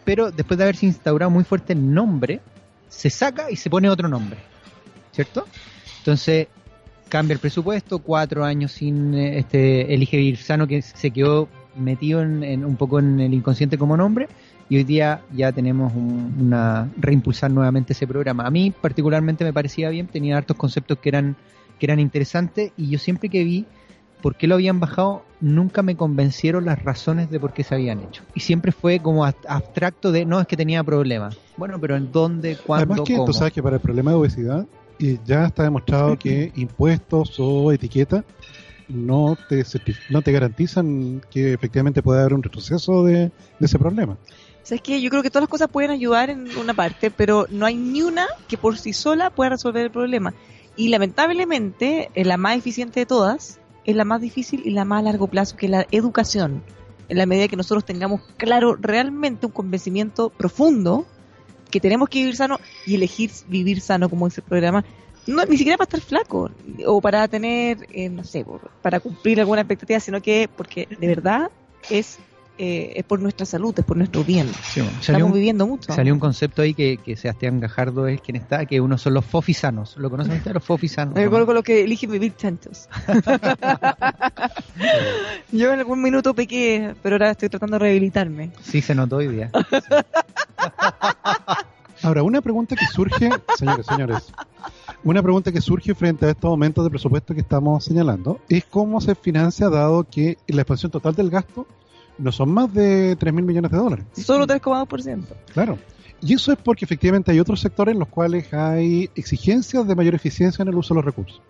pero 0.03 0.32
después 0.32 0.57
de 0.57 0.65
haberse 0.65 0.86
instaurado 0.86 1.30
muy 1.30 1.45
fuerte 1.45 1.72
el 1.72 1.93
nombre, 1.93 2.41
se 2.89 3.09
saca 3.09 3.49
y 3.49 3.55
se 3.55 3.70
pone 3.70 3.89
otro 3.89 4.09
nombre 4.09 4.38
¿cierto? 5.18 5.45
Entonces 5.97 6.47
cambia 7.09 7.34
el 7.34 7.39
presupuesto, 7.39 7.99
cuatro 7.99 8.45
años 8.45 8.72
sin 8.72 9.15
eh, 9.15 9.39
este 9.39 9.91
elige 9.91 10.18
vivir 10.18 10.38
sano 10.38 10.68
que 10.68 10.84
se 10.84 11.09
quedó 11.09 11.47
metido 11.76 12.22
en, 12.22 12.63
un 12.63 12.76
poco 12.76 12.99
en 12.99 13.20
el 13.20 13.34
inconsciente 13.34 13.80
como 13.80 13.97
nombre 13.97 14.28
y 14.70 14.78
hoy 14.78 14.84
día 14.84 15.22
ya 15.34 15.51
tenemos 15.51 15.91
una 15.95 16.88
reimpulsar 16.97 17.49
nuevamente 17.49 17.93
ese 17.93 18.05
programa. 18.05 18.45
A 18.45 18.51
mí 18.51 18.72
particularmente 18.80 19.43
me 19.43 19.53
parecía 19.53 19.89
bien, 19.89 20.05
tenía 20.05 20.38
hartos 20.38 20.55
conceptos 20.55 20.99
que 20.99 21.09
eran 21.09 21.36
que 21.80 21.88
eran 21.88 21.99
interesantes 21.99 22.72
y 22.78 22.89
yo 22.89 22.99
siempre 22.99 23.30
que 23.30 23.43
vi 23.43 23.65
por 24.22 24.36
qué 24.36 24.47
lo 24.47 24.55
habían 24.55 24.80
bajado 24.80 25.24
nunca 25.41 25.82
me 25.82 25.95
convencieron 25.95 26.65
las 26.65 26.84
razones 26.84 27.30
de 27.30 27.39
por 27.39 27.53
qué 27.53 27.63
se 27.63 27.76
habían 27.76 28.01
hecho. 28.01 28.24
Y 28.36 28.41
siempre 28.41 28.72
fue 28.72 28.99
como 28.99 29.26
abstracto 29.26 30.11
de 30.11 30.26
no 30.26 30.39
es 30.39 30.47
que 30.47 30.57
tenía 30.57 30.84
problemas. 30.84 31.38
Bueno, 31.55 31.80
pero 31.80 31.95
en 31.95 32.11
dónde, 32.11 32.57
cuándo, 32.57 32.93
Además 32.93 33.07
que 33.07 33.26
tú 33.26 33.34
sabes 33.34 33.53
que 33.53 33.63
para 33.63 33.78
el 33.78 33.82
problema 33.82 34.11
de 34.11 34.18
obesidad 34.18 34.68
y 34.99 35.19
ya 35.25 35.45
está 35.45 35.63
demostrado 35.63 36.17
que 36.17 36.51
impuestos 36.55 37.35
o 37.39 37.71
etiqueta 37.71 38.23
no 38.87 39.37
te 39.49 39.63
no 40.09 40.21
te 40.21 40.31
garantizan 40.31 41.21
que 41.29 41.53
efectivamente 41.53 42.01
pueda 42.01 42.21
haber 42.21 42.33
un 42.33 42.43
retroceso 42.43 43.03
de, 43.03 43.31
ese 43.59 43.77
problema. 43.77 44.17
¿Sabes 44.63 44.81
que 44.81 45.01
Yo 45.01 45.09
creo 45.09 45.23
que 45.23 45.29
todas 45.29 45.43
las 45.43 45.49
cosas 45.49 45.69
pueden 45.69 45.91
ayudar 45.91 46.29
en 46.29 46.55
una 46.57 46.73
parte, 46.73 47.11
pero 47.11 47.45
no 47.49 47.65
hay 47.65 47.75
ni 47.75 48.01
una 48.01 48.27
que 48.47 48.57
por 48.57 48.77
sí 48.77 48.93
sola 48.93 49.29
pueda 49.29 49.51
resolver 49.51 49.83
el 49.83 49.91
problema. 49.91 50.33
Y 50.75 50.89
lamentablemente, 50.89 52.11
eh, 52.13 52.25
la 52.25 52.37
más 52.37 52.57
eficiente 52.57 52.99
de 53.01 53.05
todas 53.05 53.59
es 53.85 53.95
la 53.95 54.03
más 54.03 54.21
difícil 54.21 54.61
y 54.65 54.71
la 54.71 54.85
más 54.85 54.99
a 54.99 55.03
largo 55.03 55.27
plazo, 55.27 55.55
que 55.55 55.67
es 55.67 55.71
la 55.71 55.87
educación. 55.91 56.63
En 57.09 57.17
la 57.17 57.25
medida 57.25 57.47
que 57.47 57.55
nosotros 57.55 57.85
tengamos 57.85 58.21
claro 58.35 58.75
realmente 58.75 59.45
un 59.45 59.53
convencimiento 59.53 60.29
profundo 60.29 61.05
que 61.70 61.80
tenemos 61.80 62.09
que 62.09 62.20
vivir 62.20 62.36
sano 62.36 62.59
y 62.86 62.95
elegir 62.95 63.32
vivir 63.47 63.82
sano, 63.82 64.09
como 64.09 64.28
dice 64.28 64.41
el 64.41 64.47
programa, 64.47 64.84
no, 65.28 65.43
ni 65.45 65.57
siquiera 65.57 65.78
para 65.78 65.86
estar 65.86 66.01
flaco 66.01 66.49
o 66.86 67.01
para 67.01 67.28
tener, 67.28 67.88
eh, 67.91 68.09
no 68.09 68.24
sé, 68.24 68.45
para 68.82 68.99
cumplir 68.99 69.39
alguna 69.39 69.61
expectativa, 69.61 69.99
sino 69.99 70.22
que 70.22 70.49
porque 70.55 70.88
de 70.99 71.07
verdad 71.07 71.51
es 71.89 72.18
eh, 72.58 72.93
es 72.95 73.03
por 73.03 73.22
nuestra 73.22 73.45
salud, 73.45 73.78
es 73.78 73.86
por 73.86 73.97
nuestro 73.97 74.24
bien. 74.24 74.49
Estamos 74.99 75.34
viviendo 75.34 75.68
mucho. 75.68 75.93
Salió 75.93 76.14
un 76.14 76.20
concepto 76.20 76.62
ahí 76.62 76.74
que, 76.74 76.97
que 76.97 77.16
Sebastián 77.16 77.60
Gajardo 77.60 78.08
es 78.08 78.22
quien 78.22 78.38
está, 78.38 78.66
que 78.66 78.82
uno 78.82 78.97
son 78.97 79.14
los 79.14 79.26
fofisanos. 79.26 79.95
¿Lo 79.97 80.10
conocen 80.10 80.38
ustedes, 80.38 80.55
los 80.55 80.64
fofisanos? 80.64 81.16
Me 81.16 81.24
acuerdo 81.24 81.45
con 81.45 81.55
los 81.55 81.64
que 81.64 81.84
eligen 81.84 82.12
vivir 82.12 82.34
tantos. 82.34 82.89
Yo 85.51 85.74
en 85.74 85.80
algún 85.80 86.01
minuto 86.01 86.34
pequé, 86.34 86.95
pero 87.03 87.16
ahora 87.16 87.32
estoy 87.32 87.49
tratando 87.49 87.76
de 87.76 87.80
rehabilitarme. 87.80 88.51
Sí, 88.62 88.82
se 88.82 88.95
notó 88.95 89.18
hoy 89.18 89.28
día. 89.28 89.51
Ahora, 92.03 92.22
una 92.22 92.41
pregunta 92.41 92.76
que 92.76 92.86
surge, 92.86 93.30
señores, 93.58 93.86
señores, 93.86 94.32
una 95.03 95.24
pregunta 95.24 95.51
que 95.51 95.62
surge 95.62 95.95
frente 95.95 96.28
a 96.28 96.30
estos 96.30 96.49
aumentos 96.49 96.84
de 96.84 96.89
presupuesto 96.89 97.34
que 97.34 97.41
estamos 97.41 97.84
señalando 97.84 98.39
es 98.49 98.66
cómo 98.66 99.01
se 99.01 99.16
financia 99.16 99.70
dado 99.70 100.03
que 100.03 100.38
la 100.47 100.62
expansión 100.62 100.91
total 100.91 101.16
del 101.16 101.30
gasto 101.30 101.66
no 102.18 102.32
son 102.32 102.51
más 102.51 102.74
de 102.74 103.15
3 103.15 103.34
mil 103.34 103.45
millones 103.45 103.72
de 103.72 103.78
dólares. 103.78 104.05
Solo 104.13 104.47
3,2%. 104.47 105.24
Claro. 105.53 105.78
Y 106.22 106.34
eso 106.34 106.51
es 106.51 106.57
porque 106.57 106.86
efectivamente 106.86 107.32
hay 107.32 107.39
otros 107.39 107.59
sectores 107.59 107.93
en 107.93 107.99
los 107.99 108.07
cuales 108.07 108.51
hay 108.53 109.09
exigencias 109.15 109.88
de 109.88 109.95
mayor 109.95 110.15
eficiencia 110.15 110.63
en 110.63 110.70
el 110.70 110.76
uso 110.76 110.93
de 110.93 110.99
los 110.99 111.05
recursos. 111.05 111.41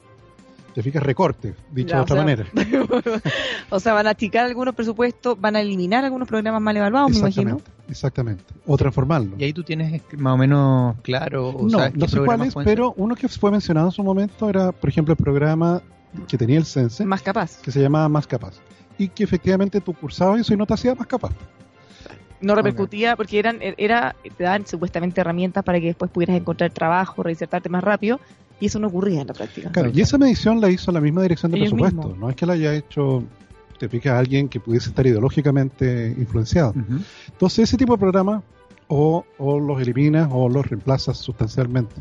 Te 0.74 0.84
fijas 0.84 1.02
recortes, 1.02 1.56
dicho 1.72 1.96
de 1.96 2.02
otra 2.02 2.18
manera. 2.18 2.46
o 3.72 3.80
sea, 3.80 3.94
van 3.94 4.06
a 4.06 4.12
achicar 4.12 4.46
algunos 4.46 4.76
presupuestos, 4.76 5.40
van 5.40 5.56
a 5.56 5.62
eliminar 5.62 6.06
algunos 6.06 6.28
programas 6.28 6.62
mal 6.62 6.78
evaluados, 6.78 7.12
me 7.12 7.18
imagino. 7.18 7.62
Exactamente. 7.90 8.44
O 8.68 8.78
transformarlos. 8.78 9.40
Y 9.40 9.46
ahí 9.46 9.54
tú 9.54 9.64
tienes 9.64 10.04
más 10.18 10.34
o 10.34 10.38
menos 10.38 10.96
claro. 11.02 11.56
no, 11.64 11.90
no 11.90 12.08
sé 12.08 12.20
cuáles, 12.20 12.54
pero 12.64 12.94
uno 12.96 13.16
que 13.16 13.28
fue 13.28 13.50
mencionado 13.50 13.88
en 13.88 13.92
su 13.92 14.04
momento 14.04 14.50
era, 14.50 14.72
por 14.72 14.90
ejemplo, 14.90 15.14
el 15.14 15.18
programa 15.18 15.82
que 16.28 16.38
tenía 16.38 16.60
el 16.60 16.66
CENSE. 16.66 17.06
Más 17.06 17.24
capaz. 17.24 17.60
Que 17.62 17.72
se 17.72 17.82
llamaba 17.82 18.08
Más 18.08 18.28
capaz 18.28 18.60
y 18.98 19.10
que 19.10 19.24
efectivamente 19.24 19.82
tú 19.82 19.94
cursabas 19.94 20.42
eso 20.42 20.54
y 20.54 20.58
no 20.58 20.66
te 20.66 20.74
hacías 20.74 20.98
más 20.98 21.08
capaz. 21.08 21.32
No 22.40 22.54
repercutía 22.54 23.16
porque 23.16 23.40
eran 23.40 23.60
era 23.62 24.16
te 24.38 24.44
dan 24.44 24.68
supuestamente 24.68 25.22
herramientas 25.22 25.64
para 25.64 25.80
que 25.80 25.88
después 25.88 26.12
pudieras 26.12 26.38
encontrar 26.38 26.70
trabajo, 26.72 27.24
reinsertarte 27.24 27.68
más 27.70 27.84
rápido 27.84 28.20
y 28.60 28.68
eso 28.68 28.80
no 28.80 28.88
ocurría 28.88 29.22
en 29.22 29.28
la 29.28 29.34
práctica. 29.34 29.72
Claro, 29.72 29.92
y 29.94 30.02
esa 30.02 30.18
medición 30.18 30.62
la 30.62 30.70
hizo 30.70 30.92
la 30.92 31.02
misma 31.02 31.24
dirección 31.24 31.52
de 31.52 31.60
presupuesto, 31.60 32.16
no 32.16 32.30
es 32.30 32.36
que 32.36 32.46
la 32.46 32.54
haya 32.54 32.76
hecho 32.76 33.24
te 33.80 33.90
fijas 33.90 34.18
alguien 34.18 34.50
que 34.50 34.60
pudiese 34.60 34.90
estar 34.90 35.06
ideológicamente 35.06 36.14
influenciado. 36.18 36.74
Entonces 37.28 37.60
ese 37.70 37.78
tipo 37.78 37.94
de 37.94 38.00
programa 38.00 38.44
o, 38.88 39.26
los 39.40 39.82
eliminas 39.82 40.30
o 40.32 40.50
los 40.50 40.66
reemplazas 40.66 41.18
sustancialmente. 41.18 41.96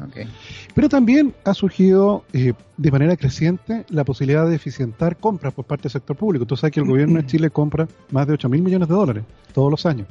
Pero 0.75 0.89
también 0.89 1.35
ha 1.45 1.55
surgido 1.55 2.25
eh, 2.33 2.53
de 2.77 2.91
manera 2.91 3.17
creciente 3.17 3.85
la 3.89 4.05
posibilidad 4.05 4.49
de 4.49 4.55
eficientar 4.55 5.17
compras 5.17 5.53
por 5.53 5.65
parte 5.65 5.85
del 5.85 5.93
sector 5.93 6.17
público. 6.17 6.47
Tú 6.47 6.57
sabes 6.57 6.73
que 6.73 6.81
el 6.81 6.87
gobierno 6.87 7.21
de 7.21 7.27
Chile 7.27 7.51
compra 7.51 7.89
más 8.11 8.27
de 8.27 8.35
8 8.35 8.49
mil 8.49 8.63
millones 8.63 8.89
de 8.89 8.95
dólares 8.95 9.25
todos 9.53 9.71
los 9.71 9.85
años. 9.87 10.07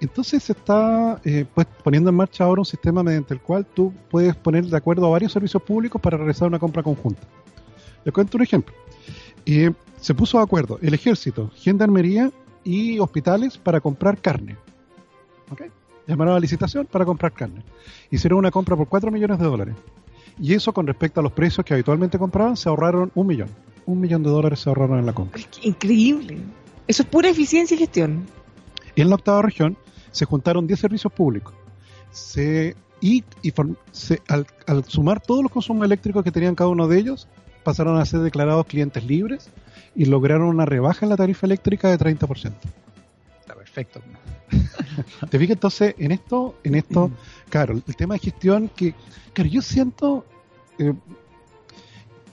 Entonces 0.00 0.42
se 0.42 0.52
está 0.52 1.20
eh, 1.24 1.46
pues, 1.54 1.66
poniendo 1.82 2.10
en 2.10 2.16
marcha 2.16 2.44
ahora 2.44 2.60
un 2.60 2.66
sistema 2.66 3.02
mediante 3.02 3.32
el 3.32 3.40
cual 3.40 3.64
tú 3.64 3.92
puedes 4.10 4.34
poner 4.36 4.66
de 4.66 4.76
acuerdo 4.76 5.06
a 5.06 5.10
varios 5.10 5.32
servicios 5.32 5.62
públicos 5.62 6.00
para 6.00 6.18
realizar 6.18 6.48
una 6.48 6.58
compra 6.58 6.82
conjunta. 6.82 7.22
Les 8.04 8.12
cuento 8.12 8.36
un 8.36 8.42
ejemplo. 8.42 8.74
Eh, 9.46 9.70
se 10.00 10.14
puso 10.14 10.36
de 10.36 10.44
acuerdo 10.44 10.78
el 10.82 10.92
ejército, 10.92 11.50
gendarmería 11.54 12.30
y 12.64 12.98
hospitales 12.98 13.56
para 13.56 13.80
comprar 13.80 14.20
carne. 14.20 14.56
¿Okay? 15.50 15.70
Llamaron 16.06 16.36
a 16.36 16.40
licitación 16.40 16.86
para 16.86 17.04
comprar 17.04 17.32
carne. 17.32 17.62
Hicieron 18.10 18.38
una 18.38 18.50
compra 18.50 18.76
por 18.76 18.88
4 18.88 19.10
millones 19.10 19.38
de 19.38 19.44
dólares. 19.44 19.74
Y 20.40 20.54
eso 20.54 20.72
con 20.72 20.86
respecto 20.86 21.20
a 21.20 21.22
los 21.22 21.32
precios 21.32 21.64
que 21.64 21.74
habitualmente 21.74 22.18
compraban, 22.18 22.56
se 22.56 22.68
ahorraron 22.68 23.10
un 23.14 23.26
millón. 23.26 23.48
Un 23.86 24.00
millón 24.00 24.22
de 24.22 24.30
dólares 24.30 24.60
se 24.60 24.68
ahorraron 24.68 24.98
en 24.98 25.06
la 25.06 25.12
compra. 25.12 25.40
Increíble. 25.62 26.38
Eso 26.86 27.02
es 27.02 27.08
pura 27.08 27.28
eficiencia 27.28 27.74
y 27.74 27.78
gestión. 27.78 28.26
Y 28.94 29.00
en 29.00 29.08
la 29.08 29.14
octava 29.14 29.42
región 29.42 29.76
se 30.10 30.24
juntaron 30.24 30.66
10 30.66 30.78
servicios 30.78 31.12
públicos. 31.12 31.54
Se, 32.10 32.76
y, 33.00 33.24
al, 34.28 34.46
al 34.66 34.84
sumar 34.84 35.20
todos 35.20 35.42
los 35.42 35.50
consumos 35.50 35.84
eléctricos 35.84 36.22
que 36.22 36.30
tenían 36.30 36.54
cada 36.54 36.70
uno 36.70 36.88
de 36.88 36.98
ellos, 36.98 37.28
pasaron 37.64 37.98
a 37.98 38.04
ser 38.04 38.20
declarados 38.20 38.66
clientes 38.66 39.04
libres 39.04 39.50
y 39.96 40.04
lograron 40.04 40.48
una 40.48 40.66
rebaja 40.66 41.06
en 41.06 41.10
la 41.10 41.16
tarifa 41.16 41.46
eléctrica 41.46 41.88
de 41.88 41.98
30%. 41.98 42.52
Perfecto. 43.74 44.00
Te 45.30 45.38
fijas 45.38 45.54
entonces 45.54 45.94
en 45.98 46.12
esto, 46.12 46.54
en 46.62 46.76
esto, 46.76 47.10
claro, 47.48 47.74
el 47.74 47.96
tema 47.96 48.14
de 48.14 48.20
gestión 48.20 48.70
que, 48.74 48.94
claro, 49.32 49.50
yo 49.50 49.62
siento 49.62 50.24
eh, 50.78 50.92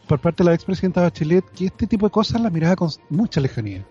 por 0.07 0.19
parte 0.19 0.43
de 0.43 0.49
la 0.49 0.55
expresidenta 0.55 1.01
Bachelet 1.01 1.43
que 1.51 1.65
este 1.65 1.87
tipo 1.87 2.05
de 2.05 2.11
cosas 2.11 2.41
las 2.41 2.51
miraba 2.51 2.75
con 2.75 2.89
mucha 3.09 3.41
lejanía. 3.41 3.83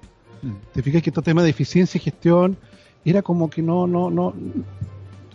Mm. 0.43 0.53
Te 0.73 0.83
fijas 0.83 1.03
que 1.03 1.11
estos 1.11 1.25
temas 1.25 1.43
de 1.43 1.51
eficiencia 1.51 1.99
y 1.99 2.03
gestión 2.03 2.57
era 3.05 3.21
como 3.21 3.51
que 3.51 3.63
no, 3.63 3.89
no, 3.89 4.11
no, 4.11 4.33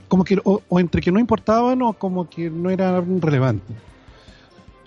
como 0.08 0.24
que 0.24 0.40
o, 0.46 0.62
o 0.70 0.80
entre 0.80 1.02
que 1.02 1.12
no 1.12 1.20
importaban 1.20 1.82
o 1.82 1.92
como 1.94 2.30
que 2.30 2.50
no 2.50 2.70
eran 2.70 3.20
relevantes. 3.20 3.76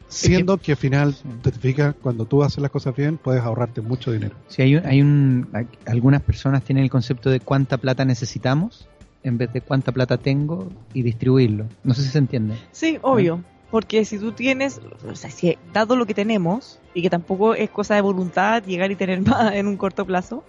Siendo 0.09 0.57
que, 0.57 0.73
al 0.73 0.79
final, 0.79 1.15
te 1.43 1.53
fijas, 1.53 1.95
cuando 2.01 2.25
tú 2.25 2.43
haces 2.43 2.59
las 2.59 2.71
cosas 2.71 2.97
bien, 2.97 3.19
puedes 3.19 3.43
ahorrarte 3.43 3.83
mucho 3.83 4.11
dinero. 4.11 4.35
Sí, 4.49 4.63
hay, 4.63 4.77
hay 4.77 5.03
un, 5.03 5.49
algunas 5.87 6.23
personas 6.23 6.65
tienen 6.65 6.85
el 6.85 6.91
concepto 6.91 7.31
de 7.31 7.41
cuánta 7.41 7.77
plata 7.77 8.05
necesitamos 8.05 8.89
en 9.23 9.39
vez 9.39 9.53
de 9.53 9.61
cuánta 9.61 9.93
plata 9.93 10.17
tengo 10.17 10.69
y 10.95 11.03
distribuirlo. 11.03 11.67
No 11.85 11.95
sé 11.95 12.03
si 12.03 12.09
se 12.09 12.19
entiende. 12.19 12.57
Sí, 12.73 12.99
obvio. 13.03 13.43
Porque 13.71 14.05
si 14.05 14.19
tú 14.19 14.33
tienes, 14.33 14.81
o 15.07 15.15
sea, 15.15 15.31
si 15.31 15.59
dado 15.73 15.95
lo 15.95 16.07
que 16.07 16.15
tenemos, 16.15 16.81
y 16.95 17.03
que 17.03 17.11
tampoco 17.11 17.55
es 17.55 17.69
cosa 17.71 17.95
de 17.95 18.01
voluntad 18.01 18.63
llegar 18.65 18.91
y 18.91 18.97
tener 18.97 19.21
más 19.27 19.55
en 19.55 19.67
un 19.67 19.77
corto 19.77 20.07
plazo, 20.07 20.43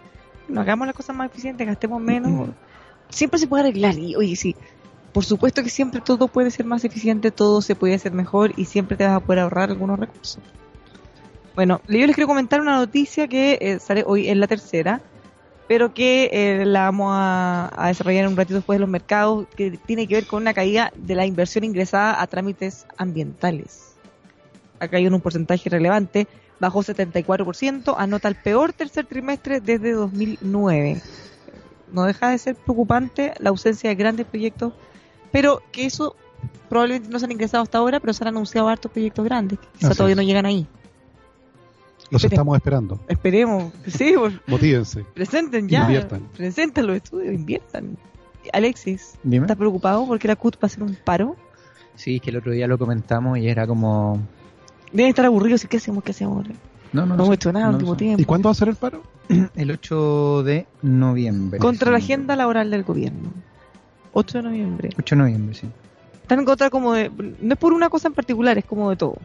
no 0.48 0.62
hagamos 0.62 0.88
las 0.88 0.96
cosas 0.96 1.16
más 1.16 1.30
eficientes, 1.30 1.68
gastemos 1.68 2.02
menos. 2.02 2.50
Siempre 3.10 3.40
se 3.40 3.48
puede 3.48 3.64
arreglar. 3.64 3.98
Y 3.98 4.16
oye, 4.16 4.36
sí, 4.36 4.56
por 5.20 5.26
supuesto 5.26 5.62
que 5.64 5.70
siempre 5.70 6.00
todo 6.00 6.30
puede 6.30 6.50
ser 6.50 6.66
más 6.66 6.86
eficiente, 6.86 7.30
todo 7.30 7.62
se 7.62 7.76
puede 7.76 7.94
hacer 7.94 8.14
mejor 8.14 8.54
y 8.56 8.64
siempre 8.64 8.96
te 8.96 9.04
vas 9.04 9.18
a 9.18 9.20
poder 9.20 9.40
ahorrar 9.40 9.70
algunos 9.70 10.00
recursos. 10.00 10.42
Bueno, 11.56 11.82
yo 11.90 12.08
les 12.08 12.16
quiero 12.16 12.30
comentar 12.30 12.62
una 12.62 12.78
noticia 12.78 13.28
que 13.28 13.58
eh, 13.60 13.80
sale 13.80 14.06
hoy 14.08 14.30
en 14.30 14.40
la 14.40 14.48
tercera, 14.48 15.02
pero 15.68 15.94
que 15.94 16.30
eh, 16.32 16.66
la 16.66 16.84
vamos 16.84 17.12
a, 17.14 17.88
desarrollar 17.88 18.24
en 18.24 18.32
un 18.32 18.38
ratito 18.38 18.56
después 18.56 18.78
de 18.78 18.80
los 18.80 18.88
mercados, 18.88 19.46
que 19.58 19.72
tiene 19.72 20.08
que 20.08 20.16
ver 20.16 20.26
con 20.26 20.42
una 20.42 20.54
caída 20.54 20.94
de 20.96 21.16
la 21.16 21.26
inversión 21.26 21.66
ingresada 21.66 22.22
a 22.22 22.26
trámites 22.28 22.86
ambientales. 22.96 23.96
Ha 24.80 24.88
caído 24.88 25.10
en 25.10 25.16
un 25.16 25.22
porcentaje 25.22 25.70
relevante, 25.70 26.30
bajó 26.62 26.82
74%, 26.82 27.94
anota 27.98 28.30
el 28.30 28.36
peor 28.36 28.72
tercer 28.72 29.06
trimestre 29.06 29.60
desde 29.60 29.92
2009. 29.92 31.02
No 31.92 32.06
deja 32.06 32.30
de 32.30 32.38
ser 32.38 32.56
preocupante 32.56 33.34
la 33.40 33.50
ausencia 33.50 33.90
de 33.90 33.96
grandes 33.98 34.26
proyectos 34.26 34.72
pero 35.32 35.62
que 35.72 35.86
eso 35.86 36.16
probablemente 36.70 37.10
no 37.10 37.20
se 37.20 37.26
han 37.26 37.32
ingresado 37.32 37.64
hasta 37.64 37.78
ahora, 37.78 38.00
pero 38.00 38.14
se 38.14 38.24
han 38.24 38.30
anunciado 38.30 38.68
hartos 38.68 38.92
proyectos 38.92 39.26
grandes, 39.26 39.60
que 39.60 39.68
quizá 39.80 39.94
todavía 39.96 40.16
no 40.16 40.22
llegan 40.22 40.46
ahí. 40.46 40.68
Los 42.12 42.24
estamos 42.24 42.56
esperando. 42.56 43.00
Esperemos, 43.08 43.72
sí. 43.88 44.16
Motívense. 44.48 45.04
Presenten 45.14 45.68
ya. 45.68 45.82
Inviertan. 45.82 46.22
Presenten 46.36 46.88
los 46.88 46.96
estudios, 46.98 47.34
inviertan. 47.34 47.98
Alexis, 48.54 49.14
¿estás 49.30 49.58
preocupado 49.58 50.08
porque 50.08 50.28
la 50.28 50.36
CUT 50.36 50.56
va 50.56 50.60
a 50.64 50.66
hacer 50.68 50.82
un 50.82 50.96
paro? 51.04 51.36
Sí, 51.96 52.16
es 52.16 52.22
que 52.22 52.30
el 52.32 52.38
otro 52.38 52.52
día 52.52 52.68
lo 52.68 52.78
comentamos 52.78 53.38
y 53.38 53.48
era 53.48 53.68
como... 53.68 54.20
Deben 54.92 55.10
estar 55.10 55.26
aburridos 55.26 55.64
y 55.66 55.68
¿qué 55.68 55.78
hacemos? 55.78 56.04
¿Qué 56.04 56.12
hacemos? 56.12 56.48
No, 56.94 57.02
no, 57.02 57.06
No 57.06 57.18
lo 57.18 57.24
hemos 57.26 57.36
hecho 57.36 57.52
nada 57.52 57.68
No 57.68 57.74
último 57.74 57.92
sé. 57.94 57.98
tiempo. 58.00 58.22
¿Y 58.22 58.26
cuándo 58.26 58.48
va 58.48 58.52
a 58.52 58.56
ser 58.56 58.70
el 58.70 58.76
paro? 58.76 59.04
El 59.56 59.70
8 59.72 60.44
de 60.44 60.66
noviembre. 60.82 61.60
Contra 61.60 61.92
la 61.92 62.00
no 62.00 62.04
agenda 62.04 62.36
laboral 62.36 62.72
del 62.72 62.84
gobierno. 62.84 63.30
8 64.14 64.38
de 64.40 64.44
noviembre. 64.44 64.88
equivoco. 64.88 65.04
8 65.04 65.16
de 65.16 65.22
noviembre, 65.22 65.56
sí. 65.56 65.68
Están 66.22 66.40
en 66.40 66.46
contra 66.46 66.70
como 66.70 66.94
de... 66.94 67.10
No 67.42 67.54
es 67.54 67.60
por 67.60 67.74
una 67.74 67.90
cosa 67.90 68.08
en 68.08 68.14
particular, 68.14 68.58
es 68.58 68.66
como 68.66 68.90
de 68.90 68.96
todo. 68.96 69.18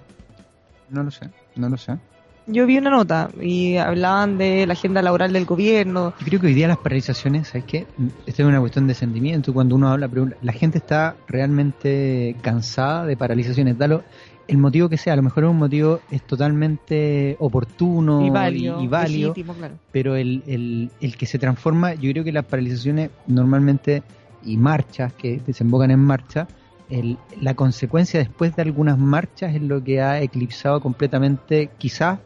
No 0.91 1.03
lo 1.03 1.11
sé, 1.11 1.29
no 1.57 1.69
lo 1.69 1.77
sé. 1.77 1.99
Yo 2.47 2.67
vi 2.67 2.77
una 2.77 2.91
nota 2.91 3.31
y 3.41 3.77
hablaban 3.77 4.37
de 4.37 4.67
la 4.67 4.75
agenda 4.75 5.01
laboral 5.01 5.33
del 5.33 5.47
gobierno. 5.47 6.13
Yo 6.21 6.27
creo 6.27 6.41
que 6.41 6.49
hoy 6.49 6.55
día 6.55 6.69
las 6.69 6.77
paralizaciones, 6.77 7.49
¿sabes 7.49 7.65
qué? 7.65 7.87
Esta 8.27 8.43
es 8.43 8.49
una 8.49 8.61
cuestión 8.61 8.87
de 8.87 8.95
sentimiento 8.95 9.55
cuando 9.55 9.77
uno 9.77 9.89
habla, 9.89 10.09
pero 10.09 10.29
la 10.43 10.53
gente 10.53 10.77
está 10.77 11.17
realmente 11.27 12.37
cansada 12.43 13.07
de 13.07 13.17
paralizaciones. 13.17 13.79
Dalo 13.79 14.05
el 14.47 14.59
motivo 14.59 14.91
que 14.91 14.99
sea, 14.99 15.15
a 15.15 15.17
lo 15.17 15.23
mejor 15.23 15.45
un 15.45 15.57
motivo 15.57 16.01
es 16.11 16.23
totalmente 16.23 17.37
oportuno 17.39 18.27
y 18.27 18.31
válido, 18.31 18.83
y 18.83 18.89
válido, 18.89 19.29
legítimo, 19.31 19.55
claro. 19.55 19.75
pero 19.91 20.17
el, 20.17 20.43
el, 20.47 20.91
el 21.01 21.17
que 21.17 21.25
se 21.25 21.39
transforma, 21.39 21.95
yo 21.95 22.11
creo 22.13 22.25
que 22.25 22.33
las 22.33 22.45
paralizaciones 22.45 23.11
normalmente 23.27 24.03
y 24.45 24.57
marchas 24.57 25.13
que 25.15 25.41
desembocan 25.47 25.91
en 25.91 26.01
marcha, 26.01 26.47
el, 26.91 27.17
la 27.41 27.55
consecuencia 27.55 28.21
después 28.21 28.55
de 28.57 28.63
algunas 28.63 28.99
marchas 28.99 29.55
es 29.55 29.63
lo 29.63 29.83
que 29.83 30.01
ha 30.01 30.21
eclipsado 30.21 30.81
completamente 30.81 31.71
quizás 31.79 32.19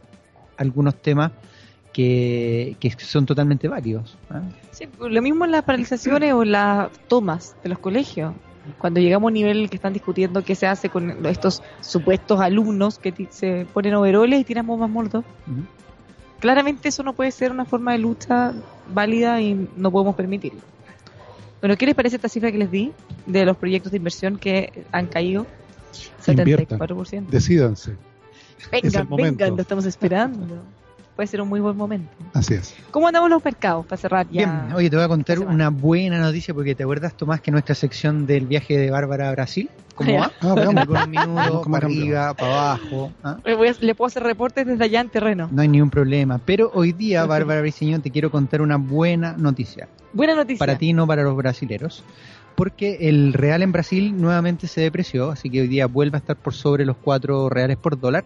algunos 0.57 0.97
temas 0.97 1.33
que, 1.93 2.77
que 2.81 2.91
son 2.91 3.27
totalmente 3.27 3.69
válidos. 3.69 4.17
¿ah? 4.31 4.43
Sí, 4.73 4.89
lo 4.99 5.23
mismo 5.23 5.45
en 5.45 5.53
las 5.53 5.65
paralizaciones 5.65 6.33
o 6.33 6.43
en 6.43 6.53
las 6.53 6.91
tomas 7.09 7.57
de 7.63 7.71
los 7.71 7.79
colegios. 7.79 8.35
Cuando 8.77 9.01
llegamos 9.01 9.29
a 9.29 9.29
un 9.29 9.35
nivel 9.35 9.71
que 9.71 9.77
están 9.77 9.95
discutiendo 9.95 10.45
qué 10.45 10.55
se 10.55 10.67
hace 10.67 10.91
con 10.91 11.25
estos 11.27 11.63
supuestos 11.81 12.41
alumnos 12.41 12.99
que 12.99 13.15
se 13.31 13.67
ponen 13.73 13.95
overoles 13.95 14.41
y 14.41 14.45
tiran 14.45 14.67
bombas 14.67 14.91
molotov. 14.91 15.25
Ujú. 15.47 15.65
Claramente 16.39 16.89
eso 16.89 17.03
no 17.03 17.15
puede 17.15 17.31
ser 17.33 17.51
una 17.51 17.65
forma 17.65 17.93
de 17.93 17.99
lucha 17.99 18.53
válida 18.93 19.41
y 19.41 19.69
no 19.77 19.91
podemos 19.91 20.15
permitirlo. 20.15 20.61
Bueno, 21.61 21.77
¿qué 21.77 21.87
les 21.87 21.95
parece 21.95 22.17
esta 22.17 22.29
cifra 22.29 22.53
que 22.53 22.59
les 22.59 22.71
di 22.71 22.93
de 23.27 23.45
los 23.45 23.57
proyectos 23.57 23.91
de 23.93 23.99
inversión 23.99 24.39
que 24.39 24.85
han 24.93 25.07
caído? 25.07 25.47
Inviertan. 26.27 26.79
74%. 26.79 27.27
Decídanse. 27.27 27.93
es 27.93 28.67
el 28.73 28.83
Vengan, 28.83 29.09
momento. 29.09 29.39
vengan, 29.39 29.57
lo 29.57 29.63
estamos 29.63 29.85
esperando. 29.87 30.63
Puede 31.19 31.27
ser 31.27 31.41
un 31.41 31.49
muy 31.49 31.59
buen 31.59 31.77
momento. 31.77 32.09
Así 32.33 32.55
es. 32.55 32.77
¿Cómo 32.93 33.09
andamos 33.09 33.29
los 33.29 33.45
mercados 33.45 33.85
para 33.87 34.01
cerrar 34.01 34.29
ya? 34.31 34.63
Bien, 34.63 34.73
oye, 34.73 34.89
te 34.89 34.95
voy 34.95 35.05
a 35.05 35.09
contar 35.09 35.41
una 35.41 35.69
buena 35.69 36.17
noticia 36.21 36.55
porque 36.55 36.77
te 36.77 36.85
acuerdas, 36.85 37.13
Tomás, 37.15 37.41
que 37.41 37.51
nuestra 37.51 37.75
sección 37.75 38.25
del 38.25 38.47
viaje 38.47 38.79
de 38.79 38.89
Bárbara 38.93 39.29
a 39.29 39.33
Brasil, 39.33 39.69
¿cómo 39.97 40.13
Ya. 40.13 40.21
va? 40.21 40.33
Ah, 40.41 40.55
veamos. 40.55 40.87
Con 40.87 40.97
un 40.97 41.11
minuto, 41.11 41.61
¿Cómo 41.65 41.73
para 41.73 41.87
arriba, 41.89 42.35
para 42.35 42.53
abajo. 42.53 43.11
¿ah? 43.25 43.37
Voy 43.43 43.67
a- 43.67 43.75
le 43.81 43.97
puedo 43.97 44.07
hacer 44.07 44.23
reportes 44.23 44.65
desde 44.65 44.85
allá 44.85 45.01
en 45.01 45.09
terreno. 45.09 45.49
No 45.51 45.61
hay 45.61 45.67
ningún 45.67 45.91
problema. 45.91 46.39
Pero 46.39 46.71
hoy 46.73 46.93
día, 46.93 47.27
Bárbara 47.27 47.63
Briceño, 47.63 48.01
te 48.01 48.13
quiero 48.13 48.31
contar 48.31 48.63
una 48.63 48.77
buena 48.77 49.33
noticia. 49.37 49.89
Buena 50.13 50.37
noticia. 50.37 50.61
Para 50.61 50.79
ti, 50.79 50.93
no 50.93 51.05
para 51.05 51.25
los 51.25 51.35
brasileros. 51.37 52.05
Porque 52.55 53.09
el 53.09 53.33
real 53.33 53.63
en 53.65 53.73
Brasil 53.73 54.15
nuevamente 54.17 54.69
se 54.69 54.83
depreció, 54.83 55.31
así 55.33 55.51
que 55.51 55.63
hoy 55.63 55.67
día 55.69 55.87
vuelve 55.87 56.17
a 56.17 56.21
estar 56.21 56.37
por 56.37 56.55
sobre 56.55 56.85
los 56.85 56.97
4 56.97 57.49
reales 57.49 57.77
por 57.77 57.99
dólar. 57.99 58.25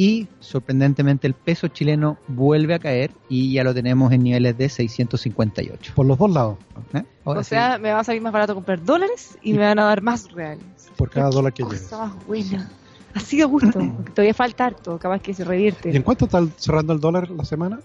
Y 0.00 0.28
sorprendentemente 0.38 1.26
el 1.26 1.34
peso 1.34 1.68
chileno 1.68 2.16
vuelve 2.26 2.72
a 2.72 2.78
caer 2.78 3.10
y 3.28 3.52
ya 3.52 3.62
lo 3.64 3.74
tenemos 3.74 4.10
en 4.14 4.22
niveles 4.22 4.56
de 4.56 4.70
658. 4.70 5.92
Por 5.94 6.06
los 6.06 6.16
dos 6.16 6.30
lados. 6.30 6.56
¿eh? 6.94 7.04
Ahora 7.22 7.40
O 7.40 7.42
sí. 7.42 7.50
sea, 7.50 7.76
me 7.76 7.92
va 7.92 8.00
a 8.00 8.04
salir 8.04 8.22
más 8.22 8.32
barato 8.32 8.54
comprar 8.54 8.82
dólares 8.82 9.36
y 9.42 9.52
me 9.52 9.58
van 9.58 9.78
a 9.78 9.84
dar 9.84 10.00
más 10.00 10.32
reales. 10.32 10.64
Por 10.96 11.10
cada 11.10 11.28
dólar 11.28 11.52
que 11.52 11.64
lleves. 11.64 11.92
más 11.92 12.26
buena. 12.26 12.70
Así 13.12 13.36
de 13.36 13.44
gusto. 13.44 13.78
todavía 14.14 14.32
falta 14.32 14.64
harto. 14.64 14.98
Capaz 14.98 15.20
que 15.20 15.34
se 15.34 15.44
revierte. 15.44 15.90
¿Y 15.90 15.96
en 15.96 16.02
cuánto 16.02 16.24
está 16.24 16.46
cerrando 16.56 16.94
el 16.94 17.00
dólar 17.00 17.28
la 17.28 17.44
semana? 17.44 17.80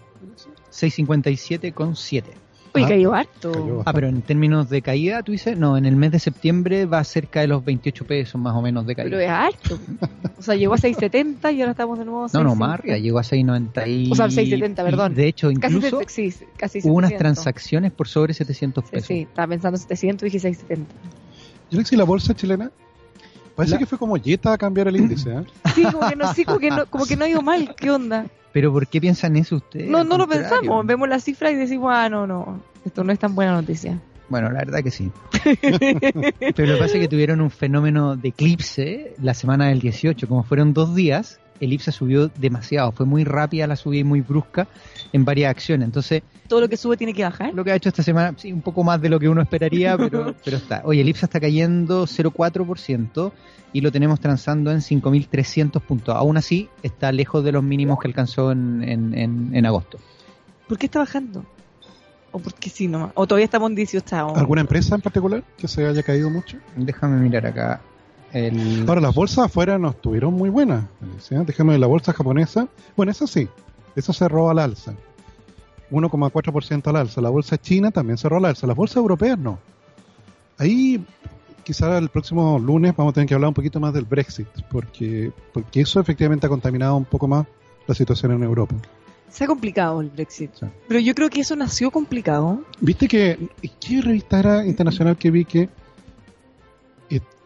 657,7. 0.72 2.24
Oye, 2.76 2.86
Ah, 2.86 2.90
cayó 2.90 3.14
harto. 3.14 3.52
cayó. 3.52 3.82
Ah, 3.86 3.94
pero 3.94 4.08
en 4.08 4.22
términos 4.22 4.70
de 4.70 4.82
caída, 4.82 5.24
tú 5.24 5.32
dices, 5.32 5.58
no, 5.58 5.78
en 5.78 5.86
el 5.86 5.96
mes 5.96 6.12
de 6.12 6.20
septiembre 6.20 6.86
va 6.86 7.04
cerca 7.04 7.40
de 7.42 7.48
los 7.48 7.64
28 7.64 8.06
pesos 8.06 8.40
más 8.40 8.54
o 8.56 8.62
menos 8.62 8.86
de 8.86 8.96
Pero 8.96 9.18
caída. 9.18 9.24
es 9.24 9.30
harto. 9.56 9.80
O 10.38 10.42
sea, 10.42 10.56
llegó 10.56 10.74
a 10.74 10.78
6.70 10.78 11.54
y 11.54 11.62
ahora 11.62 11.72
estamos 11.72 11.98
de 11.98 12.06
nuevo 12.06 12.26
a 12.26 12.28
No, 12.34 12.44
no, 12.44 12.54
6.50. 12.54 12.56
más 12.58 12.82
llegó 13.02 13.20
a 13.20 13.24
6.90 13.24 13.88
y... 13.88 14.12
O 14.12 14.16
sea, 14.16 14.28
6.70, 14.28 14.76
perdón. 14.84 15.12
y 15.14 15.16
De 15.16 15.28
hecho, 15.28 15.48
Casi, 15.60 15.76
incluso 15.78 16.02
sí, 16.08 16.34
casi 16.58 16.80
hubo 16.84 16.94
unas 16.96 17.10
700. 17.12 17.18
transacciones 17.44 17.92
por 17.94 18.08
sobre 18.08 18.34
700 18.34 18.84
Sí, 18.86 18.92
pesos. 18.92 19.08
sí, 19.08 19.20
estaba 19.22 19.48
pensando 19.48 19.78
700 19.78 20.24
y 20.24 20.26
dije 20.26 20.40
670. 20.40 20.92
Yo 21.72 21.82
le 21.82 21.98
la 21.98 22.04
bolsa 22.04 22.34
chilena. 22.36 22.72
Parece 23.56 23.76
La- 23.76 23.80
que 23.80 23.86
fue 23.86 23.98
como 23.98 24.18
Jetta 24.18 24.52
a 24.54 24.58
cambiar 24.58 24.88
el 24.90 24.98
índice. 24.98 25.32
¿eh? 25.32 25.44
Sí, 25.74 25.84
como 25.84 26.08
que 26.10 26.16
no, 26.16 26.34
sí, 26.34 26.44
como 26.46 26.60
que 26.60 26.70
no, 26.70 26.86
como 26.88 27.06
que 27.06 27.16
no 27.16 27.24
ha 27.26 27.30
ido 27.30 27.42
mal. 27.42 27.74
¿Qué 27.76 27.90
onda? 27.90 28.26
Pero 28.56 28.72
¿por 28.72 28.88
qué 28.88 29.02
piensan 29.02 29.36
eso 29.36 29.58
ustedes? 29.58 29.90
No, 29.90 30.06
no 30.06 30.18
lo 30.18 30.30
pensamos. 30.30 30.86
Vemos 30.86 31.10
la 31.10 31.20
cifra 31.20 31.52
y 31.52 31.56
decimos, 31.56 31.92
ah, 31.94 32.08
no, 32.08 32.26
no. 32.26 32.62
Esto 32.86 33.04
no 33.04 33.12
es 33.12 33.20
tan 33.20 33.36
buena 33.36 33.52
noticia. 33.52 34.00
Bueno, 34.30 34.50
la 34.50 34.60
verdad 34.60 34.82
que 34.82 34.92
sí. 34.92 35.12
Pero 35.44 36.66
lo 36.66 36.76
que 36.76 36.80
pasa 36.80 36.94
es 36.94 37.02
que 37.02 37.10
tuvieron 37.10 37.42
un 37.42 37.52
fenómeno 37.52 38.16
de 38.16 38.30
eclipse 38.30 39.14
la 39.22 39.34
semana 39.34 39.68
del 39.68 39.82
18. 39.82 40.30
Como 40.30 40.44
fueron 40.44 40.74
dos 40.74 40.96
días, 40.96 41.42
el 41.60 41.74
IPSA 41.74 41.92
subió 41.92 42.28
demasiado. 42.30 42.92
Fue 42.92 43.06
muy 43.06 43.24
rápida 43.24 43.68
la 43.68 43.76
subida 43.76 44.02
y 44.02 44.04
muy 44.04 44.22
brusca 44.22 44.68
en 45.14 45.24
varias 45.26 45.52
acciones. 45.52 45.86
Entonces, 45.86 46.24
Todo 46.48 46.62
lo 46.62 46.70
que 46.70 46.78
sube 46.78 46.98
tiene 46.98 47.14
que 47.14 47.24
bajar. 47.24 47.54
lo 47.54 47.64
que 47.64 47.72
ha 47.72 47.76
hecho 47.76 47.90
esta 47.90 48.04
semana, 48.04 48.34
sí, 48.38 48.52
un 48.52 48.62
poco 48.62 48.84
más 48.84 49.02
de 49.02 49.10
lo 49.10 49.20
que 49.20 49.30
uno 49.30 49.42
esperaría, 49.42 49.98
pero, 49.98 50.36
pero 50.44 50.58
está. 50.58 50.82
Oye, 50.86 51.02
el 51.02 51.10
IPSA 51.10 51.26
está 51.28 51.40
cayendo 51.40 52.06
0,4% 52.06 53.32
y 53.74 53.82
lo 53.82 53.92
tenemos 53.92 54.20
transando 54.20 54.72
en 54.72 54.80
5.300 54.80 55.82
puntos. 55.82 56.16
Aún 56.16 56.38
así, 56.38 56.70
está 56.84 57.12
lejos 57.12 57.44
de 57.44 57.52
los 57.52 57.64
mínimos 57.64 58.00
que 58.00 58.08
alcanzó 58.08 58.52
en, 58.52 58.84
en, 58.84 59.18
en, 59.18 59.56
en 59.56 59.66
agosto. 59.66 60.00
¿Por 60.68 60.78
qué 60.78 60.86
está 60.88 61.00
bajando? 61.00 61.46
¿O 62.32 62.40
porque 62.40 62.70
sí 62.70 62.88
nomás? 62.88 63.12
¿O 63.16 63.26
todavía 63.28 63.46
estamos 63.46 63.70
en 63.70 63.76
18? 63.76 64.36
¿Alguna 64.36 64.62
empresa 64.62 64.96
en 64.96 65.02
particular 65.02 65.44
que 65.58 65.68
se 65.68 65.86
haya 65.86 66.04
caído 66.04 66.30
mucho? 66.30 66.58
Déjame 66.76 67.18
mirar 67.22 67.46
acá. 67.46 67.82
El... 68.36 68.84
Ahora, 68.86 69.00
las 69.00 69.16
bolsas 69.16 69.46
afuera 69.46 69.80
no 69.80 69.92
estuvieron 69.92 70.34
muy 70.34 70.50
buenas. 70.50 70.84
Alicia. 71.02 71.40
Déjame 71.46 71.72
ver 71.72 71.80
la 71.80 71.88
bolsa 71.88 72.12
japonesa. 72.12 72.68
Bueno, 72.98 73.14
eso 73.14 73.28
sí, 73.28 73.48
eso 73.96 74.12
cerró 74.12 74.50
al 74.50 74.60
alza. 74.60 74.94
1,4% 75.90 76.86
al 76.88 76.96
alza. 76.98 77.22
La 77.22 77.30
bolsa 77.30 77.58
china 77.58 77.92
también 77.92 78.18
cerró 78.18 78.36
al 78.36 78.46
alza. 78.46 78.68
Las 78.68 78.76
bolsas 78.76 78.98
europeas 78.98 79.40
no. 79.40 79.58
Ahí, 80.58 81.02
quizá 81.64 81.98
el 81.98 82.10
próximo 82.10 82.60
lunes 82.60 82.94
vamos 82.98 83.12
a 83.12 83.14
tener 83.14 83.30
que 83.30 83.36
hablar 83.36 83.48
un 83.48 83.54
poquito 83.54 83.80
más 83.80 83.94
del 83.94 84.04
Brexit, 84.04 84.50
porque, 84.70 85.32
porque 85.54 85.80
eso 85.80 86.02
efectivamente 86.02 86.46
ha 86.46 86.50
contaminado 86.50 86.98
un 86.98 87.06
poco 87.06 87.30
más 87.30 87.48
la 87.88 87.96
situación 87.96 88.34
en 88.34 88.44
Europa. 88.44 88.76
Se 89.30 89.46
ha 89.46 89.48
complicado 89.48 90.02
el 90.02 90.10
Brexit. 90.10 90.52
Sí. 90.60 90.66
Pero 90.90 91.00
yo 91.00 91.16
creo 91.16 91.30
que 91.30 91.40
eso 91.40 91.56
nació 91.56 91.90
complicado. 91.90 92.66
Viste 92.82 93.08
que, 93.08 93.48
¿qué 93.80 94.02
revista 94.02 94.40
era 94.40 94.66
internacional 94.66 95.16
que 95.16 95.32
vi 95.32 95.46
que 95.46 95.70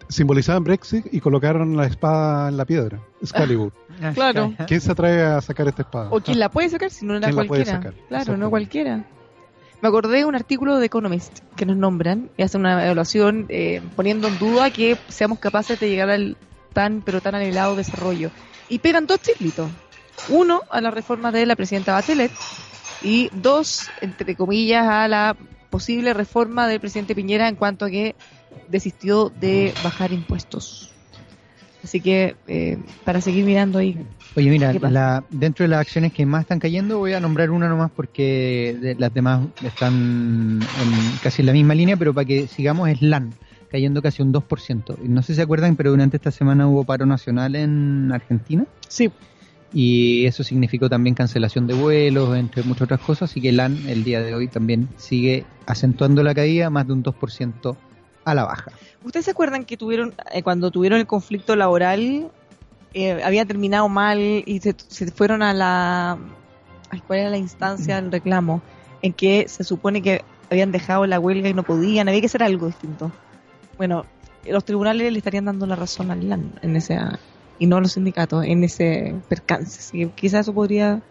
simbolizaban 0.09 0.63
Brexit 0.63 1.05
y 1.11 1.21
colocaron 1.21 1.77
la 1.77 1.85
espada 1.85 2.49
en 2.49 2.57
la 2.57 2.65
piedra? 2.65 2.99
Excalibur. 3.21 3.71
Claro. 4.13 4.53
¿Quién 4.65 4.79
se 4.79 4.93
atreve 4.93 5.23
a 5.23 5.41
sacar 5.41 5.67
esta 5.67 5.81
espada? 5.81 6.07
O 6.09 6.21
quién 6.21 6.39
la 6.39 6.47
puede 6.47 6.69
sacar 6.69 6.89
si 6.89 7.05
no 7.05 7.17
era 7.17 7.27
¿Quién 7.27 7.35
la 7.35 7.43
puede 7.43 7.65
cualquiera. 7.65 7.77
sacar? 7.79 7.93
Claro, 8.07 8.37
no 8.37 8.49
cualquiera. 8.49 9.05
Me 9.81 9.89
acordé 9.89 10.19
de 10.19 10.25
un 10.25 10.35
artículo 10.35 10.77
de 10.77 10.85
Economist 10.85 11.39
que 11.57 11.65
nos 11.65 11.75
nombran 11.75 12.29
y 12.37 12.43
hacen 12.43 12.61
una 12.61 12.85
evaluación 12.85 13.45
eh, 13.49 13.81
poniendo 13.97 14.29
en 14.29 14.39
duda 14.39 14.71
que 14.71 14.97
seamos 15.09 15.39
capaces 15.39 15.79
de 15.81 15.89
llegar 15.89 16.09
al 16.09 16.37
tan, 16.71 17.01
pero 17.01 17.19
tan 17.19 17.35
anhelado 17.35 17.75
desarrollo. 17.75 18.31
Y 18.69 18.79
pegan 18.79 19.05
dos 19.05 19.21
chiflitos. 19.21 19.69
Uno, 20.29 20.61
a 20.69 20.79
la 20.79 20.91
reforma 20.91 21.33
de 21.33 21.45
la 21.45 21.57
presidenta 21.57 21.91
Bachelet 21.93 22.31
y 23.01 23.29
dos, 23.33 23.89
entre 24.01 24.35
comillas, 24.35 24.85
a 24.87 25.07
la 25.09 25.35
posible 25.69 26.13
reforma 26.13 26.67
del 26.67 26.79
presidente 26.79 27.15
Piñera 27.15 27.47
en 27.47 27.55
cuanto 27.55 27.85
a 27.85 27.89
que 27.89 28.15
desistió 28.67 29.31
de 29.39 29.75
bajar 29.81 30.11
impuestos. 30.11 30.89
Así 31.83 32.01
que, 32.01 32.35
eh, 32.47 32.77
para 33.03 33.21
seguir 33.21 33.45
mirando 33.45 33.79
ahí, 33.79 33.97
Oye, 34.35 34.51
mira, 34.51 34.71
la, 34.73 35.23
dentro 35.31 35.63
de 35.63 35.69
las 35.69 35.81
acciones 35.81 36.13
que 36.13 36.25
más 36.25 36.41
están 36.41 36.59
cayendo, 36.59 36.99
voy 36.99 37.13
a 37.13 37.19
nombrar 37.19 37.49
una 37.49 37.67
nomás 37.67 37.91
porque 37.91 38.77
de- 38.79 38.95
las 38.95 39.13
demás 39.13 39.47
están 39.61 40.69
en 40.77 41.17
casi 41.17 41.41
en 41.41 41.47
la 41.47 41.51
misma 41.53 41.73
línea, 41.75 41.97
pero 41.97 42.13
para 42.13 42.25
que 42.25 42.47
sigamos 42.47 42.87
es 42.89 43.01
LAN, 43.01 43.33
cayendo 43.69 44.01
casi 44.01 44.21
un 44.21 44.31
2%. 44.31 44.97
Y 45.03 45.09
No 45.09 45.21
sé 45.23 45.33
si 45.33 45.37
se 45.37 45.41
acuerdan, 45.41 45.75
pero 45.75 45.89
durante 45.91 46.17
esta 46.17 46.31
semana 46.31 46.67
hubo 46.67 46.85
paro 46.85 47.05
nacional 47.05 47.55
en 47.55 48.11
Argentina 48.13 48.65
sí, 48.87 49.09
y 49.73 50.25
eso 50.25 50.43
significó 50.43 50.89
también 50.89 51.15
cancelación 51.15 51.67
de 51.67 51.73
vuelos, 51.73 52.37
entre 52.37 52.63
muchas 52.63 52.83
otras 52.83 52.99
cosas, 53.01 53.29
así 53.31 53.41
que 53.41 53.51
LAN 53.51 53.89
el 53.89 54.03
día 54.03 54.21
de 54.21 54.35
hoy 54.35 54.47
también 54.47 54.87
sigue 54.97 55.45
acentuando 55.65 56.23
la 56.23 56.33
caída, 56.33 56.69
más 56.69 56.87
de 56.87 56.93
un 56.93 57.03
2% 57.03 57.77
a 58.31 58.35
la 58.35 58.45
baja. 58.45 58.71
¿Ustedes 59.03 59.25
se 59.25 59.31
acuerdan 59.31 59.65
que 59.65 59.77
tuvieron, 59.77 60.13
eh, 60.31 60.43
cuando 60.43 60.71
tuvieron 60.71 60.99
el 60.99 61.07
conflicto 61.07 61.55
laboral, 61.55 62.31
eh, 62.93 63.21
había 63.23 63.45
terminado 63.45 63.87
mal 63.89 64.19
y 64.19 64.59
se, 64.61 64.75
se 64.87 65.11
fueron 65.11 65.41
a 65.41 65.53
la... 65.53 66.17
ay, 66.89 67.01
¿Cuál 67.05 67.19
era 67.19 67.29
la 67.29 67.37
instancia 67.37 67.95
del 67.95 68.11
reclamo? 68.11 68.61
En 69.01 69.13
que 69.13 69.47
se 69.47 69.63
supone 69.63 70.01
que 70.01 70.23
habían 70.49 70.71
dejado 70.71 71.05
la 71.05 71.19
huelga 71.19 71.49
y 71.49 71.53
no 71.53 71.63
podían, 71.63 72.07
había 72.09 72.19
que 72.19 72.27
hacer 72.27 72.43
algo 72.43 72.67
distinto. 72.67 73.11
Bueno, 73.77 74.05
los 74.45 74.65
tribunales 74.65 75.11
le 75.11 75.17
estarían 75.17 75.45
dando 75.45 75.65
la 75.65 75.75
razón 75.75 76.11
al 76.11 76.27
LAN 76.27 76.59
en 76.61 76.75
ese, 76.75 76.99
y 77.59 77.67
no 77.67 77.77
a 77.77 77.81
los 77.81 77.93
sindicatos, 77.93 78.43
en 78.45 78.63
ese 78.63 79.15
percance. 79.29 79.79
Así 79.79 79.99
que 79.99 80.09
quizás 80.11 80.41
eso 80.41 80.53
podría 80.53 81.01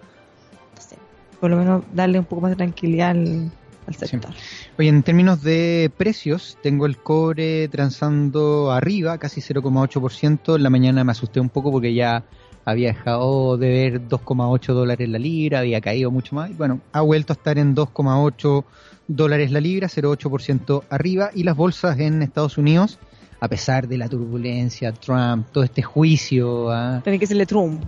por 1.40 1.50
lo 1.50 1.56
menos 1.56 1.84
darle 1.92 2.18
un 2.18 2.24
poco 2.24 2.42
más 2.42 2.50
de 2.50 2.56
tranquilidad 2.56 3.10
al, 3.10 3.50
sector. 3.96 4.32
Oye, 4.78 4.90
en 4.90 5.02
términos 5.02 5.42
de 5.42 5.90
precios, 5.96 6.56
tengo 6.62 6.86
el 6.86 6.98
cobre 6.98 7.66
transando 7.66 8.70
arriba, 8.70 9.18
casi 9.18 9.40
0,8%. 9.40 10.54
En 10.54 10.62
la 10.62 10.70
mañana 10.70 11.02
me 11.02 11.10
asusté 11.10 11.40
un 11.40 11.48
poco 11.48 11.72
porque 11.72 11.94
ya 11.94 12.22
había 12.64 12.92
dejado 12.92 13.56
de 13.56 13.70
ver 13.70 14.08
2,8 14.08 14.72
dólares 14.74 15.08
la 15.08 15.18
libra, 15.18 15.58
había 15.58 15.80
caído 15.80 16.12
mucho 16.12 16.36
más. 16.36 16.50
Y 16.50 16.52
bueno, 16.52 16.80
ha 16.92 17.00
vuelto 17.00 17.32
a 17.32 17.34
estar 17.34 17.58
en 17.58 17.74
2,8 17.74 18.64
dólares 19.08 19.50
la 19.50 19.60
libra, 19.60 19.88
0,8% 19.88 20.84
arriba. 20.90 21.30
Y 21.34 21.42
las 21.42 21.56
bolsas 21.56 21.98
en 21.98 22.22
Estados 22.22 22.56
Unidos, 22.56 23.00
a 23.40 23.48
pesar 23.48 23.88
de 23.88 23.98
la 23.98 24.08
turbulencia, 24.08 24.92
Trump, 24.92 25.48
todo 25.50 25.64
este 25.64 25.82
juicio. 25.82 26.70
¿ah? 26.70 27.00
Tiene 27.02 27.18
que 27.18 27.26
serle 27.26 27.46
Trump. 27.46 27.82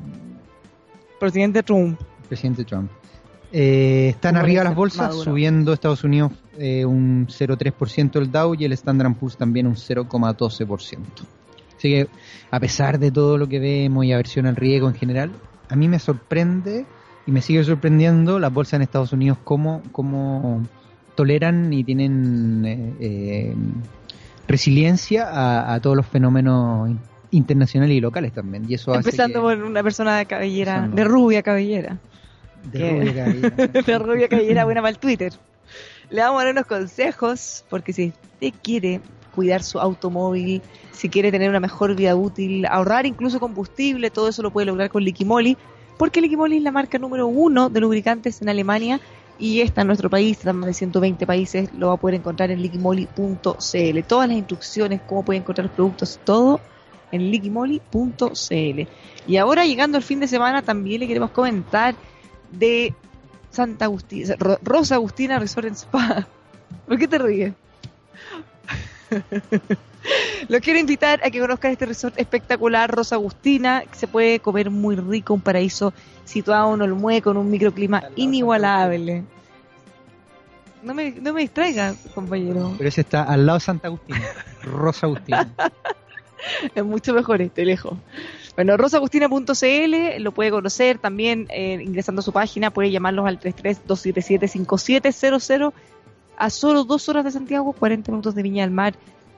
Presidente 1.20 1.62
Trump. 1.62 2.01
Presidente 2.28 2.64
Trump. 2.64 2.91
Eh, 3.53 4.09
están 4.11 4.36
arriba 4.36 4.62
las 4.62 4.74
bolsas, 4.74 5.14
subiendo 5.16 5.72
Estados 5.72 6.05
Unidos 6.05 6.32
eh, 6.57 6.84
un 6.84 7.26
0,3% 7.26 8.16
el 8.20 8.30
Dow 8.30 8.55
y 8.55 8.64
el 8.64 8.72
Standard 8.72 9.14
Poor's 9.14 9.36
también 9.36 9.66
un 9.66 9.74
0,12%. 9.74 10.98
Así 11.76 11.88
que, 11.88 12.09
a 12.51 12.61
pesar 12.61 12.98
de 12.98 13.11
todo 13.11 13.38
lo 13.38 13.48
que 13.48 13.59
vemos 13.59 14.05
y 14.05 14.12
aversión 14.12 14.46
al 14.46 14.57
riesgo 14.57 14.88
en 14.88 14.94
general, 14.94 15.30
a 15.68 15.76
mí 15.76 15.88
me 15.88 15.98
sorprende 15.98 16.84
y 17.26 17.32
me 17.32 17.40
sigue 17.40 17.64
sorprendiendo 17.64 18.38
las 18.38 18.53
bolsas 18.53 18.74
en 18.74 18.82
Estados 18.82 19.12
Unidos 19.12 19.38
cómo, 19.42 19.82
cómo 19.90 20.62
toleran 21.14 21.72
y 21.72 21.82
tienen 21.82 22.96
eh, 23.01 23.55
resiliencia 24.46 25.72
a, 25.72 25.80
todos 25.80 25.96
los 25.96 26.07
fenómenos 26.07 26.90
internacionales 27.30 27.96
y 27.96 28.01
locales 28.01 28.32
también. 28.32 28.66
Y 28.68 28.74
eso 28.74 28.94
Empezando 28.94 29.40
por 29.40 29.57
una 29.57 29.82
persona 29.82 30.18
de 30.18 30.26
cabellera, 30.26 30.88
de 30.88 31.05
rubia 31.05 31.42
cabellera. 31.42 31.98
De 32.64 32.90
rubia 32.90 33.14
cabellera. 33.14 33.66
de 33.82 33.98
rubia 33.98 34.28
cabellera 34.28 34.64
buena 34.64 34.80
para 34.80 34.90
el 34.90 34.98
Twitter. 34.98 35.32
Le 36.11 36.22
vamos 36.22 36.42
a 36.42 36.44
dar 36.44 36.52
unos 36.54 36.66
consejos, 36.66 37.64
porque 37.68 37.92
si 37.92 38.12
usted 38.34 38.52
quiere 38.62 39.00
cuidar 39.34 39.62
su 39.62 39.78
automóvil, 39.78 40.61
si 40.92 41.08
quiere 41.08 41.30
tener 41.30 41.48
una 41.48 41.61
mejor 41.61 41.94
vida 41.94 42.16
útil, 42.16 42.66
ahorrar 42.66 43.06
incluso 43.06 43.38
combustible, 43.38 44.11
todo 44.11 44.28
eso 44.28 44.42
lo 44.42 44.50
puede 44.50 44.66
lograr 44.66 44.90
con 44.90 45.04
Liquimoli, 45.04 45.56
porque 45.96 46.20
Liquimoli 46.20 46.56
es 46.56 46.62
la 46.62 46.72
marca 46.72 46.98
número 46.98 47.26
uno 47.26 47.70
de 47.70 47.80
lubricantes 47.80 48.42
en 48.42 48.48
Alemania 48.48 49.00
y 49.38 49.61
está 49.61 49.82
en 49.82 49.86
nuestro 49.86 50.11
país, 50.11 50.38
está 50.38 50.50
en 50.50 50.56
más 50.56 50.66
de 50.66 50.74
120 50.74 51.26
países, 51.26 51.72
lo 51.74 51.88
va 51.88 51.94
a 51.94 51.96
poder 51.96 52.16
encontrar 52.16 52.50
en 52.50 52.61
liquimoli.cl. 52.61 54.02
Todas 54.06 54.28
las 54.28 54.36
instrucciones, 54.36 55.00
cómo 55.06 55.24
puede 55.24 55.38
encontrar 55.38 55.66
los 55.66 55.74
productos, 55.74 56.20
todo 56.24 56.61
en 57.12 57.30
liquimoli.cl. 57.30 58.88
Y 59.26 59.36
ahora 59.36 59.64
llegando 59.64 59.96
el 59.96 60.04
fin 60.04 60.20
de 60.20 60.28
semana 60.28 60.62
también 60.62 61.00
le 61.00 61.06
queremos 61.06 61.30
comentar 61.30 61.94
de 62.51 62.94
Santa 63.51 63.86
Agustina, 63.86 64.36
Rosa 64.62 64.96
Agustina 64.96 65.38
Resort 65.38 65.68
Spa. 65.74 66.26
¿Por 66.86 66.98
qué 66.98 67.09
te 67.09 67.18
ríes? 67.18 67.55
Los 70.48 70.61
quiero 70.61 70.78
invitar 70.78 71.20
a 71.24 71.30
que 71.30 71.40
conozcan 71.40 71.72
este 71.72 71.86
resort 71.86 72.18
espectacular, 72.18 72.90
Rosa 72.90 73.16
Agustina, 73.16 73.82
que 73.82 73.96
se 73.96 74.07
puede 74.07 74.40
comer 74.40 74.70
muy 74.70 74.96
rico, 74.96 75.34
un 75.34 75.40
paraíso 75.40 75.92
situado 76.24 76.74
en 76.74 76.82
Olmué 76.82 77.22
con 77.22 77.36
un 77.36 77.51
microclima 77.51 78.05
inigualable. 78.16 79.24
No 80.82 80.94
me, 80.94 81.11
no 81.11 81.34
me 81.34 81.42
distraiga, 81.42 81.94
compañero. 82.14 82.74
Pero 82.78 82.88
ese 82.88 83.03
está 83.03 83.24
al 83.24 83.44
lado 83.44 83.59
de 83.59 83.64
Santa 83.64 83.88
Agustina, 83.88 84.22
Rosa 84.62 85.07
Agustina. 85.07 85.53
es 86.74 86.84
mucho 86.84 87.12
mejor 87.12 87.42
este, 87.42 87.64
lejos. 87.64 87.98
Bueno, 88.61 88.76
rosaagustina.cl 88.76 90.22
lo 90.22 90.32
puede 90.32 90.50
conocer 90.50 90.98
también 90.98 91.46
eh, 91.48 91.82
ingresando 91.82 92.20
a 92.20 92.22
su 92.22 92.30
página, 92.30 92.70
puede 92.70 92.90
llamarlos 92.90 93.26
al 93.26 93.40
33-277-5700 93.40 95.72
a 96.36 96.50
solo 96.50 96.84
dos 96.84 97.08
horas 97.08 97.24
de 97.24 97.30
Santiago, 97.30 97.72
40 97.72 98.12
minutos 98.12 98.34
de 98.34 98.42
Viña 98.42 98.64
del 98.64 98.72
Mar. 98.72 98.96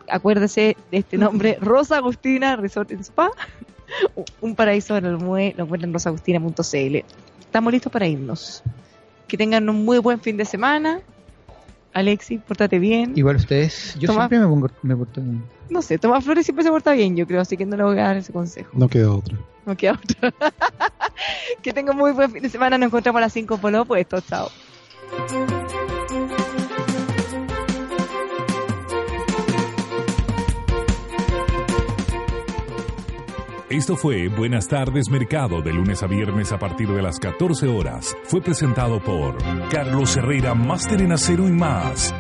Acuérdese 0.09 0.77
de 0.91 0.99
este 0.99 1.19
nombre, 1.19 1.57
Rosa 1.63 1.99
Agustina 1.99 2.57
Resort 2.57 2.91
and 2.91 3.03
Spa, 3.03 3.31
un 4.41 4.57
paraíso 4.57 4.97
en 4.97 5.07
el 5.07 5.19
MUE, 5.19 5.55
lo 5.57 5.67
encuentran 5.67 5.91
en 5.91 5.95
rosaagustina.cl. 5.95 6.97
Estamos 7.39 7.73
listos 7.73 7.93
para 7.93 8.09
irnos. 8.09 8.65
Que 9.29 9.37
tengan 9.37 9.69
un 9.69 9.85
muy 9.85 9.99
buen 9.99 10.21
fin 10.21 10.37
de 10.37 10.47
semana. 10.47 11.01
Alexi, 11.93 12.39
pórtate 12.39 12.79
bien. 12.79 13.13
Igual 13.17 13.37
ustedes. 13.37 13.97
Yo 13.99 14.13
siempre 14.13 14.39
me, 14.39 14.47
pongo, 14.47 14.71
me 14.83 14.97
porto 14.97 15.21
bien. 15.21 15.43
No 15.69 15.83
sé, 15.83 15.99
Tomás 15.99 16.25
Flores 16.25 16.45
siempre 16.45 16.65
se 16.65 16.71
porta 16.71 16.93
bien, 16.93 17.17
yo 17.17 17.27
creo, 17.27 17.41
así 17.41 17.57
que 17.57 17.67
no 17.67 17.77
le 17.77 17.83
voy 17.83 17.99
a 17.99 18.05
dar 18.05 18.17
ese 18.17 18.33
consejo. 18.33 18.71
No 18.75 18.89
queda 18.89 19.11
otra. 19.11 19.37
No 19.67 19.77
queda 19.77 19.93
otra. 19.93 20.33
que 21.63 21.73
tengan 21.73 21.97
muy 21.97 22.13
buen 22.13 22.31
fin 22.31 22.43
de 22.43 22.49
semana. 22.49 22.79
Nos 22.79 22.89
encontramos 22.89 23.19
a 23.19 23.23
las 23.23 23.33
5 23.33 23.59
por 23.59 23.73
lo 23.73 23.83
opuesto. 23.83 24.21
Chao. 24.21 24.51
Esto 33.73 33.97
fue 33.97 34.29
Buenas 34.29 34.69
tardes 34.69 35.09
Mercado 35.09 35.63
de 35.63 35.73
lunes 35.73 36.03
a 36.03 36.07
viernes 36.07 36.53
a 36.53 36.59
partir 36.59 36.91
de 36.91 37.01
las 37.01 37.19
14 37.19 37.69
horas. 37.69 38.15
Fue 38.25 38.43
presentado 38.43 39.01
por 39.03 39.39
Carlos 39.71 40.15
Herrera, 40.15 40.53
Máster 40.53 41.01
en 41.01 41.13
Acero 41.13 41.49
y 41.49 41.53
más. 41.53 42.15